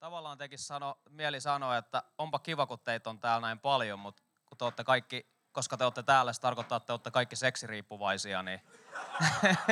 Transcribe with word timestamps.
tavallaan 0.00 0.38
tekisi 0.38 0.64
sano, 0.64 0.98
mieli 1.08 1.40
sanoa, 1.40 1.76
että 1.76 2.02
onpa 2.18 2.38
kiva, 2.38 2.66
kun 2.66 2.78
teitä 2.78 3.10
on 3.10 3.18
täällä 3.18 3.46
näin 3.46 3.58
paljon, 3.58 3.98
mutta 3.98 4.22
kun 4.46 4.58
te 4.58 4.64
olette 4.64 4.84
kaikki, 4.84 5.26
koska 5.52 5.76
te 5.76 5.84
olette 5.84 6.02
täällä, 6.02 6.32
se 6.32 6.40
tarkoittaa, 6.40 6.76
että 6.76 6.86
te 6.86 6.92
olette 6.92 7.10
kaikki 7.10 7.36
seksiriippuvaisia, 7.36 8.42
niin... 8.42 8.60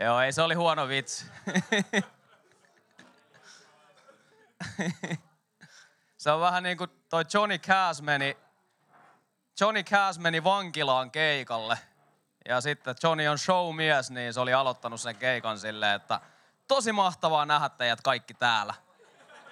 Joo, 0.00 0.20
ei 0.20 0.32
se 0.32 0.42
oli 0.42 0.54
huono 0.54 0.88
vitsi. 0.88 1.26
se 6.18 6.30
on 6.30 6.40
vähän 6.40 6.62
niin 6.62 6.78
kuin 6.78 6.90
toi 7.08 7.24
Johnny 7.34 7.58
Cash 7.58 8.02
meni, 8.02 8.36
Johnny 9.60 9.82
Cash 9.82 10.18
meni 10.20 10.44
vankilaan 10.44 11.10
keikalle. 11.10 11.78
Ja 12.48 12.60
sitten 12.60 12.94
Johnny 13.02 13.26
on 13.26 13.38
showmies, 13.38 14.10
niin 14.10 14.34
se 14.34 14.40
oli 14.40 14.54
aloittanut 14.54 15.00
sen 15.00 15.16
keikan 15.16 15.58
silleen, 15.58 15.96
että 15.96 16.20
tosi 16.68 16.92
mahtavaa 16.92 17.46
nähdä 17.46 17.68
teidät 17.68 18.00
kaikki 18.00 18.34
täällä. 18.34 18.74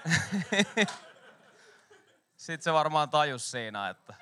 sitten 2.37 2.63
se 2.63 2.73
varmaan 2.73 3.11
tajus 3.11 3.51
siinä, 3.51 3.89
että 3.89 4.15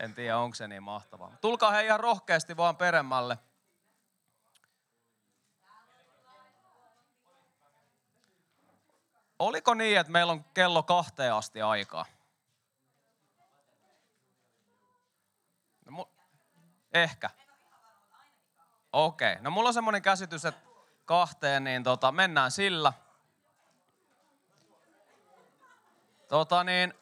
en 0.00 0.14
tiedä 0.14 0.38
onko 0.38 0.54
se 0.54 0.68
niin 0.68 0.82
mahtavaa. 0.82 1.36
Tulkaa 1.40 1.70
he 1.70 1.84
ihan 1.84 2.00
rohkeasti 2.00 2.56
vaan 2.56 2.76
peremmälle. 2.76 3.38
Oliko 9.38 9.74
niin, 9.74 9.98
että 9.98 10.12
meillä 10.12 10.32
on 10.32 10.44
kello 10.44 10.82
kahteen 10.82 11.34
asti 11.34 11.62
aikaa? 11.62 12.06
No, 15.84 16.02
mu- 16.02 16.08
ehkä. 16.94 17.30
Okei. 18.92 19.32
Okay. 19.32 19.42
No 19.42 19.50
mulla 19.50 19.68
on 19.68 19.74
semmoinen 19.74 20.02
käsitys, 20.02 20.44
että 20.44 20.60
kahteen, 21.04 21.64
niin 21.64 21.82
tota, 21.82 22.12
mennään 22.12 22.50
sillä. 22.50 22.92
Tota 26.28 26.64
niin, 26.64 26.94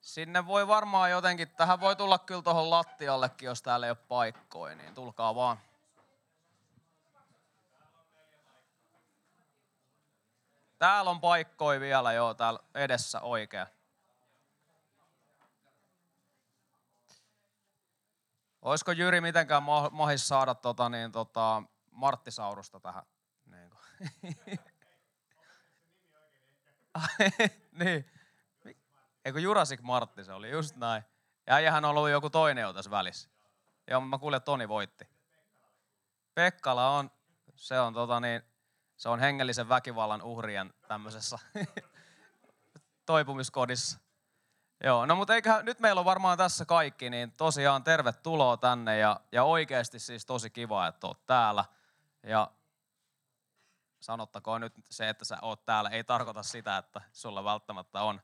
sinne 0.00 0.46
voi 0.46 0.68
varmaan 0.68 1.10
jotenkin, 1.10 1.50
tähän 1.50 1.80
voi 1.80 1.96
tulla 1.96 2.18
kyllä 2.18 2.42
tuohon 2.42 2.70
lattiallekin, 2.70 3.46
jos 3.46 3.62
täällä 3.62 3.86
ei 3.86 3.90
ole 3.90 3.98
paikkoja, 4.08 4.74
niin 4.74 4.94
tulkaa 4.94 5.34
vaan. 5.34 5.60
Täällä 10.78 11.10
on 11.10 11.20
paikkoja 11.20 11.80
vielä, 11.80 12.12
joo, 12.12 12.34
täällä 12.34 12.60
edessä 12.74 13.20
oikein. 13.20 13.66
Olisiko 18.62 18.92
Jyri 18.92 19.20
mitenkään 19.20 19.62
mahis 19.92 20.28
saada 20.28 20.54
tota, 20.54 20.88
niin, 20.88 21.12
tota, 21.12 21.62
Marttisaurusta 21.90 22.80
tähän? 22.80 23.02
Niin, 27.72 28.10
niin. 28.64 28.74
Eikö 29.24 29.40
Jurassic 29.40 29.80
Martti 29.80 30.24
se 30.24 30.32
oli, 30.32 30.50
just 30.50 30.76
näin. 30.76 31.02
Ja 31.46 31.76
on 31.76 31.84
ollut 31.84 32.10
joku 32.10 32.30
toinen 32.30 32.62
jo 32.62 32.72
tässä 32.72 32.90
välissä. 32.90 33.30
Joo, 33.90 34.00
mä 34.00 34.18
kuulin, 34.18 34.36
että 34.36 34.44
Toni 34.44 34.68
voitti. 34.68 35.08
Pekkala 36.34 36.90
on, 36.98 37.10
se 37.54 37.80
on 37.80 37.94
tota 37.94 38.20
niin, 38.20 38.42
se 38.96 39.08
on 39.08 39.20
hengellisen 39.20 39.68
väkivallan 39.68 40.22
uhrien 40.22 40.74
tämmöisessä 40.88 41.38
toipumiskodissa. 43.06 44.00
Joo, 44.84 45.06
no 45.06 45.16
mutta 45.16 45.34
eikä, 45.34 45.62
nyt 45.62 45.80
meillä 45.80 45.98
on 45.98 46.04
varmaan 46.04 46.38
tässä 46.38 46.64
kaikki, 46.64 47.10
niin 47.10 47.32
tosiaan 47.32 47.84
tervetuloa 47.84 48.56
tänne 48.56 48.98
ja, 48.98 49.20
ja 49.32 49.44
oikeasti 49.44 49.98
siis 49.98 50.26
tosi 50.26 50.50
kiva, 50.50 50.86
että 50.86 51.06
oot 51.06 51.26
täällä. 51.26 51.64
Ja 52.22 52.50
sanottakoon 54.00 54.60
nyt 54.60 54.72
se, 54.90 55.08
että 55.08 55.24
sä 55.24 55.38
oot 55.42 55.64
täällä, 55.64 55.90
ei 55.90 56.04
tarkoita 56.04 56.42
sitä, 56.42 56.76
että 56.76 57.00
sulla 57.12 57.44
välttämättä 57.44 58.02
on, 58.02 58.20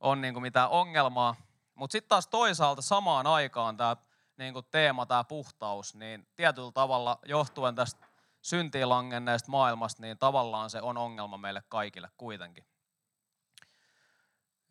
on 0.00 0.20
niin 0.20 0.34
kuin 0.34 0.42
mitään 0.42 0.70
ongelmaa. 0.70 1.34
Mutta 1.74 1.92
sitten 1.92 2.08
taas 2.08 2.26
toisaalta 2.26 2.82
samaan 2.82 3.26
aikaan 3.26 3.76
tämä 3.76 3.96
niin 4.36 4.52
kuin 4.52 4.66
teema, 4.70 5.06
tämä 5.06 5.24
puhtaus, 5.24 5.94
niin 5.94 6.28
tietyllä 6.36 6.72
tavalla 6.72 7.18
johtuen 7.26 7.74
tästä 7.74 8.06
syntiin 8.42 8.88
langenneesta 8.88 9.50
maailmasta, 9.50 10.02
niin 10.02 10.18
tavallaan 10.18 10.70
se 10.70 10.82
on 10.82 10.98
ongelma 10.98 11.38
meille 11.38 11.62
kaikille 11.68 12.10
kuitenkin. 12.16 12.69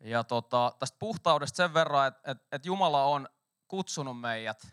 Ja 0.00 0.24
tota, 0.24 0.72
tästä 0.78 0.98
puhtaudesta 0.98 1.56
sen 1.56 1.74
verran, 1.74 2.06
että 2.08 2.30
et, 2.30 2.38
et 2.52 2.66
Jumala 2.66 3.04
on 3.04 3.28
kutsunut 3.68 4.20
meidät. 4.20 4.66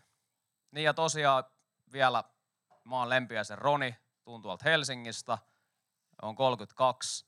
Niin 0.71 0.85
ja 0.85 0.93
tosiaan 0.93 1.43
vielä 1.91 2.23
mä 2.83 2.95
oon 2.95 3.09
lempiäisen 3.09 3.57
Roni, 3.57 3.95
tuun 4.23 4.41
tuolta 4.41 4.63
Helsingistä, 4.65 5.37
on 6.21 6.35
32, 6.35 7.25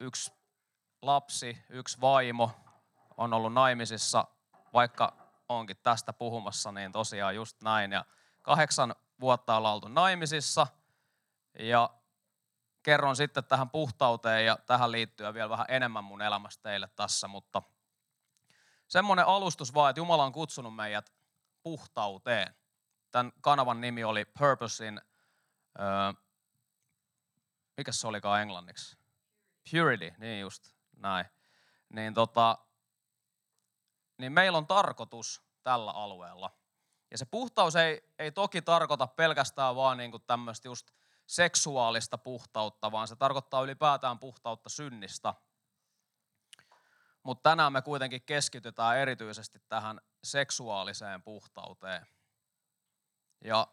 yksi 0.00 0.32
lapsi, 1.02 1.64
yksi 1.68 2.00
vaimo, 2.00 2.50
on 3.16 3.34
ollut 3.34 3.52
naimisissa, 3.52 4.24
vaikka 4.72 5.16
onkin 5.48 5.76
tästä 5.82 6.12
puhumassa, 6.12 6.72
niin 6.72 6.92
tosiaan 6.92 7.34
just 7.34 7.62
näin. 7.62 7.92
Ja 7.92 8.04
kahdeksan 8.42 8.94
vuotta 9.20 9.56
ollaan 9.56 9.74
oltu 9.74 9.88
naimisissa 9.88 10.66
ja 11.58 11.90
kerron 12.84 13.16
sitten 13.16 13.44
tähän 13.44 13.70
puhtauteen 13.70 14.46
ja 14.46 14.58
tähän 14.66 14.92
liittyen 14.92 15.34
vielä 15.34 15.48
vähän 15.48 15.66
enemmän 15.68 16.04
mun 16.04 16.22
elämästä 16.22 16.62
teille 16.62 16.88
tässä, 16.96 17.28
mutta 17.28 17.62
semmoinen 18.88 19.26
alustus 19.26 19.74
vaan, 19.74 19.90
että 19.90 20.00
Jumala 20.00 20.24
on 20.24 20.32
kutsunut 20.32 20.76
meidät 20.76 21.12
puhtauteen. 21.62 22.54
Tämän 23.10 23.32
kanavan 23.40 23.80
nimi 23.80 24.04
oli 24.04 24.24
Purposein, 24.24 25.00
öö, 25.80 26.22
mikä 27.76 27.92
se 27.92 28.06
olikaan 28.06 28.42
englanniksi? 28.42 28.98
Purity, 29.70 30.12
niin 30.18 30.40
just 30.40 30.74
näin. 30.96 31.26
Niin, 31.88 32.14
tota, 32.14 32.58
niin 34.18 34.32
meillä 34.32 34.58
on 34.58 34.66
tarkoitus 34.66 35.42
tällä 35.62 35.90
alueella– 35.90 36.50
ja 37.14 37.18
se 37.18 37.24
puhtaus 37.24 37.76
ei, 37.76 38.12
ei 38.18 38.32
toki 38.32 38.62
tarkoita 38.62 39.06
pelkästään 39.06 39.76
vaan 39.76 39.98
niin 39.98 40.12
tämmöistä 40.26 40.68
just 40.68 40.90
seksuaalista 41.26 42.18
puhtautta, 42.18 42.92
vaan 42.92 43.08
se 43.08 43.16
tarkoittaa 43.16 43.62
ylipäätään 43.62 44.18
puhtautta 44.18 44.68
synnistä. 44.68 45.34
Mutta 47.22 47.50
tänään 47.50 47.72
me 47.72 47.82
kuitenkin 47.82 48.22
keskitytään 48.22 48.98
erityisesti 48.98 49.58
tähän 49.68 50.00
seksuaaliseen 50.24 51.22
puhtauteen. 51.22 52.06
Ja 53.44 53.66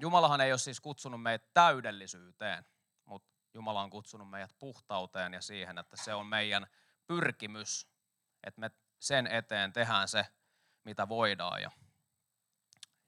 Jumalahan 0.00 0.40
ei 0.40 0.52
ole 0.52 0.58
siis 0.58 0.80
kutsunut 0.80 1.22
meitä 1.22 1.48
täydellisyyteen, 1.54 2.66
mutta 3.04 3.32
Jumala 3.54 3.82
on 3.82 3.90
kutsunut 3.90 4.30
meidät 4.30 4.58
puhtauteen 4.58 5.34
ja 5.34 5.40
siihen, 5.40 5.78
että 5.78 5.96
se 5.96 6.14
on 6.14 6.26
meidän 6.26 6.66
pyrkimys, 7.06 7.88
että 8.46 8.60
me 8.60 8.70
sen 8.98 9.26
eteen 9.26 9.72
tehdään 9.72 10.08
se, 10.08 10.26
mitä 10.84 11.08
voidaan. 11.08 11.62
Ja 11.62 11.70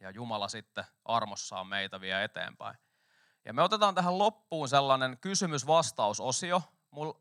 ja 0.01 0.11
Jumala 0.11 0.49
sitten 0.49 0.85
armossaan 1.05 1.67
meitä 1.67 2.01
vie 2.01 2.25
eteenpäin. 2.25 2.79
Ja 3.49 3.55
me 3.55 3.63
otetaan 3.63 3.95
tähän 3.95 4.19
loppuun 4.19 4.69
sellainen 4.69 5.19
kysymys-vastausosio. 5.21 6.63
Mulla 6.91 7.21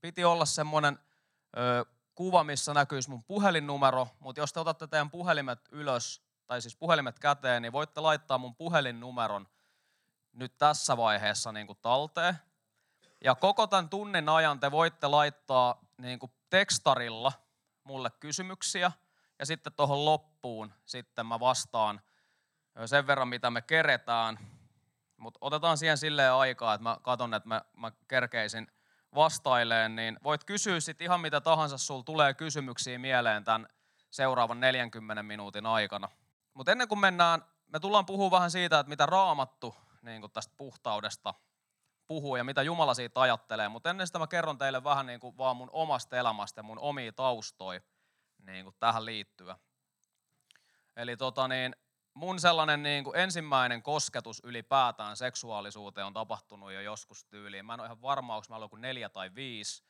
piti 0.00 0.24
olla 0.24 0.44
semmoinen 0.44 0.98
ö, 1.56 1.84
kuva, 2.14 2.44
missä 2.44 2.74
näkyisi 2.74 3.10
mun 3.10 3.24
puhelinnumero, 3.24 4.08
mutta 4.20 4.40
jos 4.40 4.52
te 4.52 4.60
otatte 4.60 4.86
teidän 4.86 5.10
puhelimet 5.10 5.68
ylös, 5.70 6.22
tai 6.46 6.62
siis 6.62 6.76
puhelimet 6.76 7.18
käteen, 7.18 7.62
niin 7.62 7.72
voitte 7.72 8.00
laittaa 8.00 8.38
mun 8.38 8.56
puhelinnumeron 8.56 9.48
nyt 10.32 10.58
tässä 10.58 10.96
vaiheessa 10.96 11.52
niin 11.52 11.66
kuin 11.66 11.78
talteen. 11.82 12.38
Ja 13.24 13.34
koko 13.34 13.66
tämän 13.66 13.88
tunnin 13.88 14.28
ajan 14.28 14.60
te 14.60 14.70
voitte 14.70 15.06
laittaa 15.06 15.78
niin 15.98 16.18
kuin 16.18 16.32
tekstarilla 16.50 17.32
mulle 17.84 18.10
kysymyksiä, 18.20 18.92
ja 19.38 19.46
sitten 19.46 19.72
tuohon 19.72 20.04
loppuun 20.04 20.72
sitten 20.84 21.26
mä 21.26 21.40
vastaan– 21.40 22.00
sen 22.86 23.06
verran, 23.06 23.28
mitä 23.28 23.50
me 23.50 23.62
keretään. 23.62 24.38
Mutta 25.24 25.38
otetaan 25.40 25.78
siihen 25.78 25.98
silleen 25.98 26.32
aikaa, 26.32 26.74
että 26.74 26.82
mä 26.82 26.96
katson, 27.02 27.34
että 27.34 27.48
mä, 27.48 27.62
mä 27.76 27.92
kerkeisin 28.08 28.66
vastaileen, 29.14 29.96
niin 29.96 30.18
voit 30.24 30.44
kysyä 30.44 30.80
sitten 30.80 31.04
ihan 31.04 31.20
mitä 31.20 31.40
tahansa, 31.40 31.78
sul 31.78 32.02
tulee 32.02 32.34
kysymyksiä 32.34 32.98
mieleen 32.98 33.44
tämän 33.44 33.68
seuraavan 34.10 34.60
40 34.60 35.22
minuutin 35.22 35.66
aikana. 35.66 36.08
Mutta 36.54 36.72
ennen 36.72 36.88
kuin 36.88 36.98
mennään, 36.98 37.44
me 37.66 37.80
tullaan 37.80 38.06
puhua 38.06 38.30
vähän 38.30 38.50
siitä, 38.50 38.78
että 38.78 38.88
mitä 38.88 39.06
raamattu 39.06 39.74
niin 40.02 40.20
kuin 40.20 40.32
tästä 40.32 40.54
puhtaudesta 40.56 41.34
puhuu 42.06 42.36
ja 42.36 42.44
mitä 42.44 42.62
Jumala 42.62 42.94
siitä 42.94 43.20
ajattelee. 43.20 43.68
Mutta 43.68 43.90
ennen 43.90 44.06
sitä 44.06 44.18
mä 44.18 44.26
kerron 44.26 44.58
teille 44.58 44.84
vähän 44.84 45.06
niin 45.06 45.20
kuin 45.20 45.36
vaan 45.36 45.56
mun 45.56 45.70
omasta 45.72 46.16
elämästä 46.16 46.58
ja 46.58 46.62
mun 46.62 46.78
omia 46.78 47.12
taustoja 47.12 47.80
niin 48.38 48.64
kuin 48.64 48.76
tähän 48.78 49.04
liittyen. 49.04 49.56
Eli 50.96 51.16
tota 51.16 51.48
niin, 51.48 51.76
mun 52.14 52.40
sellainen 52.40 52.82
niin 52.82 53.04
kuin 53.04 53.16
ensimmäinen 53.16 53.82
kosketus 53.82 54.40
ylipäätään 54.44 55.16
seksuaalisuuteen 55.16 56.06
on 56.06 56.12
tapahtunut 56.12 56.72
jo 56.72 56.80
joskus 56.80 57.24
tyyliin. 57.24 57.66
Mä 57.66 57.74
en 57.74 57.80
ole 57.80 57.86
ihan 57.86 58.02
varma, 58.02 58.36
onko 58.36 58.46
mä 58.48 58.56
ollut 58.56 58.70
kuin 58.70 58.80
neljä 58.80 59.08
tai 59.08 59.34
viisi, 59.34 59.84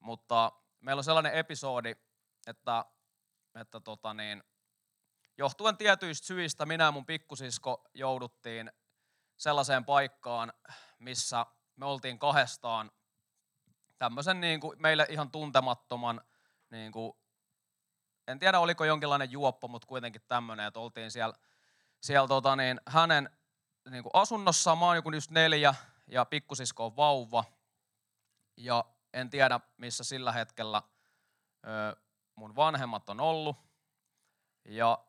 mutta 0.00 0.52
meillä 0.80 1.00
on 1.00 1.04
sellainen 1.04 1.32
episodi, 1.32 1.94
että, 2.46 2.84
että 3.60 3.80
tota 3.80 4.14
niin, 4.14 4.42
johtuen 5.38 5.76
tietyistä 5.76 6.26
syistä 6.26 6.66
minä 6.66 6.84
ja 6.84 6.92
mun 6.92 7.06
pikkusisko 7.06 7.84
jouduttiin 7.94 8.72
sellaiseen 9.36 9.84
paikkaan, 9.84 10.52
missä 10.98 11.46
me 11.76 11.86
oltiin 11.86 12.18
kahdestaan 12.18 12.92
tämmöisen 13.98 14.40
niin 14.40 14.60
kuin 14.60 14.82
meille 14.82 15.06
ihan 15.10 15.30
tuntemattoman, 15.30 16.20
niin 16.70 16.92
kuin, 16.92 17.12
en 18.28 18.38
tiedä 18.38 18.60
oliko 18.60 18.84
jonkinlainen 18.84 19.30
juoppo, 19.32 19.68
mutta 19.68 19.86
kuitenkin 19.86 20.22
tämmöinen, 20.28 20.66
että 20.66 20.80
oltiin 20.80 21.10
siellä, 21.10 21.34
siellä 22.00 22.28
tota 22.28 22.56
niin, 22.56 22.80
hänen 22.86 23.30
niin 23.90 24.02
kuin 24.02 24.10
asunnossaan, 24.14 24.78
mä 24.78 24.84
oon 24.86 24.96
joku 24.96 25.10
just 25.10 25.30
neljä 25.30 25.74
ja 26.06 26.24
pikkusisko 26.24 26.86
on 26.86 26.96
vauva. 26.96 27.44
Ja 28.56 28.84
en 29.12 29.30
tiedä, 29.30 29.60
missä 29.76 30.04
sillä 30.04 30.32
hetkellä 30.32 30.82
ö, 31.66 31.96
mun 32.34 32.56
vanhemmat 32.56 33.08
on 33.08 33.20
ollut. 33.20 33.56
Ja 34.64 35.04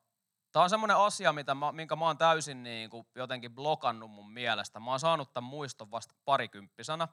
Tämä 0.55 0.63
on 0.63 0.69
semmoinen 0.69 0.97
asia, 0.97 1.33
mitä 1.33 1.55
mä, 1.55 1.71
minkä 1.71 1.95
mä 1.95 2.05
oon 2.05 2.17
täysin 2.17 2.63
niin 2.63 2.89
kuin 2.89 3.07
jotenkin 3.15 3.55
blokannut 3.55 4.11
mun 4.11 4.31
mielestä. 4.31 4.79
Mä 4.79 4.91
oon 4.91 4.99
saanut 4.99 5.33
tämän 5.33 5.49
muiston 5.49 5.91
vasta 5.91 6.15
parikymppisenä. 6.25 7.07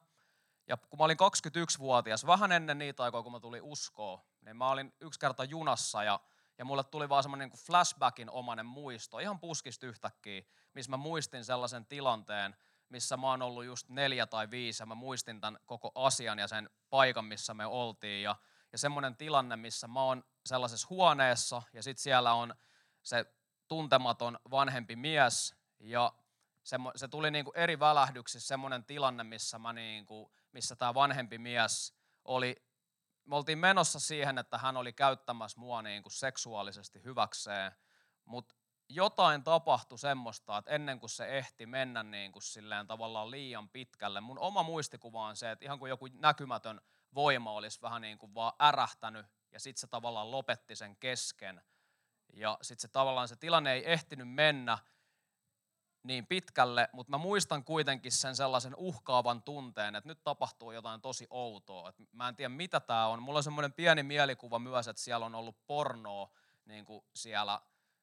Ja 0.66 0.76
kun 0.76 0.98
mä 0.98 1.04
olin 1.04 1.16
21-vuotias, 1.16 2.26
vähän 2.26 2.52
ennen 2.52 2.78
niitä 2.78 3.02
aikoja, 3.02 3.22
kun 3.22 3.32
mä 3.32 3.40
tulin 3.40 3.62
uskoon, 3.62 4.18
niin 4.42 4.56
mä 4.56 4.70
olin 4.70 4.92
yksi 5.00 5.20
kerta 5.20 5.44
junassa 5.44 6.04
ja, 6.04 6.20
ja 6.58 6.64
mulle 6.64 6.84
tuli 6.84 7.08
vaan 7.08 7.22
semmoinen 7.22 7.48
niin 7.48 7.64
flashbackin 7.66 8.30
omanen 8.30 8.66
muisto, 8.66 9.18
ihan 9.18 9.40
puskista 9.40 9.86
yhtäkkiä, 9.86 10.42
missä 10.74 10.90
mä 10.90 10.96
muistin 10.96 11.44
sellaisen 11.44 11.86
tilanteen, 11.86 12.56
missä 12.88 13.16
mä 13.16 13.30
oon 13.30 13.42
ollut 13.42 13.64
just 13.64 13.88
neljä 13.88 14.26
tai 14.26 14.50
viisi 14.50 14.82
ja 14.82 14.86
mä 14.86 14.94
muistin 14.94 15.40
tämän 15.40 15.60
koko 15.66 15.92
asian 15.94 16.38
ja 16.38 16.48
sen 16.48 16.70
paikan, 16.90 17.24
missä 17.24 17.54
me 17.54 17.66
oltiin. 17.66 18.22
Ja, 18.22 18.36
ja 18.72 18.78
semmoinen 18.78 19.16
tilanne, 19.16 19.56
missä 19.56 19.88
mä 19.88 20.02
oon 20.02 20.24
sellaisessa 20.46 20.86
huoneessa 20.90 21.62
ja 21.72 21.82
sitten 21.82 22.02
siellä 22.02 22.32
on 22.32 22.54
se 23.02 23.24
tuntematon 23.68 24.38
vanhempi 24.50 24.96
mies 24.96 25.56
ja 25.80 26.12
se, 26.62 27.08
tuli 27.08 27.30
niin 27.30 27.44
kuin 27.44 27.56
eri 27.56 27.78
välähdyksissä 27.78 28.48
semmoinen 28.48 28.84
tilanne, 28.84 29.24
missä, 29.24 29.58
mä 29.58 29.72
niin 29.72 30.06
kuin, 30.06 30.32
missä 30.52 30.76
tämä 30.76 30.94
vanhempi 30.94 31.38
mies 31.38 31.94
oli, 32.24 32.64
me 33.24 33.36
oltiin 33.36 33.58
menossa 33.58 34.00
siihen, 34.00 34.38
että 34.38 34.58
hän 34.58 34.76
oli 34.76 34.92
käyttämässä 34.92 35.60
mua 35.60 35.82
niin 35.82 36.02
kuin 36.02 36.12
seksuaalisesti 36.12 37.04
hyväkseen, 37.04 37.72
mutta 38.24 38.54
jotain 38.88 39.44
tapahtui 39.44 39.98
semmoista, 39.98 40.58
että 40.58 40.70
ennen 40.70 41.00
kuin 41.00 41.10
se 41.10 41.38
ehti 41.38 41.66
mennä 41.66 42.02
niin 42.02 42.32
kuin 42.32 42.42
silleen 42.42 42.86
tavallaan 42.86 43.30
liian 43.30 43.68
pitkälle, 43.68 44.20
mun 44.20 44.38
oma 44.38 44.62
muistikuva 44.62 45.26
on 45.26 45.36
se, 45.36 45.50
että 45.50 45.64
ihan 45.64 45.78
kuin 45.78 45.90
joku 45.90 46.08
näkymätön 46.12 46.80
voima 47.14 47.52
olisi 47.52 47.82
vähän 47.82 48.02
niin 48.02 48.18
kuin 48.18 48.34
vaan 48.34 48.52
ärähtänyt 48.60 49.26
ja 49.52 49.60
sitten 49.60 49.80
se 49.80 49.86
tavallaan 49.86 50.30
lopetti 50.30 50.76
sen 50.76 50.96
kesken. 50.96 51.62
Ja 52.32 52.58
sitten 52.62 52.82
se 52.82 52.88
tavallaan 52.88 53.28
se 53.28 53.36
tilanne 53.36 53.72
ei 53.72 53.92
ehtinyt 53.92 54.28
mennä 54.30 54.78
niin 56.02 56.26
pitkälle, 56.26 56.88
mutta 56.92 57.10
mä 57.10 57.18
muistan 57.18 57.64
kuitenkin 57.64 58.12
sen 58.12 58.36
sellaisen 58.36 58.74
uhkaavan 58.76 59.42
tunteen, 59.42 59.96
että 59.96 60.08
nyt 60.08 60.24
tapahtuu 60.24 60.72
jotain 60.72 61.00
tosi 61.00 61.26
outoa. 61.30 61.88
Et 61.88 61.96
mä 62.12 62.28
en 62.28 62.36
tiedä 62.36 62.48
mitä 62.48 62.80
tämä 62.80 63.06
on. 63.06 63.22
Mulla 63.22 63.38
on 63.38 63.42
semmoinen 63.42 63.72
pieni 63.72 64.02
mielikuva 64.02 64.58
myös, 64.58 64.88
että 64.88 65.02
siellä 65.02 65.26
on 65.26 65.34
ollut 65.34 65.66
pornoa 65.66 66.30
niin 66.64 66.84
kuin 66.84 67.04
siellä, 67.14 67.60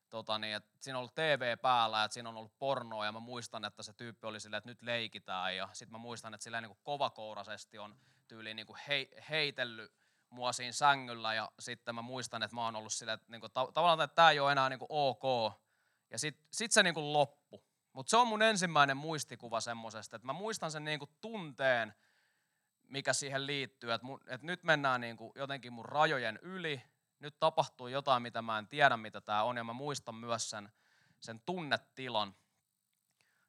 tota 0.10 0.40
niin, 0.40 0.56
että 0.56 0.70
siinä 0.80 0.98
on 0.98 1.00
ollut 1.00 1.16
TV 1.16 1.58
päällä, 1.58 2.04
että 2.04 2.14
siinä 2.14 2.30
on 2.30 2.38
ollut 2.38 2.60
pornoa 2.60 3.06
ja 3.06 3.12
mä 3.12 3.20
muistan, 3.20 3.66
että 3.66 3.84
se 3.84 3.94
tyyppi 3.94 4.28
oli 4.28 4.40
silleen, 4.40 4.58
että 4.58 4.70
nyt 4.70 4.82
leikitään 4.82 5.56
ja 5.56 5.70
sitten 5.74 5.92
mä 5.92 5.98
muistan, 5.98 6.34
että 6.34 6.44
sillä 6.44 6.62
niin 6.62 6.70
kuin 6.70 6.80
kovakourasesti 6.84 7.78
on 7.78 7.96
tyyliin 8.28 8.56
niin 8.56 8.68
kuin 8.68 8.80
hei, 8.88 9.12
heitellyt 9.30 9.92
mua 10.30 10.54
siinä 10.54 10.72
sängyllä 10.72 11.34
ja 11.34 11.52
sitten 11.60 11.96
mä 11.96 12.02
muistan, 12.02 12.44
että 12.44 12.56
mä 12.56 12.66
oon 12.66 12.76
ollut 12.76 12.94
silleen, 12.94 13.14
että 13.16 13.32
niinku, 13.32 13.50
tavallaan 13.50 14.02
että 14.02 14.16
tämä 14.16 14.32
ei 14.32 14.40
ole 14.40 14.52
enää 14.52 14.70
niinku 14.70 14.88
ok. 14.90 15.54
Ja 16.12 16.20
sitten 16.20 16.48
sit 16.52 16.72
se 16.72 16.84
niinku 16.84 17.14
loppu. 17.14 17.39
Mutta 17.94 18.10
se 18.10 18.18
on 18.18 18.28
mun 18.28 18.42
ensimmäinen 18.42 18.98
muistikuva 18.98 19.62
semmoisesta, 19.62 20.16
että 20.16 20.26
mä 20.26 20.34
muistan 20.34 20.72
sen 20.72 20.84
niinku 20.84 21.08
tunteen, 21.22 21.94
mikä 22.88 23.14
siihen 23.14 23.48
liittyy, 23.48 23.92
että, 23.92 24.08
että 24.28 24.48
nyt 24.48 24.64
mennään 24.64 25.02
niinku 25.02 25.32
jotenkin 25.36 25.74
mun 25.74 25.86
rajojen 25.86 26.40
yli, 26.42 26.82
nyt 27.20 27.40
tapahtuu 27.40 27.88
jotain, 27.88 28.22
mitä 28.22 28.42
mä 28.42 28.58
en 28.58 28.68
tiedä, 28.68 28.98
mitä 28.98 29.22
tämä 29.22 29.44
on, 29.44 29.58
ja 29.58 29.64
mä 29.64 29.74
muistan 29.74 30.16
myös 30.16 30.50
sen, 30.50 30.72
sen 31.20 31.42
tunnetilan. 31.46 32.36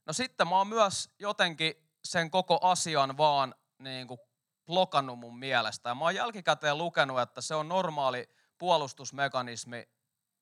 No 0.07 0.13
sitten 0.13 0.49
mä 0.49 0.57
oon 0.57 0.67
myös 0.69 1.11
jotenkin 1.19 1.75
sen 2.05 2.31
koko 2.31 2.59
asian 2.63 3.17
vaan 3.17 3.55
niin 3.79 4.07
kuin 4.07 4.21
blokannut 4.67 5.19
mun 5.19 5.39
mielestä. 5.39 5.89
Ja 5.89 5.95
mä 5.95 6.05
oon 6.05 6.15
jälkikäteen 6.15 6.79
lukenut, 6.79 7.21
että 7.21 7.41
se 7.41 7.55
on 7.55 7.69
normaali 7.69 8.29
puolustusmekanismi 8.59 9.89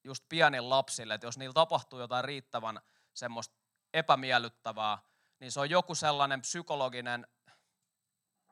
just 0.05 0.25
pienin 0.29 0.71
lapsille, 0.71 1.15
että 1.15 1.27
jos 1.27 1.39
niillä 1.39 1.55
tapahtuu 1.55 1.99
jotain 1.99 2.25
riittävän 2.25 2.81
semmoista 3.15 3.58
epämiellyttävää, 3.95 4.99
niin 5.41 5.53
se 5.53 5.61
on 5.61 5.71
joku 5.71 5.95
sellainen 5.95 6.41
psykologinen 6.41 7.27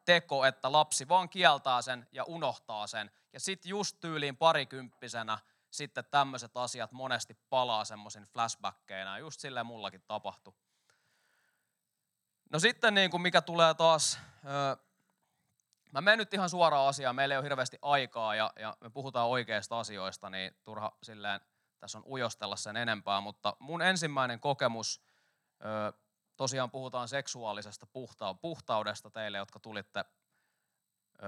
teko, 0.05 0.45
että 0.45 0.73
lapsi 0.73 1.09
vaan 1.09 1.29
kieltää 1.29 1.83
sen 1.83 2.09
ja 2.13 2.25
unohtaa 2.25 2.87
sen. 2.87 3.11
Ja 3.33 3.41
sitten 3.41 3.71
just 3.71 3.97
tyyliin 4.01 4.37
parikymppisenä 4.37 5.39
sitten 5.71 6.05
tämmöiset 6.11 6.57
asiat 6.57 6.93
monesti 6.93 7.35
palaa 7.51 7.85
semmoisin 7.85 8.25
flashbackkeina. 8.25 9.19
Just 9.19 9.41
silleen 9.41 9.67
mullakin 9.67 10.03
tapahtui. 10.07 10.55
No 12.51 12.59
sitten 12.59 12.95
niin 12.95 13.11
kuin 13.11 13.21
mikä 13.21 13.43
tulee 13.43 13.75
taas 13.75 14.19
Mä 15.93 16.01
menen 16.01 16.19
nyt 16.19 16.35
ihan 16.35 16.51
suoraan 16.51 16.89
asiaan, 16.89 17.17
meillä 17.17 17.35
ei 17.35 17.39
ole 17.39 17.45
hirveästi 17.45 17.79
aikaa 17.83 18.35
ja, 18.35 18.53
ja 18.59 18.77
me 18.81 18.91
puhutaan 18.91 19.29
oikeista 19.29 19.79
asioista, 19.79 20.31
niin 20.31 20.57
turha 20.65 20.93
silleen 21.03 21.41
tässä 21.79 21.99
on 21.99 22.05
ujostella 22.07 22.57
sen 22.57 22.77
enempää, 22.77 23.21
mutta 23.21 23.57
mun 23.59 23.83
ensimmäinen 23.83 24.41
kokemus, 24.41 25.03
tosiaan 26.37 26.71
puhutaan 26.71 27.09
seksuaalisesta 27.09 27.87
puhta- 27.87 28.35
puhtaudesta 28.35 29.11
teille, 29.11 29.39
jotka 29.39 29.61
tulitte 29.61 30.05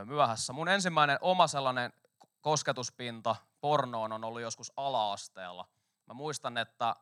myöhässä. 0.05 0.53
Mun 0.53 0.69
ensimmäinen 0.69 1.19
oma 1.21 1.47
sellainen 1.47 1.93
kosketuspinta 2.41 3.37
pornoon 3.61 4.13
on 4.13 4.25
ollut 4.25 4.41
joskus 4.41 4.73
ala-asteella. 4.77 5.69
Mä 6.07 6.15
muistan, 6.15 6.59
että 6.59 6.97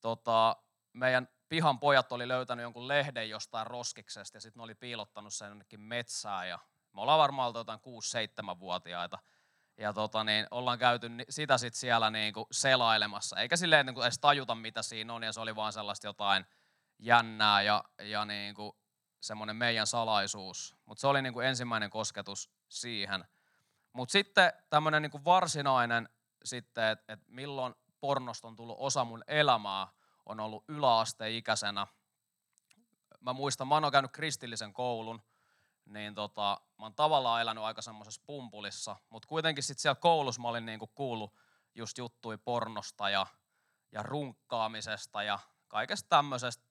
tota, 0.00 0.56
meidän 0.92 1.28
pihan 1.48 1.78
pojat 1.78 2.12
oli 2.12 2.28
löytänyt 2.28 2.62
jonkun 2.62 2.88
lehden 2.88 3.28
jostain 3.30 3.66
roskiksesta 3.66 4.36
ja 4.36 4.40
sitten 4.40 4.60
ne 4.60 4.64
oli 4.64 4.74
piilottanut 4.74 5.34
sen 5.34 5.48
jonnekin 5.48 5.80
metsään 5.80 6.48
ja 6.48 6.58
me 6.92 7.00
ollaan 7.00 7.18
varmaan 7.18 7.46
oltu 7.46 7.58
jotain 7.58 7.80
6-7-vuotiaita. 7.80 9.18
Ja 9.80 9.92
tota, 9.92 10.24
niin, 10.24 10.46
ollaan 10.50 10.78
käyty 10.78 11.10
sitä 11.28 11.58
sitten 11.58 11.80
siellä 11.80 12.10
niin 12.10 12.34
kuin 12.34 12.46
selailemassa. 12.50 13.36
Eikä 13.36 13.56
silleen 13.56 13.86
niin 13.86 13.94
kuin 13.94 14.04
edes 14.04 14.18
tajuta, 14.18 14.54
mitä 14.54 14.82
siinä 14.82 15.14
on. 15.14 15.22
Ja 15.22 15.32
se 15.32 15.40
oli 15.40 15.56
vaan 15.56 15.72
sellaista 15.72 16.06
jotain 16.06 16.46
jännää 16.98 17.62
ja, 17.62 17.84
ja 18.02 18.24
niin 18.24 18.54
kuin 18.54 18.72
semmoinen 19.20 19.56
meidän 19.56 19.86
salaisuus. 19.86 20.76
Mutta 20.86 21.00
se 21.00 21.06
oli 21.06 21.22
niin 21.22 21.32
kuin 21.32 21.46
ensimmäinen 21.46 21.90
kosketus 21.90 22.50
siihen. 22.68 23.24
Mutta 23.92 24.12
sitten 24.12 24.52
tämmöinen 24.70 25.02
niin 25.02 25.24
varsinainen 25.24 26.08
sitten, 26.44 26.84
että 26.84 27.12
et 27.12 27.20
milloin 27.28 27.74
pornosta 28.00 28.48
on 28.48 28.56
tullut 28.56 28.76
osa 28.78 29.04
mun 29.04 29.24
elämää, 29.26 29.88
on 30.26 30.40
ollut 30.40 30.64
yläasteikäisenä. 30.68 31.86
Mä 33.20 33.32
muistan, 33.32 33.68
mä 33.68 33.74
oon 33.74 33.92
käynyt 33.92 34.12
kristillisen 34.12 34.72
koulun, 34.72 35.22
niin 35.90 36.14
tota, 36.14 36.60
mä 36.78 36.84
oon 36.84 36.94
tavallaan 36.94 37.40
elänyt 37.40 37.64
aika 37.64 37.82
semmoisessa 37.82 38.22
pumpulissa, 38.26 38.96
mutta 39.10 39.28
kuitenkin 39.28 39.64
sitten 39.64 39.82
siellä 39.82 40.00
koulussa 40.00 40.40
mä 40.40 40.48
olin 40.48 40.66
niinku 40.66 40.86
kuullut 40.86 41.34
just 41.74 41.98
juttui 41.98 42.38
pornosta 42.38 43.10
ja, 43.10 43.26
ja 43.92 44.02
runkkaamisesta 44.02 45.22
ja 45.22 45.38
kaikesta 45.68 46.08
tämmöisestä, 46.08 46.64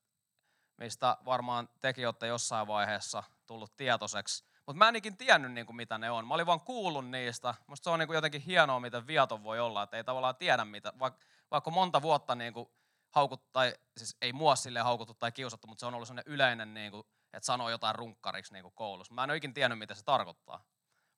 mistä 0.77 1.17
varmaan 1.25 1.69
tekin 1.81 2.07
olette 2.07 2.27
jossain 2.27 2.67
vaiheessa 2.67 3.23
tullut 3.45 3.77
tietoiseksi. 3.77 4.45
Mutta 4.65 4.77
mä 4.77 4.87
en 4.87 4.95
ikin 4.95 5.17
tiennyt 5.17 5.51
niinku, 5.51 5.73
mitä 5.73 5.97
ne 5.97 6.11
on. 6.11 6.27
Mä 6.27 6.33
olin 6.33 6.45
vaan 6.45 6.61
kuullut 6.61 7.09
niistä. 7.09 7.55
Musta 7.67 7.83
se 7.83 7.89
on 7.89 7.99
niinku 7.99 8.13
jotenkin 8.13 8.41
hienoa, 8.41 8.79
miten 8.79 9.07
viaton 9.07 9.43
voi 9.43 9.59
olla, 9.59 9.83
että 9.83 9.97
ei 9.97 10.03
tavallaan 10.03 10.35
tiedä 10.35 10.65
mitä. 10.65 10.93
Vaikka, 10.99 11.25
vaikka 11.51 11.71
monta 11.71 12.01
vuotta 12.01 12.35
niinku 12.35 12.71
haukut, 13.09 13.51
tai 13.51 13.73
siis 13.97 14.17
ei 14.21 14.33
mua 14.33 14.55
sille 14.55 14.79
haukuttu 14.79 15.13
tai 15.13 15.31
kiusattu, 15.31 15.67
mutta 15.67 15.79
se 15.79 15.85
on 15.85 15.93
ollut 15.93 16.07
sellainen 16.07 16.33
yleinen 16.33 16.73
niinku, 16.73 17.07
että 17.33 17.45
sanoo 17.45 17.69
jotain 17.69 17.95
runkkariksi 17.95 18.53
niin 18.53 18.71
koulussa. 18.75 19.13
Mä 19.13 19.23
en 19.23 19.29
ole 19.29 19.37
ikin 19.37 19.53
tiennyt, 19.53 19.79
mitä 19.79 19.95
se 19.95 20.03
tarkoittaa. 20.03 20.63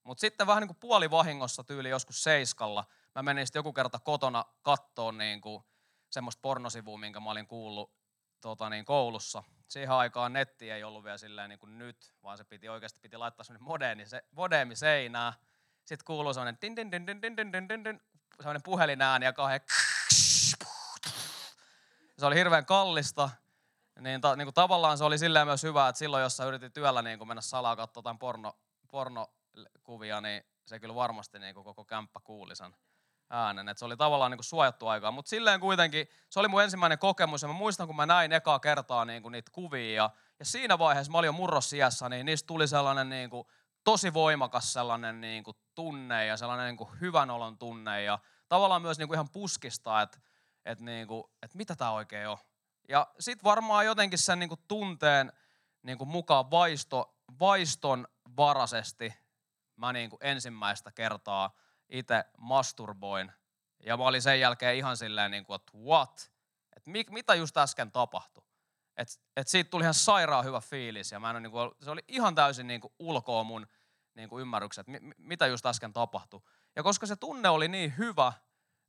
Mutta 0.04 0.20
sitten 0.20 0.46
vähän 0.46 0.60
niin 0.60 0.68
kuin 0.68 0.80
puolivahingossa 0.80 1.64
tyyli 1.64 1.88
joskus 1.88 2.22
seiskalla, 2.22 2.84
mä 3.14 3.22
menin 3.22 3.46
sitten 3.46 3.60
joku 3.60 3.72
kerta 3.72 3.98
kotona 3.98 4.44
kattoon 4.62 5.18
niin 5.18 5.40
kuin 5.40 5.64
semmoista 6.10 6.40
pornosivua, 6.40 6.98
minkä 6.98 7.20
mä 7.20 7.30
olin 7.30 7.46
kuullut 7.46 7.92
tota 8.40 8.70
niin, 8.70 8.84
koulussa. 8.84 9.42
Siihen 9.68 9.90
aikaan 9.90 10.32
netti 10.32 10.70
ei 10.70 10.84
ollut 10.84 11.04
vielä 11.04 11.18
silleen 11.18 11.48
niin 11.48 11.58
kuin 11.58 11.78
nyt, 11.78 12.14
vaan 12.22 12.38
se 12.38 12.44
piti 12.44 12.68
oikeasti 12.68 13.00
piti 13.00 13.16
laittaa 13.16 13.44
semmoinen 13.44 13.64
modemi, 13.64 14.06
se, 14.06 14.24
modemi 14.30 14.76
seinää. 14.76 15.32
Sitten 15.84 16.04
kuuluu 16.04 16.34
semmoinen 16.34 16.58
din, 16.62 16.76
din, 16.76 16.92
din, 16.92 17.06
din, 17.06 17.22
din, 17.22 17.36
din, 17.36 17.52
din, 17.52 17.68
din, 17.68 17.84
din, 17.84 18.00
semmoinen 18.40 18.62
puhelinääni 18.62 19.24
ja 19.24 19.32
kahden 19.32 19.60
se 22.18 22.26
oli 22.26 22.36
hirveän 22.36 22.66
kallista. 22.66 23.30
Niin, 24.02 24.20
ta, 24.20 24.36
niin 24.36 24.46
kuin 24.46 24.54
tavallaan 24.54 24.98
se 24.98 25.04
oli 25.04 25.18
silleen 25.18 25.46
myös 25.46 25.62
hyvä, 25.62 25.88
että 25.88 25.98
silloin 25.98 26.22
jos 26.22 26.36
sä 26.36 26.44
yritit 26.44 26.72
työllä 26.72 27.02
niin 27.02 27.18
kuin 27.18 27.28
mennä 27.28 27.40
salaa 27.40 27.76
katsoa 27.76 27.98
jotain 27.98 28.18
porno, 28.18 28.58
pornokuvia, 28.90 30.20
niin 30.20 30.44
se 30.66 30.80
kyllä 30.80 30.94
varmasti 30.94 31.38
niin 31.38 31.54
kuin 31.54 31.64
koko 31.64 31.84
kämppä 31.84 32.20
kuuli 32.24 32.56
sen 32.56 32.76
äänen. 33.30 33.68
Et 33.68 33.78
se 33.78 33.84
oli 33.84 33.96
tavallaan 33.96 34.30
niin 34.30 34.38
kuin 34.38 34.44
suojattu 34.44 34.88
aikaa, 34.88 35.10
mutta 35.10 35.28
silleen 35.28 35.60
kuitenkin 35.60 36.08
se 36.30 36.40
oli 36.40 36.48
mun 36.48 36.62
ensimmäinen 36.62 36.98
kokemus 36.98 37.42
ja 37.42 37.48
mä 37.48 37.54
muistan, 37.54 37.86
kun 37.86 37.96
mä 37.96 38.06
näin 38.06 38.32
ekaa 38.32 38.58
kertaa 38.58 39.04
niin 39.04 39.22
kuin 39.22 39.32
niitä 39.32 39.50
kuvia 39.54 39.94
ja, 39.94 40.10
ja 40.38 40.44
siinä 40.44 40.78
vaiheessa 40.78 41.12
mä 41.12 41.18
olin 41.18 41.28
jo 41.28 41.32
murrossiässä, 41.32 42.08
niin 42.08 42.26
niistä 42.26 42.46
tuli 42.46 42.68
sellainen 42.68 43.08
niin 43.08 43.30
kuin, 43.30 43.46
tosi 43.84 44.14
voimakas 44.14 44.72
sellainen 44.72 45.20
niin 45.20 45.44
kuin, 45.44 45.56
tunne 45.74 46.26
ja 46.26 46.36
sellainen 46.36 46.66
niin 46.66 46.76
kuin, 46.76 46.90
hyvän 47.00 47.30
olon 47.30 47.58
tunne 47.58 48.02
ja 48.02 48.18
tavallaan 48.48 48.82
myös 48.82 48.98
niin 48.98 49.08
kuin, 49.08 49.16
ihan 49.16 49.30
puskista, 49.32 50.02
että 50.02 50.18
että, 50.64 50.84
niin 50.84 51.06
kuin, 51.06 51.24
että 51.42 51.56
mitä 51.58 51.76
tämä 51.76 51.90
oikein 51.90 52.28
on. 52.28 52.38
Ja 52.88 53.06
sitten 53.20 53.44
varmaan 53.44 53.86
jotenkin 53.86 54.18
sen 54.18 54.38
niin 54.38 54.48
kuin, 54.48 54.60
tunteen 54.68 55.32
niin 55.82 55.98
kuin, 55.98 56.08
mukaan 56.08 56.50
vaisto, 56.50 57.16
vaiston 57.40 58.08
varaisesti 58.36 59.14
mä 59.76 59.92
niin 59.92 60.10
kuin, 60.10 60.18
ensimmäistä 60.22 60.92
kertaa 60.92 61.56
itse 61.88 62.24
masturboin. 62.38 63.32
Ja 63.80 63.96
mä 63.96 64.04
olin 64.04 64.22
sen 64.22 64.40
jälkeen 64.40 64.76
ihan 64.76 64.96
silleen, 64.96 65.30
niin 65.30 65.44
kuin, 65.44 65.56
että 65.56 65.78
what? 65.78 66.32
Että 66.76 66.90
mi, 66.90 67.04
mitä 67.10 67.34
just 67.34 67.56
äsken 67.56 67.92
tapahtui? 67.92 68.44
Et, 68.96 69.08
et 69.36 69.48
siitä 69.48 69.70
tuli 69.70 69.82
ihan 69.82 69.94
sairaan 69.94 70.44
hyvä 70.44 70.60
fiilis 70.60 71.12
ja 71.12 71.20
mä 71.20 71.30
en 71.30 71.42
niin 71.42 71.50
kuin, 71.50 71.70
se 71.82 71.90
oli 71.90 72.04
ihan 72.08 72.34
täysin 72.34 72.66
niin 72.66 72.80
kuin, 72.80 72.92
ulkoa 72.98 73.44
mun 73.44 73.66
niin 74.14 74.28
kuin 74.28 74.40
ymmärrykset, 74.40 74.86
mi, 74.86 74.98
mitä 75.18 75.46
just 75.46 75.66
äsken 75.66 75.92
tapahtui. 75.92 76.40
Ja 76.76 76.82
koska 76.82 77.06
se 77.06 77.16
tunne 77.16 77.48
oli 77.48 77.68
niin 77.68 77.94
hyvä, 77.98 78.32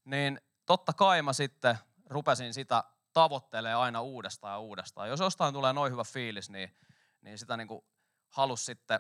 niin 0.05 0.41
totta 0.65 0.93
kai 0.93 1.21
mä 1.21 1.33
sitten 1.33 1.77
rupesin 2.09 2.53
sitä 2.53 2.83
tavoittelee 3.13 3.73
aina 3.73 4.01
uudestaan 4.01 4.51
ja 4.51 4.59
uudestaan. 4.59 5.09
Jos 5.09 5.19
jostain 5.19 5.53
tulee 5.53 5.73
noin 5.73 5.91
hyvä 5.91 6.03
fiilis, 6.03 6.49
niin, 6.49 6.77
niin 7.21 7.37
sitä 7.37 7.57
niin 7.57 7.67
halus 8.29 8.65
sitten 8.65 8.99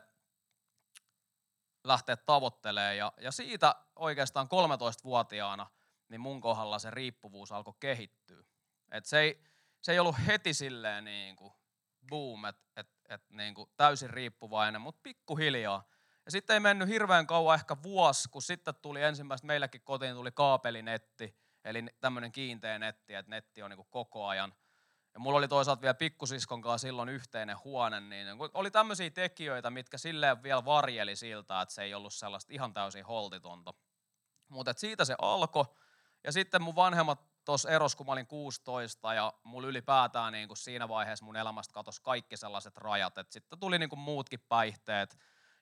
lähteä 1.83 2.17
tavoittelemaan. 2.17 2.97
Ja, 2.97 3.13
ja 3.17 3.31
siitä 3.31 3.75
oikeastaan 3.95 4.47
13-vuotiaana 4.47 5.67
niin 6.09 6.21
mun 6.21 6.41
kohdalla 6.41 6.79
se 6.79 6.91
riippuvuus 6.91 7.51
alkoi 7.51 7.73
kehittyä. 7.79 8.43
Et 8.91 9.05
se, 9.05 9.19
ei, 9.19 9.43
se 9.81 9.91
ei 9.91 9.99
ollut 9.99 10.15
heti 10.27 10.53
silleen 10.53 11.03
niin 11.03 11.35
kuin 11.35 11.53
boom, 12.09 12.45
että 12.45 12.63
et, 12.75 12.89
et 13.09 13.29
niin 13.29 13.53
kuin 13.53 13.69
täysin 13.77 14.09
riippuvainen, 14.09 14.81
mutta 14.81 15.01
pikkuhiljaa. 15.03 15.87
Ja 16.25 16.31
sitten 16.31 16.53
ei 16.53 16.59
mennyt 16.59 16.87
hirveän 16.87 17.27
kauan, 17.27 17.55
ehkä 17.55 17.75
vuosi, 17.83 18.29
kun 18.29 18.41
sitten 18.41 18.75
tuli 18.81 19.01
ensimmäistä, 19.01 19.47
meilläkin 19.47 19.81
kotiin 19.81 20.15
tuli 20.15 20.31
kaapelinetti, 20.31 21.37
eli 21.63 21.85
tämmöinen 22.01 22.31
kiinteä 22.31 22.79
netti, 22.79 23.13
että 23.13 23.29
netti 23.29 23.63
on 23.63 23.71
niin 23.71 23.85
koko 23.89 24.27
ajan. 24.27 24.53
Ja 25.13 25.19
mulla 25.19 25.37
oli 25.37 25.47
toisaalta 25.47 25.81
vielä 25.81 25.93
pikkusiskon 25.93 26.61
kanssa 26.61 26.87
silloin 26.87 27.09
yhteinen 27.09 27.63
huone, 27.63 27.99
niin 27.99 28.27
oli 28.53 28.71
tämmöisiä 28.71 29.09
tekijöitä, 29.09 29.69
mitkä 29.69 29.97
silleen 29.97 30.43
vielä 30.43 30.65
varjeli 30.65 31.15
siltä, 31.15 31.61
että 31.61 31.75
se 31.75 31.83
ei 31.83 31.93
ollut 31.93 32.13
sellaista 32.13 32.53
ihan 32.53 32.73
täysin 32.73 33.05
holtitonta. 33.05 33.73
Mutta 34.49 34.73
siitä 34.77 35.05
se 35.05 35.15
alkoi. 35.21 35.65
Ja 36.23 36.31
sitten 36.31 36.61
mun 36.61 36.75
vanhemmat 36.75 37.33
tuossa 37.45 37.69
eros, 37.69 37.95
kun 37.95 38.05
mä 38.05 38.11
olin 38.11 38.27
16 38.27 39.13
ja 39.13 39.33
mulla 39.43 39.67
ylipäätään 39.67 40.33
niin 40.33 40.47
kuin 40.47 40.57
siinä 40.57 40.89
vaiheessa 40.89 41.25
mun 41.25 41.35
elämästä 41.35 41.73
katosi 41.73 42.01
kaikki 42.01 42.37
sellaiset 42.37 42.77
rajat. 42.77 43.17
Et 43.17 43.31
sitten 43.31 43.59
tuli 43.59 43.79
niin 43.79 43.99
muutkin 43.99 44.39
päihteet 44.39 45.17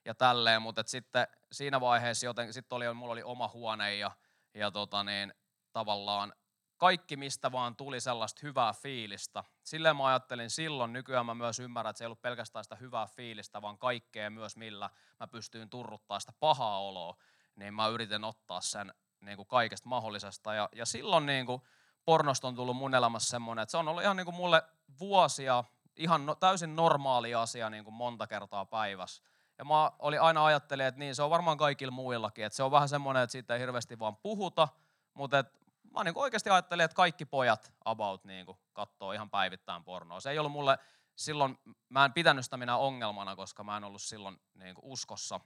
ja 0.05 0.15
tälleen, 0.15 0.61
mutta 0.61 0.83
sitten 0.85 1.27
siinä 1.51 1.81
vaiheessa 1.81 2.25
joten, 2.25 2.53
sitten 2.53 2.75
oli, 2.75 2.93
mulla 2.93 3.11
oli 3.11 3.23
oma 3.23 3.49
huone 3.53 3.95
ja, 3.95 4.11
ja 4.53 4.71
tota 4.71 5.03
niin, 5.03 5.33
tavallaan 5.73 6.33
kaikki, 6.77 7.17
mistä 7.17 7.51
vaan 7.51 7.75
tuli 7.75 8.01
sellaista 8.01 8.39
hyvää 8.43 8.73
fiilistä. 8.73 9.43
Silleen 9.63 9.95
mä 9.95 10.07
ajattelin 10.07 10.49
silloin, 10.49 10.93
nykyään 10.93 11.25
mä 11.25 11.35
myös 11.35 11.59
ymmärrän, 11.59 11.89
että 11.89 11.97
se 11.97 12.03
ei 12.03 12.05
ollut 12.05 12.21
pelkästään 12.21 12.65
sitä 12.65 12.75
hyvää 12.75 13.07
fiilistä, 13.07 13.61
vaan 13.61 13.77
kaikkea 13.77 14.29
myös, 14.29 14.57
millä 14.57 14.89
mä 15.19 15.27
pystyin 15.27 15.69
turruttaa 15.69 16.19
sitä 16.19 16.33
pahaa 16.39 16.79
oloa. 16.79 17.15
Niin 17.55 17.73
mä 17.73 17.87
yritin 17.87 18.23
ottaa 18.23 18.61
sen 18.61 18.93
niin 19.21 19.35
kuin 19.35 19.47
kaikesta 19.47 19.89
mahdollisesta. 19.89 20.53
Ja, 20.53 20.69
ja 20.75 20.85
silloin 20.85 21.25
niin 21.25 21.45
kuin 21.45 21.61
pornosta 22.05 22.47
on 22.47 22.55
tullut 22.55 22.77
mun 22.77 22.95
elämässä 22.95 23.29
semmoinen, 23.29 23.63
että 23.63 23.71
se 23.71 23.77
on 23.77 23.87
ollut 23.87 24.03
ihan 24.03 24.17
niin 24.17 24.25
kuin 24.25 24.35
mulle 24.35 24.63
vuosia 24.99 25.63
ihan 25.95 26.25
no, 26.25 26.35
täysin 26.35 26.75
normaali 26.75 27.35
asia 27.35 27.69
niin 27.69 27.83
kuin 27.83 27.93
monta 27.93 28.27
kertaa 28.27 28.65
päivässä. 28.65 29.23
Ja 29.57 29.65
mä 29.65 29.91
oli 29.99 30.17
aina 30.17 30.45
ajattelin, 30.45 30.85
että 30.85 30.99
niin 30.99 31.15
se 31.15 31.23
on 31.23 31.29
varmaan 31.29 31.57
kaikilla 31.57 31.91
muillakin, 31.91 32.45
että 32.45 32.55
se 32.55 32.63
on 32.63 32.71
vähän 32.71 32.89
semmoinen, 32.89 33.23
että 33.23 33.31
siitä 33.31 33.53
ei 33.53 33.59
hirveästi 33.59 33.99
vaan 33.99 34.17
puhuta, 34.17 34.67
mutta 35.13 35.39
et 35.39 35.60
mä 35.91 36.03
niin 36.03 36.17
oikeasti 36.17 36.49
ajattelin, 36.49 36.83
että 36.85 36.95
kaikki 36.95 37.25
pojat 37.25 37.73
about 37.85 38.25
niin 38.25 38.45
kuin 38.45 38.57
katsoo 38.73 39.11
ihan 39.11 39.29
päivittäin 39.29 39.83
pornoa. 39.83 40.19
Se 40.19 40.31
ei 40.31 40.39
ollut 40.39 40.51
mulle 40.51 40.77
silloin, 41.15 41.57
mä 41.89 42.05
en 42.05 42.13
pitänyt 42.13 42.45
sitä 42.45 42.57
minä 42.57 42.77
ongelmana, 42.77 43.35
koska 43.35 43.63
mä 43.63 43.77
en 43.77 43.83
ollut 43.83 44.01
silloin 44.01 44.41
niin 44.53 44.75
kuin 44.75 44.85
uskossa. 44.85 45.39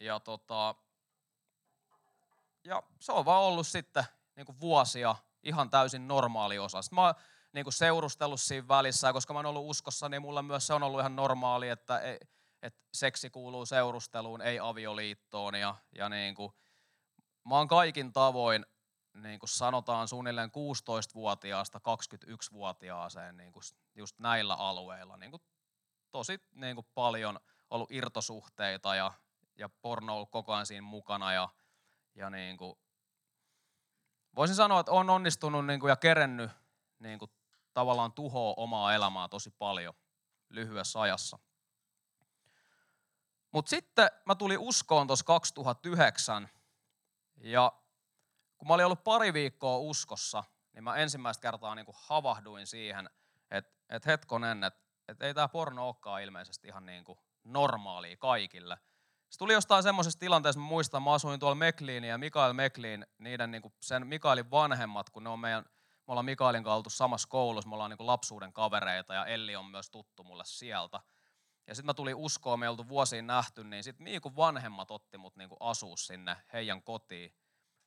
Ja, 0.00 0.20
tota, 0.20 0.74
ja 2.64 2.82
se 3.00 3.12
on 3.12 3.24
vaan 3.24 3.42
ollut 3.42 3.66
sitten 3.66 4.04
niin 4.36 4.46
kuin 4.46 4.60
vuosia 4.60 5.16
ihan 5.42 5.70
täysin 5.70 6.08
normaali 6.08 6.58
osa. 6.58 6.82
Sitten 6.82 6.96
mä 6.96 7.14
niin 7.52 7.64
kuin 7.64 7.74
seurustellut 7.74 8.40
siinä 8.40 8.68
välissä, 8.68 9.12
koska 9.12 9.32
mä 9.32 9.38
oon 9.38 9.46
ollut 9.46 9.70
uskossa, 9.70 10.08
niin 10.08 10.22
mulla 10.22 10.42
myös 10.42 10.66
se 10.66 10.74
on 10.74 10.82
ollut 10.82 11.00
ihan 11.00 11.16
normaali, 11.16 11.68
että, 11.68 12.00
että 12.62 12.80
seksi 12.94 13.30
kuuluu 13.30 13.66
seurusteluun, 13.66 14.42
ei 14.42 14.58
avioliittoon. 14.60 15.54
Ja, 15.54 15.74
ja 15.94 16.08
niin 16.08 16.34
kuin, 16.34 16.52
mä 17.48 17.56
oon 17.56 17.68
kaikin 17.68 18.12
tavoin 18.12 18.66
niin 19.14 19.38
kuin 19.38 19.50
sanotaan 19.50 20.08
suunnilleen 20.08 20.50
16-vuotiaasta 20.50 21.78
21-vuotiaaseen 21.78 23.36
niin 23.36 23.52
kuin 23.52 23.62
just 23.94 24.18
näillä 24.18 24.54
alueilla 24.54 25.16
niin 25.16 25.30
kuin 25.30 25.42
tosi 26.10 26.40
niin 26.54 26.74
kuin 26.76 26.86
paljon 26.94 27.40
ollut 27.70 27.90
irtosuhteita 27.90 28.94
ja, 28.94 29.12
ja 29.58 29.68
porno 29.68 30.14
ollut 30.14 30.30
koko 30.30 30.52
ajan 30.52 30.66
siinä 30.66 30.86
mukana 30.86 31.32
ja, 31.32 31.48
ja 32.14 32.30
niin 32.30 32.56
kuin, 32.56 32.78
voisin 34.36 34.56
sanoa, 34.56 34.80
että 34.80 34.92
on 34.92 35.10
onnistunut 35.10 35.66
niin 35.66 35.80
kuin 35.80 35.90
ja 35.90 35.96
kerennyt 35.96 36.50
niin 36.98 37.18
kuin 37.18 37.30
tavallaan 37.74 38.12
tuhoa 38.12 38.54
omaa 38.56 38.94
elämää 38.94 39.28
tosi 39.28 39.50
paljon 39.50 39.94
lyhyessä 40.48 41.00
ajassa. 41.00 41.38
Mutta 43.52 43.70
sitten 43.70 44.10
mä 44.26 44.34
tulin 44.34 44.58
uskoon 44.58 45.06
tuossa 45.06 45.24
2009 45.24 46.48
ja 47.36 47.72
kun 48.62 48.68
mä 48.68 48.74
olin 48.74 48.86
ollut 48.86 49.04
pari 49.04 49.32
viikkoa 49.32 49.78
uskossa, 49.78 50.44
niin 50.72 50.84
mä 50.84 50.96
ensimmäistä 50.96 51.42
kertaa 51.42 51.74
niin 51.74 51.86
kuin 51.86 51.96
havahduin 51.98 52.66
siihen, 52.66 53.10
että, 53.50 53.72
että 53.88 54.10
hetkonen, 54.10 54.64
että, 54.64 54.80
että 55.08 55.26
ei 55.26 55.34
tämä 55.34 55.48
porno 55.48 55.86
olekaan 55.86 56.22
ilmeisesti 56.22 56.68
ihan 56.68 56.86
niin 56.86 57.04
kuin 57.04 57.18
normaalia 57.44 58.16
kaikille. 58.16 58.78
Se 59.30 59.38
tuli 59.38 59.52
jostain 59.52 59.82
semmoisesta 59.82 60.20
tilanteesta, 60.20 60.60
mä 60.60 60.66
muistan, 60.66 61.02
mä 61.02 61.12
asuin 61.12 61.40
tuolla 61.40 61.54
Mekliin 61.54 62.04
ja 62.04 62.18
Mikael 62.18 62.52
Mekliin, 62.52 63.06
niiden 63.18 63.50
niin 63.50 63.62
kuin 63.62 63.74
sen 63.80 64.06
Mikaelin 64.06 64.50
vanhemmat, 64.50 65.10
kun 65.10 65.24
ne 65.24 65.30
on 65.30 65.40
meidän, 65.40 65.64
me 65.82 66.04
ollaan 66.08 66.24
Mikaelin 66.24 66.64
kanssa 66.64 66.76
oltu 66.76 66.90
samassa 66.90 67.28
koulussa, 67.28 67.68
me 67.68 67.74
ollaan 67.74 67.90
niin 67.90 67.98
kuin 67.98 68.06
lapsuuden 68.06 68.52
kavereita 68.52 69.14
ja 69.14 69.26
Elli 69.26 69.56
on 69.56 69.66
myös 69.66 69.90
tuttu 69.90 70.24
mulle 70.24 70.44
sieltä. 70.46 71.00
Ja 71.66 71.74
sitten 71.74 71.86
mä 71.86 71.94
tulin 71.94 72.14
uskoon, 72.14 72.60
me 72.60 72.68
oltu 72.68 72.88
vuosiin 72.88 73.26
nähty, 73.26 73.64
niin 73.64 73.84
sitten 73.84 74.04
Miikun 74.04 74.36
vanhemmat 74.36 74.90
otti 74.90 75.18
mut 75.18 75.36
niin 75.36 75.50
asuu 75.60 75.96
sinne 75.96 76.36
heidän 76.52 76.82
kotiin. 76.82 77.34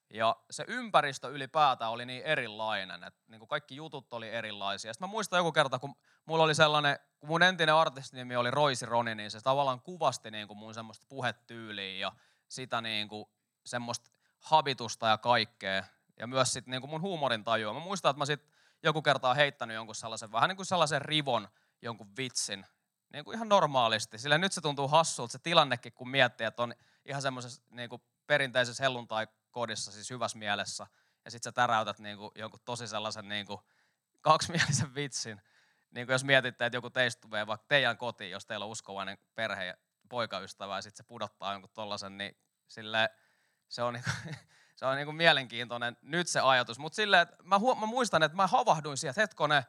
Ja 0.10 0.36
se 0.52 0.66
ympäristö 0.68 1.28
ylipäätään 1.28 1.92
oli 1.92 2.06
niin 2.06 2.24
erilainen, 2.24 3.04
että 3.04 3.24
niin 3.28 3.40
kuin 3.40 3.50
kaikki 3.50 3.76
jutut 3.76 4.14
oli 4.14 4.30
erilaisia. 4.30 4.94
Sitten 4.94 5.08
mä 5.08 5.12
muistan 5.12 5.38
joku 5.38 5.52
kerta, 5.52 5.80
kun 5.80 5.96
mulla 6.26 6.44
oli 6.44 6.56
sellainen, 6.56 7.00
kun 7.20 7.30
mun 7.30 7.44
entinen 7.44 7.76
artistinimi 7.76 8.36
oli 8.36 8.52
Roisi 8.52 8.86
Roni, 8.86 9.16
niin 9.16 9.32
se 9.32 9.42
tavallaan 9.42 9.82
kuvasti 9.82 10.32
niin 10.32 10.48
kuin 10.48 10.58
mun 10.58 10.74
semmoista 10.74 11.06
puhetyyliä 11.10 12.00
ja 12.00 12.12
sitä 12.48 12.82
niin 12.82 13.08
kuin 13.08 13.26
semmoista 13.66 14.12
habitusta 14.40 15.08
ja 15.08 15.18
kaikkea. 15.18 15.84
Ja 16.20 16.28
myös 16.28 16.54
sitten 16.54 16.72
niin 16.72 16.82
kuin 16.82 16.92
mun 16.92 17.02
huumorin 17.02 17.44
tajua. 17.44 17.74
Mä 17.74 17.80
muistan, 17.80 18.10
että 18.10 18.18
mä 18.18 18.26
sitten 18.26 18.52
joku 18.84 19.02
kerta 19.02 19.30
on 19.30 19.36
heittänyt 19.36 19.76
jonkun 19.76 19.96
sellaisen, 19.96 20.32
vähän 20.32 20.50
niin 20.50 20.56
kuin 20.56 20.66
sellaisen 20.66 21.02
rivon, 21.02 21.48
jonkun 21.82 22.08
vitsin, 22.18 22.66
niin 23.14 23.26
kuin 23.26 23.36
ihan 23.36 23.50
normaalisti. 23.50 24.18
Sillä 24.18 24.38
nyt 24.38 24.54
se 24.54 24.62
tuntuu 24.62 24.88
hassulta 24.88 25.32
se 25.32 25.40
tilannekin, 25.40 25.94
kun 25.94 26.10
miettii, 26.10 26.48
että 26.48 26.64
on 26.64 26.74
ihan 27.06 27.22
semmoisessa 27.22 27.62
niin 27.70 27.90
kuin 27.90 28.02
perinteisessä 28.28 28.84
helluntai 28.84 29.28
kodissa 29.56 29.92
siis 29.92 30.10
hyvässä 30.10 30.38
mielessä, 30.38 30.88
ja 31.26 31.32
sitten 31.32 31.50
sä 31.50 31.52
täräytät 31.52 32.00
niin 32.00 32.18
kuin 32.18 32.32
jonkun 32.36 32.60
tosi 32.66 32.88
sellaisen 32.88 33.30
niin 33.30 33.46
kuin 33.46 33.60
kaksimielisen 34.22 34.96
vitsin. 34.96 35.42
Niin 35.92 36.08
kuin 36.08 36.14
jos 36.14 36.24
mietitte, 36.24 36.66
että 36.66 36.78
joku 36.78 36.90
teistä 36.90 37.22
tulee 37.22 37.48
vaikka 37.48 37.66
teidän 37.68 37.98
kotiin, 37.98 38.32
jos 38.32 38.46
teillä 38.46 38.66
on 38.66 38.72
uskovainen 38.72 39.18
perhe 39.36 39.66
ja 39.66 39.74
poikaystävä, 40.10 40.76
ja 40.76 40.82
sitten 40.82 40.98
se 40.98 41.08
pudottaa 41.08 41.52
jonkun 41.52 41.70
tollasen, 41.74 42.18
niin 42.18 42.38
sille 42.68 43.10
se 43.68 43.84
on, 43.84 43.94
niinku, 43.94 44.10
se 44.76 44.86
on 44.86 44.96
niinku 44.96 45.12
mielenkiintoinen 45.12 45.98
nyt 46.02 46.28
se 46.28 46.40
ajatus. 46.40 46.80
Mutta 46.80 46.96
silleen, 46.96 47.22
että 47.22 47.36
mä, 47.44 47.60
mä, 47.80 47.86
muistan, 47.86 48.24
että 48.24 48.36
mä 48.36 48.48
havahduin 48.48 48.98
siihen, 48.98 49.12
että 49.12 49.22
hetkone, 49.22 49.66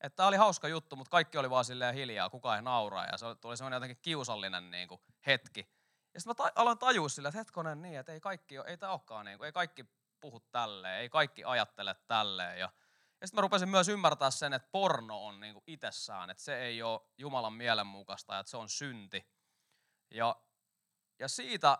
että 0.00 0.16
tämä 0.16 0.26
oli 0.26 0.36
hauska 0.36 0.68
juttu, 0.68 0.96
mutta 0.96 1.10
kaikki 1.10 1.38
oli 1.38 1.50
vaan 1.50 1.64
silleen 1.64 1.94
hiljaa, 1.94 2.30
kukaan 2.30 2.56
ei 2.56 2.62
nauraa. 2.62 3.06
Ja 3.06 3.18
se 3.18 3.26
tuli 3.40 3.56
semmoinen 3.56 3.76
jotenkin 3.76 3.98
kiusallinen 4.02 4.70
niin 4.70 4.88
kuin 4.88 5.00
hetki. 5.26 5.77
Ja 6.18 6.20
sitten 6.20 6.44
mä 6.44 6.50
ta- 6.50 6.60
aloin 6.60 6.78
tajua 6.78 7.08
sillä, 7.08 7.28
että 7.28 7.38
hetkonen 7.38 7.82
niin, 7.82 7.98
että 7.98 8.12
ei 8.12 8.20
kaikki, 8.20 8.54
ei 8.66 8.76
tämä 8.76 8.92
olekaan 8.92 9.24
niin 9.24 9.44
ei 9.44 9.52
kaikki 9.52 9.84
puhu 10.20 10.40
tälleen, 10.40 11.00
ei 11.00 11.08
kaikki 11.08 11.44
ajattele 11.44 11.94
tälleen. 11.94 12.58
Ja, 12.58 12.72
ja 13.20 13.26
sitten 13.26 13.38
mä 13.38 13.40
rupesin 13.40 13.68
myös 13.68 13.88
ymmärtää 13.88 14.30
sen, 14.30 14.52
että 14.52 14.68
porno 14.72 15.26
on 15.26 15.40
niin 15.40 15.54
kuin 15.54 15.64
itsessään, 15.66 16.30
että 16.30 16.42
se 16.42 16.58
ei 16.58 16.82
ole 16.82 17.00
Jumalan 17.18 17.52
mielenmukaista 17.52 18.38
että 18.38 18.50
se 18.50 18.56
on 18.56 18.68
synti. 18.68 19.26
Ja, 20.10 20.36
ja 21.18 21.28
siitä 21.28 21.78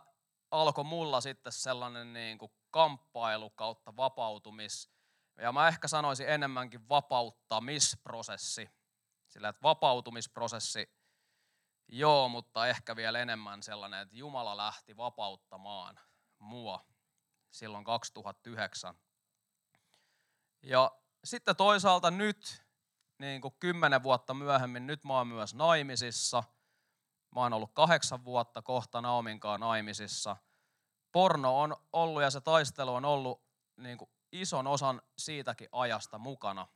alkoi 0.51 0.85
mulla 0.85 1.21
sitten 1.21 1.53
sellainen 1.53 2.13
niin 2.13 2.39
kuin 2.39 2.53
kamppailu 2.71 3.51
kautta 3.51 3.97
vapautumis. 3.97 4.91
Ja 5.37 5.53
mä 5.53 5.69
ehkä 5.69 5.89
sanoisin 5.89 6.29
enemmänkin 6.29 6.89
vapauttamisprosessi. 6.89 8.71
Sillä 9.27 9.49
että 9.49 9.63
vapautumisprosessi, 9.63 10.98
joo, 11.89 12.29
mutta 12.29 12.67
ehkä 12.67 12.97
vielä 12.97 13.19
enemmän 13.19 13.63
sellainen, 13.63 14.01
että 14.01 14.17
Jumala 14.17 14.57
lähti 14.57 14.97
vapauttamaan 14.97 16.01
mua 16.39 16.85
silloin 17.51 17.85
2009. 17.85 18.95
Ja 20.63 20.93
sitten 21.25 21.57
toisaalta 21.57 22.11
nyt, 22.11 22.63
niin 23.19 23.41
kuin 23.41 23.55
kymmenen 23.61 24.03
vuotta 24.03 24.35
myöhemmin, 24.35 24.87
nyt 24.87 25.05
mä 25.05 25.15
oon 25.15 25.27
myös 25.27 25.55
naimisissa. 25.55 26.45
Mä 27.35 27.41
oon 27.41 27.53
ollut 27.53 27.73
kahdeksan 27.73 28.25
vuotta 28.25 28.63
kohta 28.63 29.01
Naominkaan 29.01 29.61
naimisissa. 29.61 30.37
Porno 31.13 31.61
on 31.61 31.77
ollut 31.93 32.23
ja 32.23 32.31
se 32.31 32.41
taistelu 32.41 32.95
on 32.95 33.05
ollut 33.05 33.43
niin 33.77 33.99
kuin 33.99 34.11
ison 34.33 34.67
osan 34.67 35.03
siitäkin 35.19 35.69
ajasta 35.73 36.19
mukana. 36.19 36.67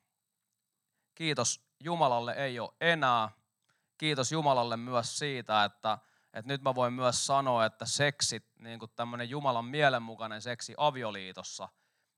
Kiitos 1.15 1.61
Jumalalle 1.81 2.33
ei 2.33 2.61
ole 2.61 2.73
enää. 2.81 3.31
Kiitos 3.99 4.33
Jumalalle 4.33 4.77
myös 4.77 5.19
siitä, 5.19 5.65
että, 5.65 5.99
että 6.33 6.53
nyt 6.53 6.63
mä 6.63 6.75
voin 6.75 6.93
myös 6.93 7.27
sanoa, 7.27 7.65
että 7.65 7.87
seksi, 7.87 8.43
niin 8.59 8.79
kuin 8.79 8.91
tämmöinen 8.97 9.31
Jumalan 9.31 9.65
mielenmukainen 9.65 10.43
seksi 10.43 10.75
avioliitossa, 10.77 11.69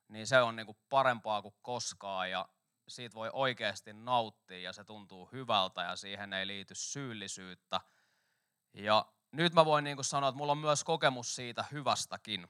niin 0.09 0.27
se 0.27 0.43
on 0.43 0.57
niin 0.57 0.67
kuin 0.67 0.79
parempaa 0.89 1.43
kuin 1.43 1.55
koskaan 1.63 2.31
ja 2.31 2.49
siitä 2.89 3.15
voi 3.15 3.31
oikeasti 3.33 3.93
nauttia 3.93 4.59
ja 4.59 4.73
se 4.73 4.85
tuntuu 4.85 5.29
hyvältä 5.33 5.83
ja 5.83 5.97
siihen 5.97 6.33
ei 6.33 6.47
liity 6.47 6.75
syyllisyyttä. 6.75 7.81
Ja 8.75 9.07
nyt 9.33 9.55
mä 9.55 9.65
voin 9.65 9.85
niin 9.85 9.97
kuin 9.97 10.05
sanoa, 10.05 10.29
että 10.29 10.37
mulla 10.37 10.53
on 10.53 10.59
myös 10.59 10.85
kokemus 10.85 11.35
siitä 11.35 11.65
hyvästäkin. 11.73 12.49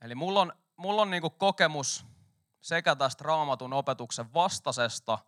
Eli 0.00 0.14
mulla 0.14 0.40
on, 0.40 0.52
mulla 0.76 1.02
on 1.02 1.10
niin 1.10 1.20
kuin 1.20 1.34
kokemus 1.38 2.06
sekä 2.60 2.96
tästä 2.96 3.24
raamatun 3.24 3.72
opetuksen 3.72 4.34
vastaisesta, 4.34 5.18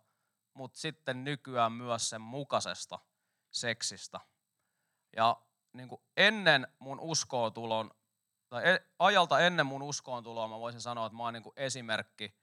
mutta 0.57 0.79
sitten 0.79 1.23
nykyään 1.23 1.71
myös 1.71 2.09
sen 2.09 2.21
mukaisesta 2.21 2.99
seksistä. 3.51 4.19
Ja 5.15 5.41
niin 5.73 5.89
kuin 5.89 6.01
ennen 6.17 6.67
mun 6.79 6.99
uskootulon, 6.99 7.91
tai 8.49 8.69
e, 8.69 8.79
ajalta 8.99 9.39
ennen 9.39 9.65
mun 9.65 9.81
uskoontuloa 9.81 10.47
mä 10.47 10.59
voisin 10.59 10.81
sanoa, 10.81 11.05
että 11.05 11.17
mä 11.17 11.23
oon 11.23 11.33
niin 11.33 11.43
kuin 11.43 11.53
esimerkki 11.55 12.35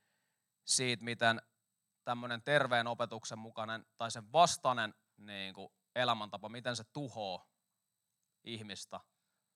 siitä, 0.64 1.04
miten 1.04 1.42
tämmöinen 2.04 2.42
terveen 2.42 2.86
opetuksen 2.86 3.38
mukainen 3.38 3.86
tai 3.96 4.10
sen 4.10 4.32
vastainen 4.32 4.94
niin 5.16 5.54
kuin 5.54 5.68
elämäntapa, 5.94 6.48
miten 6.48 6.76
se 6.76 6.84
tuhoo 6.84 7.46
ihmistä. 8.44 9.00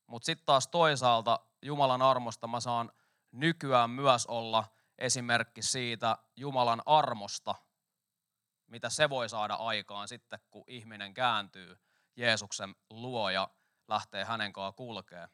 Mutta 0.07 0.27
sitten 0.27 0.47
taas 0.47 0.69
toisaalta 0.69 1.41
Jumalan 1.63 2.03
armosta 2.03 2.47
mä 2.47 2.61
saan 2.61 2.93
nykyään 3.33 3.91
myös 3.91 4.27
olla 4.27 4.65
esimerkki 4.99 5.63
siitä 5.63 6.19
Jumalan 6.37 6.83
armosta, 6.87 7.55
mitä 8.69 8.91
se 8.91 9.11
voi 9.11 9.29
saada 9.29 9.55
aikaan 9.55 10.09
sitten, 10.09 10.39
kun 10.51 10.65
ihminen 10.67 11.15
kääntyy 11.15 11.79
Jeesuksen 12.17 12.75
luo 12.91 13.31
ja 13.31 13.51
lähtee 13.89 14.25
hänen 14.25 14.53
kanssaan 14.53 14.75
kulkee. 14.75 15.29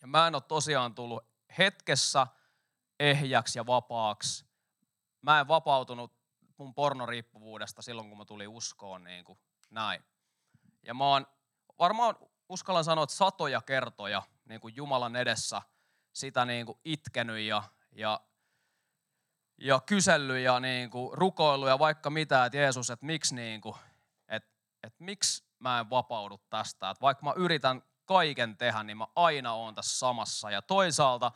Ja 0.00 0.06
mä 0.06 0.26
en 0.26 0.34
ole 0.34 0.42
tosiaan 0.48 0.94
tullut 0.94 1.24
hetkessä 1.58 2.26
ehjäksi 3.00 3.58
ja 3.58 3.66
vapaaksi. 3.66 4.46
Mä 5.22 5.40
en 5.40 5.48
vapautunut 5.48 6.12
mun 6.56 6.74
pornoriippuvuudesta 6.74 7.82
silloin, 7.82 8.08
kun 8.08 8.18
mä 8.18 8.24
tulin 8.24 8.48
uskoon 8.48 9.04
niin 9.04 9.24
kuin 9.24 9.38
näin. 9.70 10.04
Ja 10.82 10.94
mä 10.94 11.04
oon 11.04 11.26
varmaan 11.78 12.16
uskallan 12.48 12.84
sanoa, 12.84 13.04
että 13.04 13.16
satoja 13.16 13.60
kertoja 13.60 14.22
niin 14.44 14.60
kuin 14.60 14.76
Jumalan 14.76 15.16
edessä 15.16 15.62
sitä 16.12 16.44
niin 16.44 16.66
kuin 16.66 16.78
itkenyt 16.84 17.38
ja, 17.38 17.62
ja, 17.92 18.20
ja 19.58 19.80
kysellyt 19.80 20.44
ja 20.44 20.60
niin 20.60 20.90
kuin 20.90 21.18
rukoillut 21.18 21.68
ja 21.68 21.78
vaikka 21.78 22.10
mitä, 22.10 22.44
että 22.44 22.58
Jeesus, 22.58 22.90
että 22.90 23.06
miksi, 23.06 23.34
niin 23.34 23.60
kuin, 23.60 23.76
että, 24.28 24.50
että 24.82 25.04
miksi 25.04 25.44
mä 25.58 25.80
en 25.80 25.90
vapaudu 25.90 26.40
tästä. 26.50 26.90
Että 26.90 27.00
vaikka 27.00 27.24
mä 27.24 27.32
yritän 27.36 27.82
kaiken 28.04 28.56
tehdä, 28.56 28.82
niin 28.82 28.96
mä 28.96 29.06
aina 29.16 29.52
oon 29.52 29.74
tässä 29.74 29.98
samassa. 29.98 30.50
Ja 30.50 30.62
toisaalta 30.62 31.32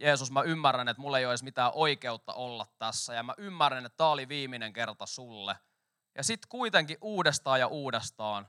Jeesus, 0.00 0.30
mä 0.30 0.42
ymmärrän, 0.42 0.88
että 0.88 1.00
mulla 1.00 1.18
ei 1.18 1.24
ole 1.24 1.32
edes 1.32 1.42
mitään 1.42 1.72
oikeutta 1.74 2.32
olla 2.32 2.66
tässä. 2.78 3.14
Ja 3.14 3.22
mä 3.22 3.34
ymmärrän, 3.38 3.86
että 3.86 3.96
tämä 3.96 4.10
oli 4.10 4.28
viimeinen 4.28 4.72
kerta 4.72 5.06
sulle. 5.06 5.56
Ja 6.14 6.24
sitten 6.24 6.48
kuitenkin 6.48 6.98
uudestaan 7.00 7.60
ja 7.60 7.66
uudestaan 7.66 8.48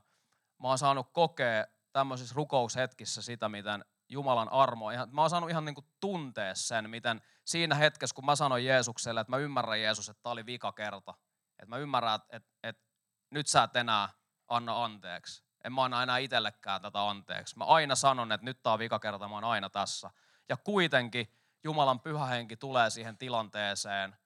mä 0.62 0.68
oon 0.68 0.78
saanut 0.78 1.12
kokea 1.12 1.66
tämmöisissä 1.92 2.34
rukoushetkissä 2.36 3.22
sitä, 3.22 3.48
miten 3.48 3.84
Jumalan 4.08 4.52
armo, 4.52 4.90
ihan, 4.90 5.08
mä 5.12 5.20
oon 5.20 5.30
saanut 5.30 5.50
ihan 5.50 5.64
niin 5.64 5.74
kuin 5.74 5.86
tuntea 6.00 6.54
sen, 6.54 6.90
miten 6.90 7.22
siinä 7.44 7.74
hetkessä, 7.74 8.14
kun 8.14 8.26
mä 8.26 8.36
sanoin 8.36 8.66
Jeesukselle, 8.66 9.20
että 9.20 9.30
mä 9.30 9.36
ymmärrän 9.36 9.82
Jeesus, 9.82 10.08
että 10.08 10.22
tämä 10.22 10.32
oli 10.32 10.46
vika 10.46 10.72
kerta. 10.72 11.14
Että 11.58 11.66
mä 11.66 11.76
ymmärrän, 11.76 12.14
että, 12.14 12.36
että, 12.36 12.50
että 12.62 12.82
nyt 13.30 13.46
sä 13.46 13.62
et 13.62 13.76
enää 13.76 14.08
anna 14.48 14.84
anteeksi. 14.84 15.44
En 15.64 15.72
mä 15.72 15.84
anna 15.84 16.02
enää 16.02 16.18
itsellekään 16.18 16.82
tätä 16.82 17.08
anteeksi. 17.08 17.58
Mä 17.58 17.64
aina 17.64 17.94
sanon, 17.94 18.32
että 18.32 18.44
nyt 18.44 18.62
tää 18.62 18.72
on 18.72 18.78
vika 18.78 18.98
kerta, 18.98 19.28
mä 19.28 19.34
oon 19.34 19.44
aina 19.44 19.70
tässä. 19.70 20.10
Ja 20.48 20.56
kuitenkin 20.56 21.32
Jumalan 21.64 22.00
pyhä 22.00 22.26
henki 22.26 22.56
tulee 22.56 22.90
siihen 22.90 23.18
tilanteeseen 23.18 24.16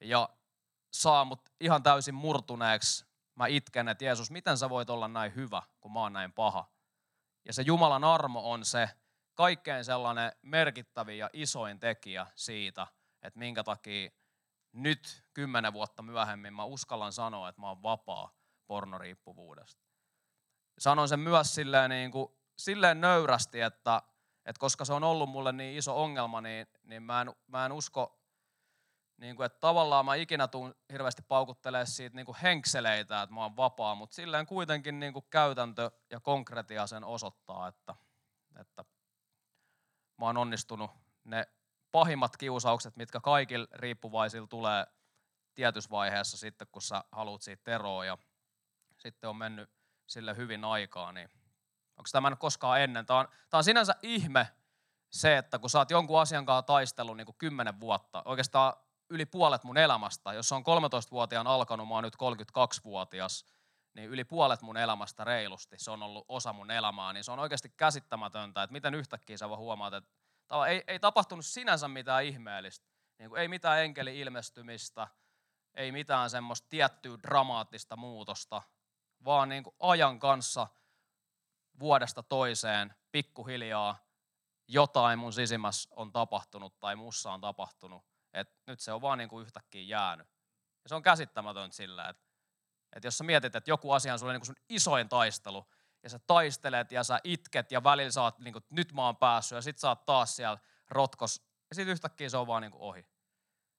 ja 0.00 0.28
saa 0.92 1.24
mut 1.24 1.40
ihan 1.60 1.82
täysin 1.82 2.14
murtuneeksi. 2.14 3.06
Mä 3.34 3.46
itken, 3.46 3.88
että 3.88 4.04
Jeesus, 4.04 4.30
miten 4.30 4.58
sä 4.58 4.70
voit 4.70 4.90
olla 4.90 5.08
näin 5.08 5.34
hyvä, 5.34 5.62
kun 5.80 5.92
mä 5.92 6.00
oon 6.00 6.12
näin 6.12 6.32
paha. 6.32 6.72
Ja 7.44 7.52
se 7.52 7.62
Jumalan 7.62 8.04
armo 8.04 8.52
on 8.52 8.64
se 8.64 8.90
kaikkein 9.34 9.84
sellainen 9.84 10.32
merkittävin 10.42 11.18
ja 11.18 11.30
isoin 11.32 11.78
tekijä 11.78 12.26
siitä, 12.34 12.86
että 13.22 13.38
minkä 13.38 13.64
takia 13.64 14.10
nyt 14.72 15.24
kymmenen 15.34 15.72
vuotta 15.72 16.02
myöhemmin 16.02 16.54
mä 16.54 16.64
uskallan 16.64 17.12
sanoa, 17.12 17.48
että 17.48 17.60
mä 17.60 17.68
oon 17.68 17.82
vapaa 17.82 18.34
pornoriippuvuudesta. 18.66 19.82
Sanon 20.78 21.08
sen 21.08 21.20
myös 21.20 21.54
silleen, 21.54 21.90
niin 21.90 22.10
kuin, 22.10 22.28
silleen 22.58 23.00
nöyrästi, 23.00 23.60
että, 23.60 24.02
että 24.44 24.60
koska 24.60 24.84
se 24.84 24.92
on 24.92 25.04
ollut 25.04 25.30
mulle 25.30 25.52
niin 25.52 25.78
iso 25.78 26.02
ongelma, 26.02 26.40
niin, 26.40 26.66
niin 26.82 27.02
mä, 27.02 27.20
en, 27.20 27.32
mä 27.46 27.66
en 27.66 27.72
usko, 27.72 28.22
niin 29.16 29.36
kuin, 29.36 29.46
että 29.46 29.60
tavallaan 29.60 30.04
mä 30.04 30.14
ikinä 30.14 30.48
tuun 30.48 30.74
hirveästi 30.92 31.22
paukuttelemaan 31.22 31.86
siitä 31.86 32.16
niin 32.16 32.26
kuin 32.26 32.38
henkseleitä, 32.42 33.22
että 33.22 33.34
mä 33.34 33.42
oon 33.42 33.56
vapaa, 33.56 33.94
mutta 33.94 34.14
silleen 34.14 34.46
kuitenkin 34.46 35.00
niin 35.00 35.12
kuin 35.12 35.24
käytäntö 35.30 35.90
ja 36.10 36.20
konkretia 36.20 36.86
sen 36.86 37.04
osoittaa, 37.04 37.68
että, 37.68 37.94
että 38.60 38.84
mä 40.22 40.26
oon 40.26 40.36
onnistunut 40.36 40.90
ne 41.24 41.46
pahimmat 41.92 42.36
kiusaukset, 42.36 42.96
mitkä 42.96 43.20
kaikilla 43.20 43.66
riippuvaisilla 43.72 44.46
tulee 44.46 44.86
tietyssä 45.54 45.90
vaiheessa 45.90 46.36
sitten, 46.36 46.66
kun 46.72 46.82
sä 46.82 47.04
haluat 47.12 47.42
siitä 47.42 47.74
eroa 47.74 48.04
ja 48.04 48.18
sitten 48.98 49.30
on 49.30 49.36
mennyt 49.36 49.70
sille 50.06 50.36
hyvin 50.36 50.64
aikaa, 50.64 51.12
niin 51.12 51.30
onko 51.96 52.08
tämä 52.12 52.36
koskaan 52.36 52.80
ennen? 52.80 53.06
Tämä 53.06 53.18
on, 53.18 53.28
tämä 53.50 53.58
on 53.58 53.64
sinänsä 53.64 53.94
ihme 54.02 54.48
se, 55.10 55.36
että 55.36 55.58
kun 55.58 55.70
sä 55.70 55.78
oot 55.78 55.90
jonkun 55.90 56.20
asian 56.20 56.46
kanssa 56.46 56.62
taistellut 56.62 57.16
niin 57.16 57.34
10 57.38 57.80
vuotta, 57.80 58.22
oikeastaan 58.24 58.72
yli 59.10 59.26
puolet 59.26 59.64
mun 59.64 59.78
elämästä. 59.78 60.32
Jos 60.32 60.52
on 60.52 60.62
13-vuotiaan 60.62 61.46
alkanut, 61.46 61.88
mä 61.88 61.94
oon 61.94 62.04
nyt 62.04 62.16
32-vuotias, 62.16 63.44
niin 63.94 64.10
yli 64.10 64.24
puolet 64.24 64.62
mun 64.62 64.76
elämästä 64.76 65.24
reilusti, 65.24 65.76
se 65.78 65.90
on 65.90 66.02
ollut 66.02 66.24
osa 66.28 66.52
mun 66.52 66.70
elämää, 66.70 67.12
niin 67.12 67.24
se 67.24 67.32
on 67.32 67.38
oikeasti 67.38 67.72
käsittämätöntä, 67.76 68.62
että 68.62 68.72
miten 68.72 68.94
yhtäkkiä 68.94 69.36
sä 69.36 69.48
voi 69.48 69.56
huomata, 69.56 69.96
että 69.96 70.10
ei, 70.68 70.84
ei 70.86 71.00
tapahtunut 71.00 71.46
sinänsä 71.46 71.88
mitään 71.88 72.24
ihmeellistä. 72.24 72.86
Niin 73.18 73.30
kuin 73.30 73.40
ei 73.40 73.48
mitään 73.48 73.82
enkeli-ilmestymistä, 73.82 75.08
ei 75.74 75.92
mitään 75.92 76.30
semmoista 76.30 76.68
tiettyä 76.68 77.18
dramaattista 77.22 77.96
muutosta, 77.96 78.62
vaan 79.24 79.48
niin 79.48 79.62
kuin 79.62 79.76
ajan 79.80 80.18
kanssa 80.18 80.66
vuodesta 81.78 82.22
toiseen 82.22 82.94
pikkuhiljaa 83.12 83.96
jotain 84.68 85.18
mun 85.18 85.32
sisimmässä 85.32 85.88
on 85.96 86.12
tapahtunut 86.12 86.80
tai 86.80 86.96
mussa 86.96 87.32
on 87.32 87.40
tapahtunut 87.40 88.04
että 88.34 88.54
nyt 88.66 88.80
se 88.80 88.92
on 88.92 89.00
vaan 89.00 89.18
niin 89.18 89.28
kuin 89.28 89.42
yhtäkkiä 89.42 89.82
jäänyt. 89.82 90.28
Ja 90.84 90.88
se 90.88 90.94
on 90.94 91.02
käsittämätöntä 91.02 91.76
sillä, 91.76 92.08
että, 92.08 92.31
että 92.96 93.06
jos 93.06 93.18
sä 93.18 93.24
mietit, 93.24 93.56
että 93.56 93.70
joku 93.70 93.92
asia 93.92 94.12
on 94.12 94.18
sulle 94.18 94.32
niin 94.32 94.46
sun 94.46 94.56
isoin 94.68 95.08
taistelu, 95.08 95.66
ja 96.02 96.10
sä 96.10 96.18
taistelet 96.18 96.92
ja 96.92 97.04
sä 97.04 97.20
itket 97.24 97.72
ja 97.72 97.84
välillä 97.84 98.10
sä 98.10 98.22
oot, 98.22 98.38
niin 98.38 98.52
kuin, 98.52 98.64
nyt 98.70 98.92
mä 98.92 99.04
oon 99.06 99.16
päässyt, 99.16 99.56
ja 99.56 99.62
sit 99.62 99.78
sä 99.78 99.88
oot 99.88 100.04
taas 100.04 100.36
siellä 100.36 100.58
rotkos, 100.90 101.42
ja 101.70 101.74
sit 101.74 101.88
yhtäkkiä 101.88 102.28
se 102.28 102.36
on 102.36 102.46
vaan 102.46 102.62
niin 102.62 102.72
kuin 102.72 102.82
ohi. 102.82 103.06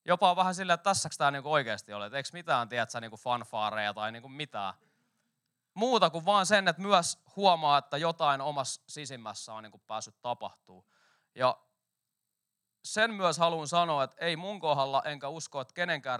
Jopa 0.05 0.35
vähän 0.35 0.55
silleen, 0.55 0.73
että 0.73 0.89
tässäks 0.89 1.17
tää 1.17 1.31
niin 1.31 1.43
kuin 1.43 1.53
oikeasti 1.53 1.93
ole, 1.93 2.05
että 2.05 2.17
eikö 2.17 2.29
mitään, 2.33 2.69
tiedätkö, 2.69 3.01
niin 3.01 3.11
kuin 3.11 3.19
fanfaareja 3.19 3.93
tai 3.93 4.11
niin 4.11 4.21
kuin 4.21 4.31
mitään. 4.31 4.73
Muuta 5.73 6.09
kuin 6.09 6.25
vaan 6.25 6.45
sen, 6.45 6.67
että 6.67 6.81
myös 6.81 7.19
huomaa, 7.35 7.77
että 7.77 7.97
jotain 7.97 8.41
omassa 8.41 8.81
sisimmässä 8.87 9.53
on 9.53 9.63
niin 9.63 9.71
kuin 9.71 9.83
päässyt 9.87 10.21
tapahtuu. 10.21 10.89
Ja 11.35 11.57
sen 12.83 13.13
myös 13.13 13.37
haluan 13.37 13.67
sanoa, 13.67 14.03
että 14.03 14.25
ei 14.25 14.35
mun 14.35 14.59
kohdalla, 14.59 15.01
enkä 15.05 15.29
usko, 15.29 15.61
että 15.61 15.73
kenenkään 15.73 16.19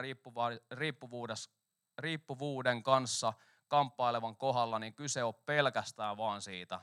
riippuvuuden 1.98 2.84
kanssa 2.84 3.34
kamppailevan 3.68 4.36
kohdalla, 4.36 4.80
niin 4.80 4.94
kyse 4.94 5.24
on 5.24 5.34
pelkästään 5.36 6.18
vaan 6.18 6.42
siitä 6.42 6.80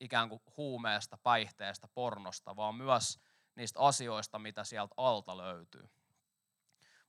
ikään 0.00 0.28
kuin 0.28 0.42
huumeesta, 0.56 1.16
päihteestä, 1.16 1.88
pornosta, 1.88 2.56
vaan 2.56 2.74
myös 2.74 3.20
niistä 3.54 3.80
asioista, 3.80 4.38
mitä 4.38 4.64
sieltä 4.64 4.94
alta 4.96 5.36
löytyy. 5.36 5.88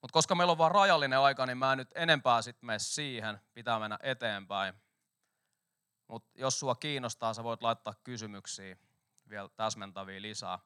Mutta 0.02 0.14
koska 0.14 0.36
meillä 0.36 0.52
on 0.52 0.58
vain 0.58 0.72
rajallinen 0.72 1.20
aika, 1.20 1.46
niin 1.46 1.58
mä 1.58 1.72
en 1.72 1.78
nyt 1.78 1.92
enempää 1.96 2.42
sitten 2.42 2.68
mene 2.68 2.80
siihen, 2.80 3.42
pitää 3.54 3.80
mennä 3.80 4.00
eteenpäin. 4.04 4.74
Mutta 6.08 6.30
jos 6.36 6.60
sua 6.60 6.76
kiinnostaa, 6.76 7.34
sä 7.34 7.44
voit 7.44 7.62
laittaa 7.62 7.94
kysymyksiä 8.04 8.78
vielä 9.30 9.50
täsmentäviä 9.50 10.22
lisää. 10.22 10.60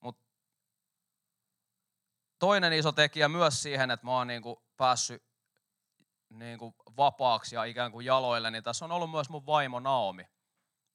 Mut 0.00 0.20
toinen 2.44 2.72
iso 2.72 2.92
tekijä 2.92 3.28
myös 3.28 3.62
siihen, 3.62 3.90
että 3.90 4.06
mä 4.06 4.12
oon 4.12 4.26
niinku 4.26 4.62
päässyt 4.76 5.22
niinku 6.30 6.74
vapaaksi 6.96 7.54
ja 7.54 7.64
ikään 7.64 7.92
kuin 7.92 8.06
jaloille, 8.06 8.50
niin 8.50 8.64
tässä 8.64 8.84
on 8.84 8.92
ollut 8.92 9.10
myös 9.10 9.30
mun 9.30 9.46
vaimo 9.46 9.80
Naomi. 9.80 10.28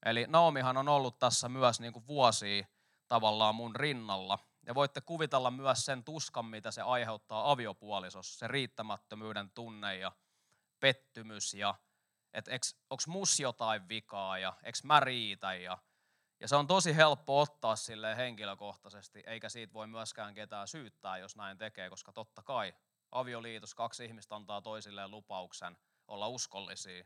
Eli 0.05 0.25
Naomihan 0.27 0.77
on 0.77 0.89
ollut 0.89 1.19
tässä 1.19 1.49
myös 1.49 1.79
niinku 1.79 2.07
vuosia 2.07 2.65
tavallaan 3.07 3.55
mun 3.55 3.75
rinnalla. 3.75 4.39
Ja 4.65 4.75
voitte 4.75 5.01
kuvitella 5.01 5.51
myös 5.51 5.85
sen 5.85 6.03
tuskan, 6.03 6.45
mitä 6.45 6.71
se 6.71 6.81
aiheuttaa 6.81 7.51
aviopuolisossa, 7.51 8.39
se 8.39 8.47
riittämättömyyden 8.47 9.51
tunne 9.51 9.97
ja 9.97 10.11
pettymys 10.79 11.53
ja 11.53 11.75
että 12.33 12.51
onko 12.89 13.03
mus 13.07 13.39
jotain 13.39 13.89
vikaa 13.89 14.37
ja 14.37 14.53
eikö 14.63 14.79
mä 14.83 14.99
riitä. 14.99 15.53
Ja, 15.53 15.77
ja 16.39 16.47
se 16.47 16.55
on 16.55 16.67
tosi 16.67 16.95
helppo 16.95 17.39
ottaa 17.39 17.75
sille 17.75 18.17
henkilökohtaisesti, 18.17 19.23
eikä 19.25 19.49
siitä 19.49 19.73
voi 19.73 19.87
myöskään 19.87 20.33
ketään 20.33 20.67
syyttää, 20.67 21.17
jos 21.17 21.35
näin 21.35 21.57
tekee, 21.57 21.89
koska 21.89 22.13
totta 22.13 22.43
kai 22.43 22.73
avioliitos 23.11 23.75
kaksi 23.75 24.05
ihmistä 24.05 24.35
antaa 24.35 24.61
toisilleen 24.61 25.11
lupauksen 25.11 25.77
olla 26.07 26.27
uskollisia. 26.27 27.03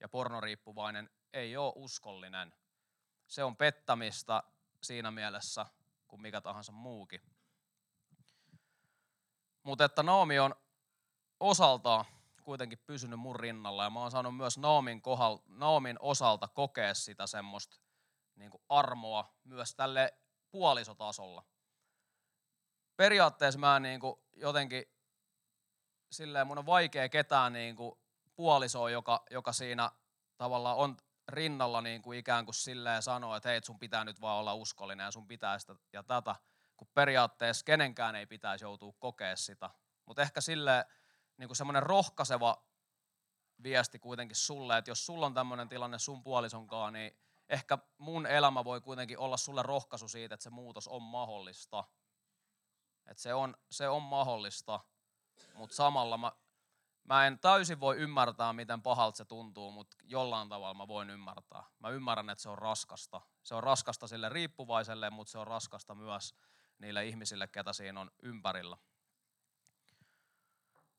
Ja 0.00 0.08
pornoriippuvainen 0.08 1.10
ei 1.32 1.56
ole 1.56 1.72
uskollinen. 1.76 2.52
Se 3.26 3.44
on 3.44 3.56
pettämistä 3.56 4.42
siinä 4.82 5.10
mielessä 5.10 5.66
kuin 6.08 6.22
mikä 6.22 6.40
tahansa 6.40 6.72
muukin. 6.72 7.22
Mutta 9.62 9.84
että 9.84 10.02
Naomi 10.02 10.38
on 10.38 10.54
osaltaan 11.40 12.04
kuitenkin 12.42 12.78
pysynyt 12.78 13.20
mun 13.20 13.36
rinnalla 13.36 13.84
ja 13.84 13.90
mä 13.90 14.00
oon 14.00 14.10
saanut 14.10 14.36
myös 14.36 14.58
Naomin, 14.58 15.02
kohdal, 15.02 15.38
Naomin 15.46 15.96
osalta 16.00 16.48
kokea 16.48 16.94
sitä 16.94 17.26
semmoista 17.26 17.76
niin 18.36 18.50
armoa 18.68 19.34
myös 19.44 19.74
tälle 19.74 20.18
puolisotasolla. 20.50 21.44
Periaatteessa 22.96 23.60
mä 23.60 23.80
niin 23.80 24.00
kuin 24.00 24.20
jotenkin 24.32 24.84
silleen 26.12 26.46
mun 26.46 26.58
on 26.58 26.66
vaikea 26.66 27.08
ketään 27.08 27.52
niin 27.52 27.76
kuin 27.76 27.98
puolisoa, 28.36 28.90
joka, 28.90 29.24
joka 29.30 29.52
siinä 29.52 29.90
tavallaan 30.36 30.76
on 30.76 30.96
rinnalla 31.28 31.80
niin 31.80 32.02
kuin 32.02 32.18
ikään 32.18 32.44
kuin 32.44 32.54
silleen 32.54 33.02
sanoo, 33.02 33.36
että 33.36 33.48
hei, 33.48 33.60
sun 33.64 33.78
pitää 33.78 34.04
nyt 34.04 34.20
vaan 34.20 34.38
olla 34.38 34.54
uskollinen 34.54 35.04
ja 35.04 35.10
sun 35.10 35.26
pitää 35.26 35.58
sitä 35.58 35.76
ja 35.92 36.02
tätä, 36.02 36.34
kun 36.76 36.88
periaatteessa 36.94 37.64
kenenkään 37.64 38.16
ei 38.16 38.26
pitäisi 38.26 38.64
joutua 38.64 38.94
kokea 38.98 39.36
sitä. 39.36 39.70
Mutta 40.06 40.22
ehkä 40.22 40.40
silleen 40.40 40.84
niin 41.36 41.48
kuin 41.48 41.56
semmoinen 41.56 41.82
rohkaiseva 41.82 42.66
viesti 43.62 43.98
kuitenkin 43.98 44.36
sulle, 44.36 44.78
että 44.78 44.90
jos 44.90 45.06
sulla 45.06 45.26
on 45.26 45.34
tämmöinen 45.34 45.68
tilanne 45.68 45.98
sun 45.98 46.22
puolisonkaan, 46.22 46.92
niin 46.92 47.16
ehkä 47.48 47.78
mun 47.98 48.26
elämä 48.26 48.64
voi 48.64 48.80
kuitenkin 48.80 49.18
olla 49.18 49.36
sulle 49.36 49.62
rohkaisu 49.62 50.08
siitä, 50.08 50.34
että 50.34 50.44
se 50.44 50.50
muutos 50.50 50.88
on 50.88 51.02
mahdollista. 51.02 51.84
Että 53.06 53.22
se 53.22 53.34
on, 53.34 53.56
se 53.70 53.88
on 53.88 54.02
mahdollista, 54.02 54.80
mutta 55.54 55.76
samalla 55.76 56.18
mä, 56.18 56.32
mä 57.04 57.26
en 57.26 57.38
täysin 57.38 57.80
voi 57.80 57.96
ymmärtää, 57.96 58.52
miten 58.52 58.82
pahalta 58.82 59.16
se 59.16 59.24
tuntuu, 59.24 59.70
mutta 59.70 59.96
jollain 60.02 60.48
tavalla 60.48 60.74
mä 60.74 60.88
voin 60.88 61.10
ymmärtää. 61.10 61.64
Mä 61.78 61.88
ymmärrän, 61.88 62.30
että 62.30 62.42
se 62.42 62.48
on 62.48 62.58
raskasta. 62.58 63.20
Se 63.42 63.54
on 63.54 63.62
raskasta 63.62 64.06
sille 64.06 64.28
riippuvaiselle, 64.28 65.10
mutta 65.10 65.30
se 65.30 65.38
on 65.38 65.46
raskasta 65.46 65.94
myös 65.94 66.34
niille 66.78 67.06
ihmisille, 67.06 67.48
ketä 67.48 67.72
siinä 67.72 68.00
on 68.00 68.10
ympärillä. 68.22 68.76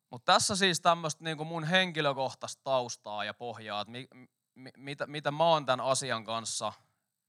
Mutta 0.09 0.33
tässä 0.33 0.55
siis 0.55 0.81
tämmöistä 0.81 1.23
niin 1.23 1.47
mun 1.47 1.63
henkilökohtaista 1.63 2.61
taustaa 2.63 3.23
ja 3.23 3.33
pohjaa, 3.33 3.81
että 3.81 3.91
mitä, 4.77 5.07
mitä 5.07 5.31
mä 5.31 5.43
oon 5.43 5.65
tämän 5.65 5.85
asian 5.85 6.23
kanssa 6.23 6.73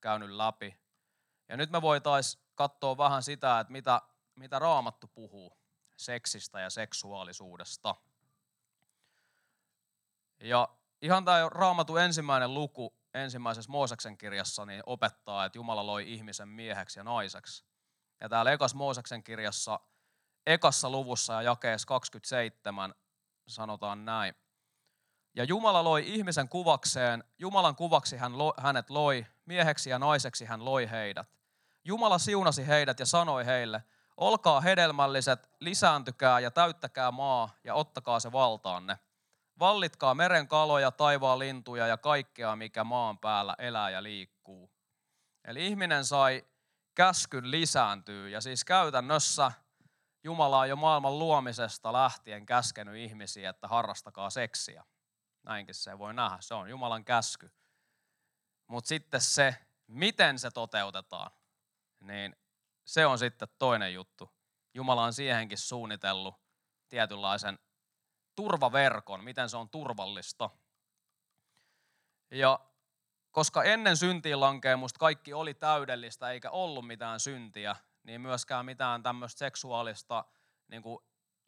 käynyt 0.00 0.30
läpi. 0.30 0.78
Ja 1.48 1.56
nyt 1.56 1.70
me 1.70 1.82
voitaisiin 1.82 2.42
katsoa 2.54 2.96
vähän 2.96 3.22
sitä, 3.22 3.60
että 3.60 3.72
mitä, 3.72 4.02
mitä 4.34 4.58
Raamattu 4.58 5.06
puhuu 5.14 5.58
seksistä 5.96 6.60
ja 6.60 6.70
seksuaalisuudesta. 6.70 7.94
Ja 10.40 10.68
ihan 11.02 11.24
tämä 11.24 11.48
Raamatun 11.48 12.00
ensimmäinen 12.00 12.54
luku 12.54 12.94
ensimmäisessä 13.14 13.70
Mooseksen 13.70 14.18
kirjassa 14.18 14.66
niin 14.66 14.82
opettaa, 14.86 15.44
että 15.44 15.58
Jumala 15.58 15.86
loi 15.86 16.12
ihmisen 16.12 16.48
mieheksi 16.48 16.98
ja 16.98 17.04
naiseksi. 17.04 17.64
Ja 18.20 18.28
täällä 18.28 18.52
ekas 18.52 18.74
Mooseksen 18.74 19.24
kirjassa– 19.24 19.80
ekassa 20.48 20.90
luvussa 20.90 21.32
ja 21.32 21.42
jakeessa 21.42 21.86
27 21.86 22.94
sanotaan 23.48 24.04
näin. 24.04 24.34
Ja 25.38 25.44
Jumala 25.44 25.84
loi 25.84 26.02
ihmisen 26.06 26.48
kuvakseen, 26.48 27.24
Jumalan 27.38 27.76
kuvaksi 27.76 28.16
hän 28.16 28.38
lo, 28.38 28.54
hänet 28.56 28.90
loi, 28.90 29.26
mieheksi 29.46 29.90
ja 29.90 29.98
naiseksi 29.98 30.44
hän 30.44 30.64
loi 30.64 30.90
heidät. 30.90 31.28
Jumala 31.84 32.18
siunasi 32.18 32.66
heidät 32.66 33.00
ja 33.00 33.06
sanoi 33.06 33.46
heille, 33.46 33.82
olkaa 34.16 34.60
hedelmälliset, 34.60 35.50
lisääntykää 35.60 36.40
ja 36.40 36.50
täyttäkää 36.50 37.10
maa 37.10 37.50
ja 37.64 37.74
ottakaa 37.74 38.20
se 38.20 38.32
valtaanne. 38.32 38.98
Vallitkaa 39.58 40.14
meren 40.14 40.48
kaloja, 40.48 40.90
taivaan 40.90 41.38
lintuja 41.38 41.86
ja 41.86 41.96
kaikkea, 41.96 42.56
mikä 42.56 42.84
maan 42.84 43.18
päällä 43.18 43.54
elää 43.58 43.90
ja 43.90 44.02
liikkuu. 44.02 44.70
Eli 45.44 45.66
ihminen 45.66 46.04
sai 46.04 46.44
käskyn 46.94 47.50
lisääntyä 47.50 48.28
ja 48.28 48.40
siis 48.40 48.64
käytännössä– 48.64 49.52
Jumala 50.24 50.58
on 50.58 50.68
jo 50.68 50.76
maailman 50.76 51.18
luomisesta 51.18 51.92
lähtien 51.92 52.46
käskenyt 52.46 52.96
ihmisiä, 52.96 53.50
että 53.50 53.68
harrastakaa 53.68 54.30
seksiä. 54.30 54.84
Näinkin 55.42 55.74
se 55.74 55.98
voi 55.98 56.14
nähdä, 56.14 56.36
se 56.40 56.54
on 56.54 56.70
Jumalan 56.70 57.04
käsky. 57.04 57.50
Mutta 58.66 58.88
sitten 58.88 59.20
se, 59.20 59.56
miten 59.86 60.38
se 60.38 60.50
toteutetaan, 60.50 61.30
niin 62.00 62.36
se 62.84 63.06
on 63.06 63.18
sitten 63.18 63.48
toinen 63.58 63.94
juttu. 63.94 64.30
Jumala 64.74 65.04
on 65.04 65.12
siihenkin 65.12 65.58
suunnitellut 65.58 66.34
tietynlaisen 66.88 67.58
turvaverkon, 68.34 69.24
miten 69.24 69.48
se 69.48 69.56
on 69.56 69.68
turvallista. 69.68 70.50
Ja 72.30 72.60
koska 73.30 73.64
ennen 73.64 73.96
syntiin 73.96 74.40
lankeemusta 74.40 74.98
kaikki 74.98 75.32
oli 75.32 75.54
täydellistä 75.54 76.30
eikä 76.30 76.50
ollut 76.50 76.86
mitään 76.86 77.20
syntiä, 77.20 77.76
niin 78.02 78.20
myöskään 78.20 78.66
mitään 78.66 79.02
tämmöistä 79.02 79.38
seksuaalista 79.38 80.24
niin 80.68 80.82
kuin 80.82 80.98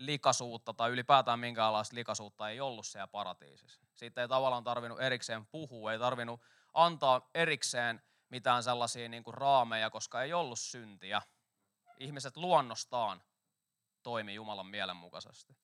likaisuutta 0.01 0.75
tai 0.75 0.91
ylipäätään 0.91 1.39
minkäänlaista 1.39 1.97
likaisuutta 1.97 2.49
ei 2.49 2.61
ollut 2.61 2.87
siellä 2.87 3.07
paratiisissa. 3.07 3.87
Siitä 3.95 4.21
ei 4.21 4.29
tavallaan 4.29 4.65
tarvinnut 4.65 5.01
erikseen 5.01 5.47
puhua, 5.47 5.93
ei 5.93 5.99
tarvinnut 5.99 6.41
antaa 6.75 7.31
erikseen 7.35 8.03
mitään 8.29 8.63
sellaisia 8.63 9.09
niin 9.09 9.25
kuin 9.25 9.35
raameja, 9.35 9.91
koska 9.91 10.23
ei 10.23 10.33
ollut 10.33 10.59
syntiä. 10.59 11.23
Ihmiset 11.99 12.37
luonnostaan 12.37 13.23
toimi 14.03 14.35
Jumalan 14.35 14.67
mielenmukaisesti. 14.67 15.57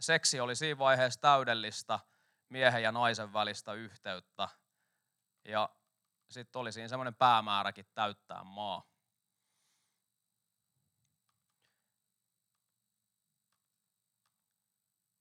Seksi 0.00 0.40
oli 0.40 0.56
siinä 0.56 0.78
vaiheessa 0.78 1.20
täydellistä 1.20 2.00
miehen 2.48 2.82
ja 2.82 2.92
naisen 2.92 3.32
välistä 3.32 3.72
yhteyttä. 3.72 4.48
Ja 5.44 5.68
sitten 6.30 6.60
oli 6.60 6.72
siinä 6.72 6.88
semmoinen 6.88 7.14
päämääräkin 7.14 7.86
täyttää 7.94 8.44
maa. 8.44 8.82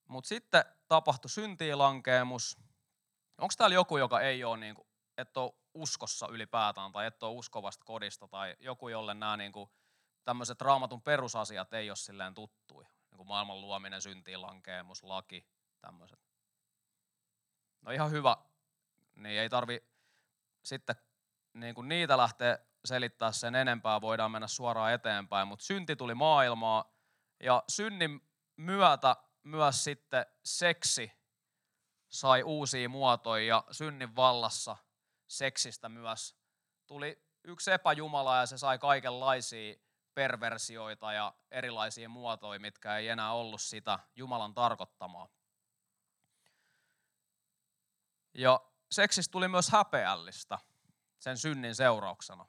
Mutta 0.07 0.27
sitten 0.27 0.65
tapahtui 0.87 1.29
syntiilankeemus. 1.29 2.57
Onko 3.37 3.53
täällä 3.57 3.73
joku, 3.73 3.97
joka 3.97 4.21
ei 4.21 4.43
ole, 4.43 4.57
niin 4.57 4.75
kuin, 4.75 4.87
et 5.17 5.37
ole 5.37 5.53
uskossa 5.73 6.27
ylipäätään 6.27 6.91
tai 6.91 7.05
et 7.05 7.23
ole 7.23 7.37
uskovasta 7.37 7.85
kodista 7.85 8.27
tai 8.27 8.55
joku, 8.59 8.89
jolle 8.89 9.13
nämä 9.13 9.37
niin 9.37 9.51
kuin, 9.51 9.69
tämmöiset 10.23 10.61
raamatun 10.61 11.01
perusasiat 11.01 11.73
ei 11.73 11.89
ole 11.89 11.95
silleen 11.95 12.33
tuttui. 12.33 12.83
Niin 12.83 13.17
kuin 13.17 13.27
maailman 13.27 13.61
luominen, 13.61 14.01
syntiilankeemus, 14.01 15.03
laki, 15.03 15.47
tämmöiset. 15.81 16.19
No 17.81 17.91
ihan 17.91 18.11
hyvä, 18.11 18.37
niin 19.15 19.39
ei 19.39 19.49
tarvi 19.49 19.83
sitten 20.63 20.95
niin 21.53 21.75
kuin 21.75 21.87
niitä 21.87 22.17
lähteä 22.17 22.59
selittää 22.85 23.31
sen 23.31 23.55
enempää, 23.55 24.01
voidaan 24.01 24.31
mennä 24.31 24.47
suoraan 24.47 24.93
eteenpäin, 24.93 25.47
mutta 25.47 25.65
synti 25.65 25.95
tuli 25.95 26.15
maailmaa 26.15 26.93
ja 27.43 27.63
synnin 27.69 28.21
myötä 28.57 29.15
myös 29.45 29.83
sitten 29.83 30.25
seksi 30.43 31.11
sai 32.09 32.43
uusia 32.43 32.89
muotoja 32.89 33.45
ja 33.45 33.63
synnin 33.71 34.15
vallassa 34.15 34.77
seksistä 35.27 35.89
myös 35.89 36.35
tuli 36.87 37.25
yksi 37.43 37.71
epäjumala 37.71 38.37
ja 38.37 38.45
se 38.45 38.57
sai 38.57 38.79
kaikenlaisia 38.79 39.75
perversioita 40.13 41.13
ja 41.13 41.33
erilaisia 41.51 42.09
muotoja, 42.09 42.59
mitkä 42.59 42.97
ei 42.97 43.07
enää 43.07 43.31
ollut 43.33 43.61
sitä 43.61 43.99
Jumalan 44.15 44.53
tarkoittamaa. 44.53 45.29
Ja 48.33 48.61
seksistä 48.91 49.31
tuli 49.31 49.47
myös 49.47 49.69
häpeällistä 49.69 50.59
sen 51.19 51.37
synnin 51.37 51.75
seurauksena. 51.75 52.45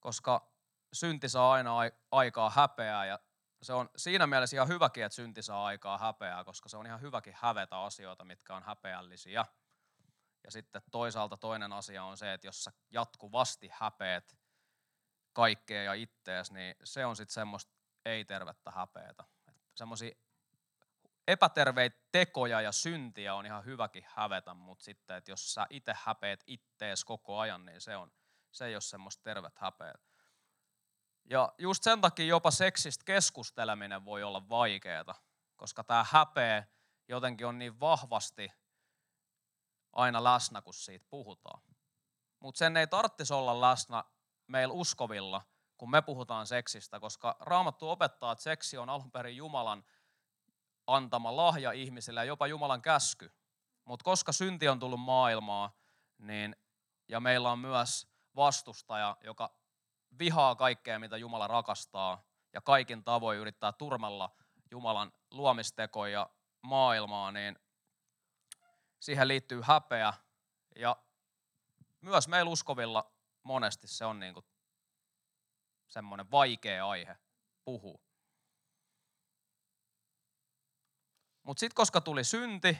Koska 0.00 0.52
synti 0.92 1.28
saa 1.28 1.52
aina 1.52 1.72
aikaa 2.10 2.50
häpeää 2.50 3.06
ja 3.06 3.18
se 3.62 3.72
on 3.72 3.90
siinä 3.96 4.26
mielessä 4.26 4.56
ihan 4.56 4.68
hyväkin, 4.68 5.04
että 5.04 5.16
synti 5.16 5.42
saa 5.42 5.66
aikaa 5.66 5.98
häpeää, 5.98 6.44
koska 6.44 6.68
se 6.68 6.76
on 6.76 6.86
ihan 6.86 7.00
hyväkin 7.00 7.34
hävetä 7.36 7.80
asioita, 7.80 8.24
mitkä 8.24 8.56
on 8.56 8.62
häpeällisiä. 8.62 9.44
Ja 10.44 10.50
sitten 10.50 10.82
toisaalta 10.90 11.36
toinen 11.36 11.72
asia 11.72 12.04
on 12.04 12.16
se, 12.16 12.32
että 12.32 12.46
jos 12.46 12.64
sä 12.64 12.72
jatkuvasti 12.90 13.70
häpeät 13.72 14.38
kaikkea 15.32 15.82
ja 15.82 15.94
ittees, 15.94 16.52
niin 16.52 16.76
se 16.84 17.06
on 17.06 17.16
sitten 17.16 17.34
semmoista 17.34 17.72
ei-tervettä 18.04 18.70
häpeätä. 18.70 19.24
Semmoisia 19.74 20.14
epäterveitä 21.28 21.98
tekoja 22.12 22.60
ja 22.60 22.72
syntiä 22.72 23.34
on 23.34 23.46
ihan 23.46 23.64
hyväkin 23.64 24.04
hävetä, 24.08 24.54
mutta 24.54 24.84
sitten, 24.84 25.16
että 25.16 25.30
jos 25.30 25.54
sä 25.54 25.66
itse 25.70 25.94
häpeät 26.04 26.40
ittees 26.46 27.04
koko 27.04 27.38
ajan, 27.38 27.66
niin 27.66 27.80
se, 27.80 27.96
on, 27.96 28.12
se 28.50 28.66
ei 28.66 28.74
ole 28.74 28.80
semmoista 28.80 29.22
tervet 29.22 29.58
häpeät. 29.58 30.07
Ja 31.30 31.52
just 31.58 31.82
sen 31.82 32.00
takia 32.00 32.26
jopa 32.26 32.50
seksistä 32.50 33.04
keskusteleminen 33.04 34.04
voi 34.04 34.22
olla 34.22 34.48
vaikeaa, 34.48 35.14
koska 35.56 35.84
tämä 35.84 36.04
häpeä 36.10 36.66
jotenkin 37.08 37.46
on 37.46 37.58
niin 37.58 37.80
vahvasti 37.80 38.52
aina 39.92 40.24
läsnä, 40.24 40.62
kun 40.62 40.74
siitä 40.74 41.06
puhutaan. 41.10 41.62
Mutta 42.40 42.58
sen 42.58 42.76
ei 42.76 42.86
tarvitsisi 42.86 43.34
olla 43.34 43.60
läsnä 43.60 44.04
meillä 44.46 44.74
uskovilla, 44.74 45.42
kun 45.76 45.90
me 45.90 46.02
puhutaan 46.02 46.46
seksistä, 46.46 47.00
koska 47.00 47.36
Raamattu 47.40 47.90
opettaa, 47.90 48.32
että 48.32 48.42
seksi 48.42 48.78
on 48.78 48.88
alun 48.88 49.10
perin 49.10 49.36
Jumalan 49.36 49.84
antama 50.86 51.36
lahja 51.36 51.72
ihmisille 51.72 52.20
ja 52.20 52.24
jopa 52.24 52.46
Jumalan 52.46 52.82
käsky. 52.82 53.32
Mutta 53.84 54.04
koska 54.04 54.32
synti 54.32 54.68
on 54.68 54.78
tullut 54.78 55.00
maailmaa, 55.00 55.76
niin, 56.18 56.56
ja 57.08 57.20
meillä 57.20 57.50
on 57.50 57.58
myös 57.58 58.06
vastustaja, 58.36 59.16
joka 59.24 59.58
vihaa 60.18 60.54
kaikkea, 60.54 60.98
mitä 60.98 61.16
Jumala 61.16 61.46
rakastaa, 61.46 62.24
ja 62.52 62.60
kaikin 62.60 63.04
tavoin 63.04 63.38
yrittää 63.38 63.72
turmella 63.72 64.36
Jumalan 64.70 65.12
luomistekoja 65.30 66.30
maailmaa, 66.62 67.32
niin 67.32 67.58
siihen 69.00 69.28
liittyy 69.28 69.60
häpeä. 69.64 70.14
Ja 70.76 70.96
myös 72.00 72.28
meillä 72.28 72.50
uskovilla 72.50 73.12
monesti 73.42 73.88
se 73.88 74.04
on 74.04 74.20
niin 74.20 74.34
kuin 74.34 74.46
semmoinen 75.88 76.30
vaikea 76.30 76.88
aihe 76.88 77.16
puhua. 77.64 78.00
Mutta 81.42 81.60
sitten 81.60 81.74
koska 81.74 82.00
tuli 82.00 82.24
synti, 82.24 82.78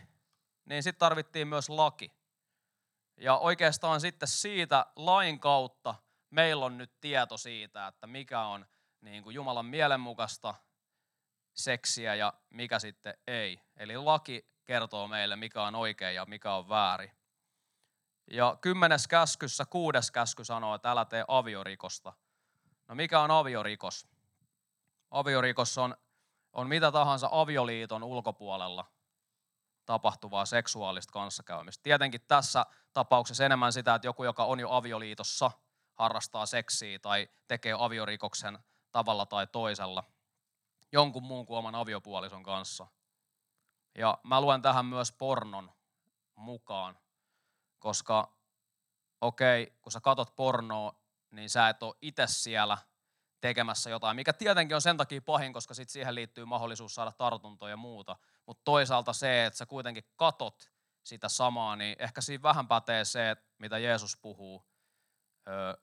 niin 0.65 0.83
sitten 0.83 0.99
tarvittiin 0.99 1.49
myös 1.49 1.69
laki. 1.69 2.13
Ja 3.17 3.37
oikeastaan 3.37 4.01
sitten 4.01 4.29
siitä 4.29 4.87
lain 4.97 5.41
kautta 5.41 5.95
meillä 6.31 6.65
on 6.65 6.79
nyt 6.79 7.01
tieto 7.01 7.37
siitä, 7.37 7.87
että 7.87 8.07
mikä 8.07 8.41
on 8.41 8.67
niin 9.01 9.23
kuin 9.23 9.35
Jumalan 9.35 9.67
mielenmukaista 9.67 10.55
seksiä 11.55 12.15
ja 12.15 12.33
mikä 12.51 12.79
sitten 12.79 13.15
ei. 13.27 13.61
Eli 13.77 13.97
laki 13.97 14.49
kertoo 14.65 15.09
meille, 15.09 15.37
mikä 15.37 15.63
on 15.63 15.75
oikein 15.75 16.15
ja 16.15 16.27
mikä 16.27 16.55
on 16.55 16.69
väärin. 16.69 17.13
Ja 18.31 18.59
kymmenes 18.61 19.09
käskyssä, 19.09 19.65
kuudes 19.65 20.11
käsky 20.11 20.45
sanoo, 20.45 20.75
että 20.75 20.91
älä 20.91 21.05
tee 21.05 21.25
aviorikosta. 21.29 22.13
No 22.89 22.95
mikä 22.95 23.21
on 23.21 23.31
aviorikos? 23.31 24.09
Aviorikos 25.11 25.79
on, 25.79 25.97
on 26.53 26.69
mitä 26.69 26.93
tahansa 26.93 27.29
avioliiton 27.33 28.03
ulkopuolella 28.03 28.85
tapahtuvaa 29.87 30.47
seksuaalista 30.47 31.13
kanssakäymistä. 31.13 31.83
Tietenkin 31.83 32.21
tässä 32.29 32.67
tapauksessa 32.93 33.45
enemmän 33.45 33.73
sitä, 33.73 33.95
että 33.95 34.09
joku, 34.09 34.25
joka 34.25 34.45
on 34.45 34.61
jo 34.61 34.71
avioliitossa, 34.71 35.51
harrastaa 35.99 36.47
seksiä 36.47 36.99
tai 36.99 37.29
tekee 37.49 37.75
aviorikoksen 37.79 38.59
tavalla 38.93 39.27
tai 39.27 39.47
toisella 39.47 40.05
jonkun 40.93 41.23
muun 41.23 41.47
kuin 41.47 41.59
oman 41.59 41.75
aviopuolison 41.75 42.43
kanssa. 42.43 42.87
Ja 43.95 44.19
mä 44.23 44.41
luen 44.41 44.63
tähän 44.63 44.87
myös 44.87 45.13
pornon 45.13 45.73
mukaan, 46.35 46.99
koska 47.79 48.37
okei, 49.21 49.63
okay, 49.63 49.77
kun 49.83 49.93
sä 49.93 50.01
katot 50.01 50.37
pornoa, 50.37 50.95
niin 51.31 51.51
sä 51.51 51.69
et 51.69 51.83
ole 51.83 51.95
itse 52.03 52.27
siellä 52.27 52.79
tekemässä 53.41 53.91
jotain, 53.91 54.17
mikä 54.17 54.33
tietenkin 54.33 54.75
on 54.75 54.83
sen 54.83 54.97
takia 54.97 55.23
pahin, 55.23 55.53
koska 55.53 55.75
sit 55.75 55.89
siihen 55.89 56.15
liittyy 56.15 56.45
mahdollisuus 56.45 56.95
saada 56.95 57.13
tartuntoja 57.13 57.71
ja 57.71 57.77
muuta. 57.77 58.17
Mutta 58.47 58.63
toisaalta 58.65 59.13
se, 59.13 59.47
että 59.47 59.57
sä 59.57 59.67
kuitenkin 59.67 60.05
katot 60.17 60.71
sitä 61.05 61.29
samaa, 61.29 61.77
niin 61.77 61.97
ehkä 61.99 62.21
siinä 62.21 62.43
vähän 62.43 62.69
pätee 62.69 63.05
se, 63.05 63.37
mitä 63.59 63.79
Jeesus 63.79 64.17
puhuu 64.17 64.67
öö, 65.49 65.75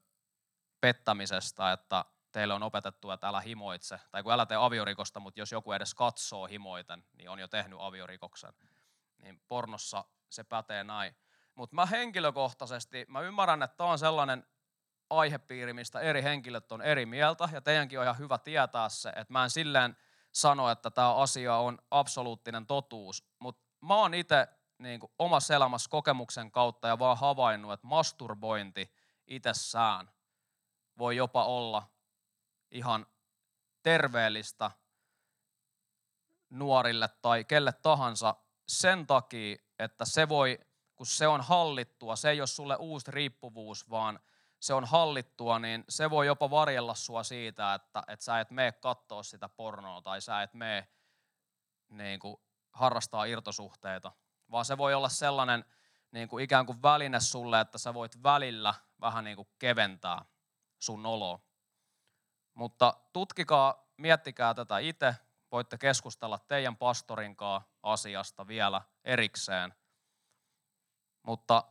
pettämisestä, 0.86 1.72
että 1.72 2.06
teille 2.32 2.54
on 2.54 2.64
opetettu, 2.64 3.12
että 3.12 3.28
älä 3.28 3.42
himoitse, 3.42 4.00
tai 4.12 4.24
kun 4.24 4.34
älä 4.34 4.46
tee 4.46 4.58
aviorikosta, 4.58 5.20
mutta 5.20 5.40
jos 5.40 5.52
joku 5.52 5.72
edes 5.72 5.94
katsoo 5.94 6.46
himoiten, 6.46 7.04
niin 7.14 7.30
on 7.30 7.40
jo 7.40 7.48
tehnyt 7.48 7.80
aviorikoksen. 7.82 8.54
Niin 9.18 9.42
pornossa 9.48 10.06
se 10.30 10.44
pätee 10.44 10.84
näin. 10.84 11.16
Mutta 11.56 11.76
mä 11.76 11.86
henkilökohtaisesti, 11.86 13.06
mä 13.08 13.22
ymmärrän, 13.22 13.64
että 13.64 13.78
tämä 13.78 13.90
on 13.90 14.00
sellainen 14.00 14.48
aihepiiri, 15.10 15.74
mistä 15.74 16.00
eri 16.00 16.24
henkilöt 16.24 16.72
on 16.72 16.82
eri 16.82 17.06
mieltä, 17.06 17.50
ja 17.52 17.62
teidänkin 17.62 18.00
on 18.00 18.06
ihan 18.06 18.18
hyvä 18.18 18.38
tietää 18.38 18.90
se, 18.90 19.10
että 19.10 19.34
mä 19.34 19.44
en 19.44 19.50
silleen 19.50 19.98
sano, 20.32 20.70
että 20.70 20.92
tämä 20.92 21.16
asia 21.16 21.56
on 21.56 21.78
absoluuttinen 21.92 22.66
totuus, 22.66 23.28
mutta 23.40 23.62
mä 23.82 23.96
oon 23.96 24.14
itse 24.14 24.48
niin 24.80 25.00
omassa 25.20 25.56
elämässä 25.56 25.90
kokemuksen 25.90 26.52
kautta 26.52 26.88
ja 26.88 27.00
vaan 27.00 27.18
havainnut, 27.18 27.74
että 27.74 27.88
masturbointi 27.88 28.94
itsessään 29.28 30.15
voi 30.98 31.16
jopa 31.16 31.46
olla 31.46 31.90
ihan 32.72 33.06
terveellistä 33.84 34.72
nuorille 36.50 37.10
tai 37.22 37.44
kelle 37.44 37.74
tahansa 37.74 38.36
sen 38.68 39.08
takia, 39.08 39.58
että 39.80 40.06
se 40.06 40.30
voi, 40.30 40.60
kun 40.96 41.06
se 41.06 41.28
on 41.28 41.42
hallittua, 41.42 42.16
se 42.16 42.30
ei 42.30 42.42
ole 42.42 42.48
sulle 42.48 42.76
uusi 42.76 43.12
riippuvuus, 43.12 43.90
vaan 43.90 44.20
se 44.60 44.74
on 44.74 44.86
hallittua, 44.86 45.60
niin 45.60 45.84
se 45.90 46.10
voi 46.10 46.26
jopa 46.26 46.50
varjella 46.50 46.96
sua 46.96 47.24
siitä, 47.24 47.74
että, 47.74 48.04
että 48.08 48.26
sä 48.26 48.40
et 48.40 48.52
mene 48.52 48.72
katsoa 48.72 49.24
sitä 49.24 49.50
pornoa 49.50 50.02
tai 50.02 50.22
sä 50.22 50.42
et 50.42 50.54
mene 50.54 50.88
niin 51.90 52.20
kuin, 52.20 52.38
harrastaa 52.72 53.26
irtosuhteita, 53.26 54.12
vaan 54.52 54.66
se 54.66 54.78
voi 54.78 54.94
olla 54.94 55.10
sellainen 55.10 55.66
niin 56.12 56.28
kuin 56.28 56.44
ikään 56.44 56.66
kuin 56.66 56.82
väline 56.82 57.20
sulle, 57.20 57.60
että 57.60 57.78
sä 57.78 57.94
voit 57.94 58.24
välillä 58.24 58.74
vähän 59.02 59.24
niin 59.24 59.36
kuin 59.36 59.48
keventää 59.60 60.26
sun 60.80 61.06
oloa. 61.06 61.40
Mutta 62.54 62.94
tutkikaa, 63.14 63.92
miettikää 63.98 64.54
tätä 64.54 64.78
itse. 64.78 65.16
Voitte 65.52 65.78
keskustella 65.78 66.40
teidän 66.40 66.78
pastorinkaan 66.78 67.62
asiasta 67.84 68.48
vielä 68.48 68.82
erikseen. 69.04 69.74
Mutta 71.24 71.64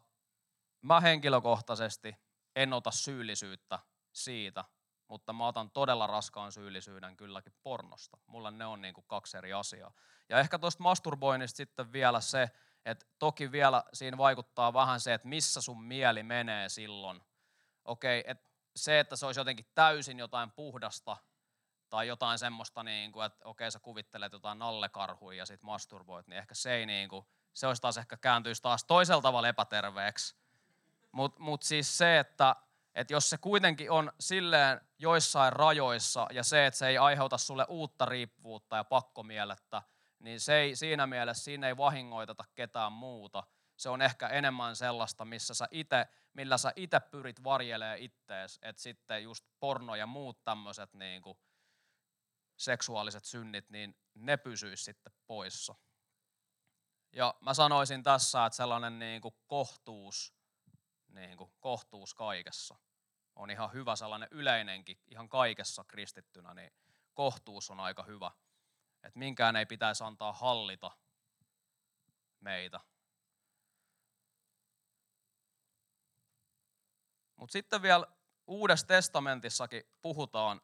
mä 0.82 1.00
henkilökohtaisesti 1.00 2.16
en 2.56 2.72
ota 2.72 2.90
syyllisyyttä 2.90 3.78
siitä, 4.12 4.64
mutta 5.08 5.32
mä 5.32 5.46
otan 5.46 5.70
todella 5.70 6.06
raskaan 6.06 6.52
syyllisyyden 6.52 7.16
kylläkin 7.16 7.54
pornosta. 7.62 8.18
Mulla 8.26 8.50
ne 8.50 8.66
on 8.66 8.82
niin 8.82 8.94
kuin 8.94 9.04
kaksi 9.06 9.36
eri 9.36 9.52
asiaa. 9.52 9.92
Ja 10.28 10.38
ehkä 10.38 10.58
tuosta 10.58 10.82
masturboinnista 10.82 11.56
sitten 11.56 11.92
vielä 11.92 12.20
se, 12.20 12.50
että 12.84 13.06
toki 13.18 13.52
vielä 13.52 13.84
siinä 13.92 14.18
vaikuttaa 14.18 14.72
vähän 14.72 15.00
se, 15.00 15.14
että 15.14 15.28
missä 15.28 15.60
sun 15.60 15.82
mieli 15.82 16.22
menee 16.22 16.68
silloin. 16.68 17.20
Okei, 17.84 18.20
okay, 18.20 18.30
että 18.30 18.50
se, 18.76 19.00
että 19.00 19.16
se 19.16 19.26
olisi 19.26 19.40
jotenkin 19.40 19.66
täysin 19.74 20.18
jotain 20.18 20.50
puhdasta 20.50 21.16
tai 21.90 22.08
jotain 22.08 22.38
semmoista, 22.38 22.82
niin 22.82 23.12
kuin, 23.12 23.26
että 23.26 23.48
okei 23.48 23.70
sä 23.70 23.78
kuvittelet 23.78 24.32
jotain 24.32 24.58
nallekarhuja 24.58 25.38
ja 25.38 25.46
sit 25.46 25.62
masturboit, 25.62 26.26
niin 26.26 26.38
ehkä 26.38 26.54
se 26.54 26.74
ei 26.74 26.86
niin 26.86 27.08
kuin, 27.08 27.26
se 27.52 27.66
olisi 27.66 27.82
taas 27.82 27.98
ehkä 27.98 28.16
kääntyisi 28.16 28.62
taas 28.62 28.84
toisella 28.84 29.22
tavalla 29.22 29.48
epäterveeksi. 29.48 30.36
Mutta 31.12 31.42
mut 31.42 31.62
siis 31.62 31.98
se, 31.98 32.18
että 32.18 32.56
et 32.94 33.10
jos 33.10 33.30
se 33.30 33.38
kuitenkin 33.38 33.90
on 33.90 34.12
silleen 34.20 34.80
joissain 34.98 35.52
rajoissa 35.52 36.26
ja 36.32 36.42
se, 36.42 36.66
että 36.66 36.78
se 36.78 36.88
ei 36.88 36.98
aiheuta 36.98 37.38
sulle 37.38 37.66
uutta 37.68 38.04
riippuvuutta 38.04 38.76
ja 38.76 38.84
pakkomielettä, 38.84 39.82
niin 40.18 40.40
se 40.40 40.56
ei, 40.56 40.76
siinä 40.76 41.06
mielessä 41.06 41.44
siinä 41.44 41.68
ei 41.68 41.76
vahingoiteta 41.76 42.44
ketään 42.54 42.92
muuta– 42.92 43.42
se 43.76 43.88
on 43.88 44.02
ehkä 44.02 44.28
enemmän 44.28 44.76
sellaista, 44.76 45.24
missä 45.24 45.54
sä 45.54 45.68
ite, 45.70 46.06
millä 46.34 46.58
sä 46.58 46.72
itse 46.76 47.00
pyrit 47.00 47.44
varjelee 47.44 47.98
ittees, 47.98 48.58
että 48.62 48.82
sitten 48.82 49.22
just 49.22 49.44
porno 49.60 49.94
ja 49.94 50.06
muut 50.06 50.44
tämmöiset 50.44 50.94
niin 50.94 51.22
seksuaaliset 52.56 53.24
synnit, 53.24 53.70
niin 53.70 53.96
ne 54.14 54.36
pysyis 54.36 54.84
sitten 54.84 55.12
poissa. 55.26 55.74
Ja 57.12 57.34
mä 57.40 57.54
sanoisin 57.54 58.02
tässä, 58.02 58.46
että 58.46 58.56
sellainen 58.56 58.98
niin 58.98 59.20
kuin 59.20 59.34
kohtuus, 59.46 60.34
niin 61.08 61.36
kuin 61.36 61.52
kohtuus 61.60 62.14
kaikessa 62.14 62.76
on 63.36 63.50
ihan 63.50 63.72
hyvä 63.72 63.96
sellainen 63.96 64.28
yleinenkin, 64.30 65.00
ihan 65.06 65.28
kaikessa 65.28 65.84
kristittynä, 65.84 66.54
niin 66.54 66.72
kohtuus 67.14 67.70
on 67.70 67.80
aika 67.80 68.02
hyvä. 68.02 68.30
Että 69.02 69.18
minkään 69.18 69.56
ei 69.56 69.66
pitäisi 69.66 70.04
antaa 70.04 70.32
hallita 70.32 70.90
meitä 72.40 72.80
Mutta 77.36 77.52
sitten 77.52 77.82
vielä 77.82 78.06
Uudessa 78.46 78.86
testamentissakin 78.86 79.82
puhutaan 80.02 80.60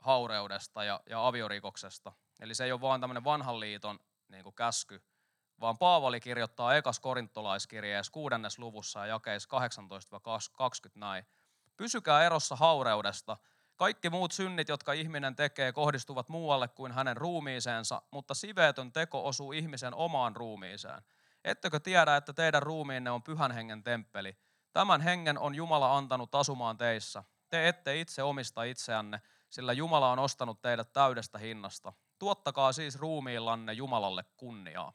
haureudesta 0.00 0.84
ja, 0.84 1.00
ja 1.10 1.26
aviorikoksesta. 1.26 2.12
Eli 2.40 2.54
se 2.54 2.64
ei 2.64 2.72
ole 2.72 2.80
vain 2.80 3.00
tämmöinen 3.00 3.24
vanhan 3.24 3.60
liiton 3.60 4.00
niin 4.28 4.42
kuin 4.42 4.54
käsky, 4.54 5.02
vaan 5.60 5.78
Paavali 5.78 6.20
kirjoittaa 6.20 6.76
ekas 6.76 7.00
korintolaiskirjeessä 7.00 8.12
kuudennes 8.12 8.58
luvussa 8.58 9.00
ja 9.00 9.06
jakeissa 9.06 9.48
18-20 10.88 10.90
näin. 10.94 11.26
Pysykää 11.76 12.24
erossa 12.24 12.56
haureudesta. 12.56 13.36
Kaikki 13.76 14.10
muut 14.10 14.32
synnit, 14.32 14.68
jotka 14.68 14.92
ihminen 14.92 15.36
tekee, 15.36 15.72
kohdistuvat 15.72 16.28
muualle 16.28 16.68
kuin 16.68 16.92
hänen 16.92 17.16
ruumiiseensa, 17.16 18.02
mutta 18.10 18.34
siveetön 18.34 18.92
teko 18.92 19.26
osuu 19.26 19.52
ihmisen 19.52 19.94
omaan 19.94 20.36
ruumiiseen. 20.36 21.02
Ettekö 21.44 21.80
tiedä, 21.80 22.16
että 22.16 22.32
teidän 22.32 22.62
ruumiinne 22.62 23.10
on 23.10 23.22
pyhän 23.22 23.52
hengen 23.52 23.82
temppeli? 23.82 24.36
Tämän 24.72 25.00
hengen 25.00 25.38
on 25.38 25.54
Jumala 25.54 25.96
antanut 25.96 26.34
asumaan 26.34 26.76
teissä. 26.76 27.24
Te 27.48 27.68
ette 27.68 28.00
itse 28.00 28.22
omista 28.22 28.62
itseänne, 28.62 29.20
sillä 29.50 29.72
Jumala 29.72 30.12
on 30.12 30.18
ostanut 30.18 30.62
teidät 30.62 30.92
täydestä 30.92 31.38
hinnasta. 31.38 31.92
Tuottakaa 32.18 32.72
siis 32.72 32.98
ruumiillanne 32.98 33.72
Jumalalle 33.72 34.24
kunniaa. 34.36 34.92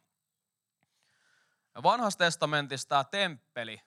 Vanhassa 1.83 2.19
testamentissa 2.19 2.89
tämä 2.89 3.03
temppeli, 3.03 3.81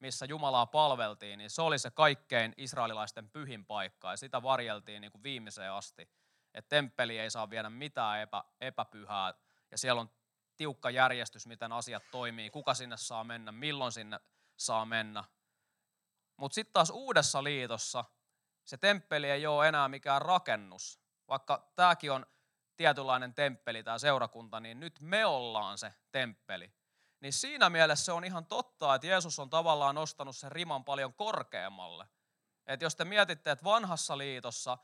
missä 0.00 0.26
Jumalaa 0.26 0.66
palveltiin, 0.66 1.38
niin 1.38 1.50
se 1.50 1.62
oli 1.62 1.78
se 1.78 1.90
kaikkein 1.90 2.54
israelilaisten 2.56 3.30
pyhin 3.30 3.66
paikka 3.66 4.10
ja 4.10 4.16
sitä 4.16 4.42
varjeltiin 4.42 5.00
niin 5.00 5.12
kuin 5.12 5.22
viimeiseen 5.22 5.72
asti. 5.72 6.08
Että 6.54 6.68
temppeli 6.68 7.18
ei 7.18 7.30
saa 7.30 7.50
viedä 7.50 7.70
mitään 7.70 8.20
epä, 8.20 8.44
epäpyhää 8.60 9.34
ja 9.70 9.78
siellä 9.78 10.00
on 10.00 10.10
tiukka 10.56 10.90
järjestys, 10.90 11.46
miten 11.46 11.72
asiat 11.72 12.02
toimii, 12.10 12.50
kuka 12.50 12.74
sinne 12.74 12.96
saa 12.96 13.24
mennä, 13.24 13.52
milloin 13.52 13.92
sinne 13.92 14.20
saa 14.62 14.84
mennä. 14.84 15.24
Mutta 16.36 16.54
sitten 16.54 16.72
taas 16.72 16.90
uudessa 16.90 17.44
liitossa 17.44 18.04
se 18.64 18.76
temppeli 18.76 19.30
ei 19.30 19.46
ole 19.46 19.68
enää 19.68 19.88
mikään 19.88 20.22
rakennus. 20.22 21.00
Vaikka 21.28 21.72
tämäkin 21.76 22.12
on 22.12 22.26
tietynlainen 22.76 23.34
temppeli, 23.34 23.82
tämä 23.82 23.98
seurakunta, 23.98 24.60
niin 24.60 24.80
nyt 24.80 25.00
me 25.00 25.26
ollaan 25.26 25.78
se 25.78 25.94
temppeli. 26.12 26.72
Niin 27.20 27.32
siinä 27.32 27.70
mielessä 27.70 28.04
se 28.04 28.12
on 28.12 28.24
ihan 28.24 28.46
totta, 28.46 28.94
että 28.94 29.06
Jeesus 29.06 29.38
on 29.38 29.50
tavallaan 29.50 29.94
nostanut 29.94 30.36
sen 30.36 30.52
riman 30.52 30.84
paljon 30.84 31.14
korkeammalle. 31.14 32.08
Että 32.66 32.84
jos 32.84 32.96
te 32.96 33.04
mietitte, 33.04 33.50
että 33.50 33.64
vanhassa 33.64 34.18
liitossa 34.18 34.78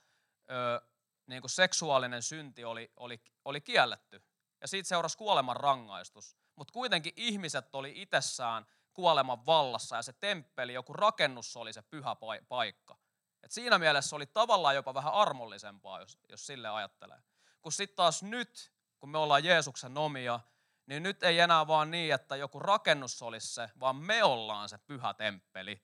ö, 0.51 0.83
niin 1.27 1.43
kuin 1.43 1.51
seksuaalinen 1.51 2.23
synti 2.23 2.65
oli, 2.65 2.93
oli, 2.97 3.21
oli 3.45 3.61
kielletty, 3.61 4.23
ja 4.61 4.69
siitä 4.69 4.89
seurasi 4.89 5.19
kuoleman 5.19 5.57
rangaistus, 5.57 6.37
mutta 6.57 6.73
kuitenkin 6.73 7.13
ihmiset 7.17 7.75
oli 7.75 7.93
itsessään 8.03 8.67
kuoleman 8.99 9.47
vallassa, 9.47 9.97
ja 9.97 10.03
se 10.03 10.13
temppeli, 10.13 10.75
joku 10.75 10.93
rakennus 10.93 11.57
oli 11.57 11.73
se 11.73 11.83
pyhä 11.83 12.17
paikka. 12.49 12.99
Et 13.43 13.51
siinä 13.53 13.79
mielessä 13.79 14.17
oli 14.17 14.27
tavallaan 14.27 14.75
jopa 14.75 14.95
vähän 14.95 15.13
armollisempaa, 15.13 16.01
jos, 16.01 16.19
jos 16.29 16.47
sille 16.47 16.69
ajattelee. 16.69 17.23
Kun 17.63 17.73
sitten 17.73 17.97
taas 17.97 18.23
nyt, 18.23 18.73
kun 18.99 19.09
me 19.09 19.19
ollaan 19.19 19.45
Jeesuksen 19.45 19.99
omia, 19.99 20.41
niin 20.87 21.03
nyt 21.03 21.23
ei 21.23 21.39
enää 21.39 21.67
vaan 21.67 21.91
niin, 21.91 22.15
että 22.15 22.37
joku 22.37 22.59
rakennus 22.59 23.23
olisi 23.23 23.55
se, 23.55 23.71
vaan 23.81 23.97
me 23.97 24.25
ollaan 24.25 24.69
se 24.69 24.79
pyhä 24.79 25.15
temppeli. 25.15 25.83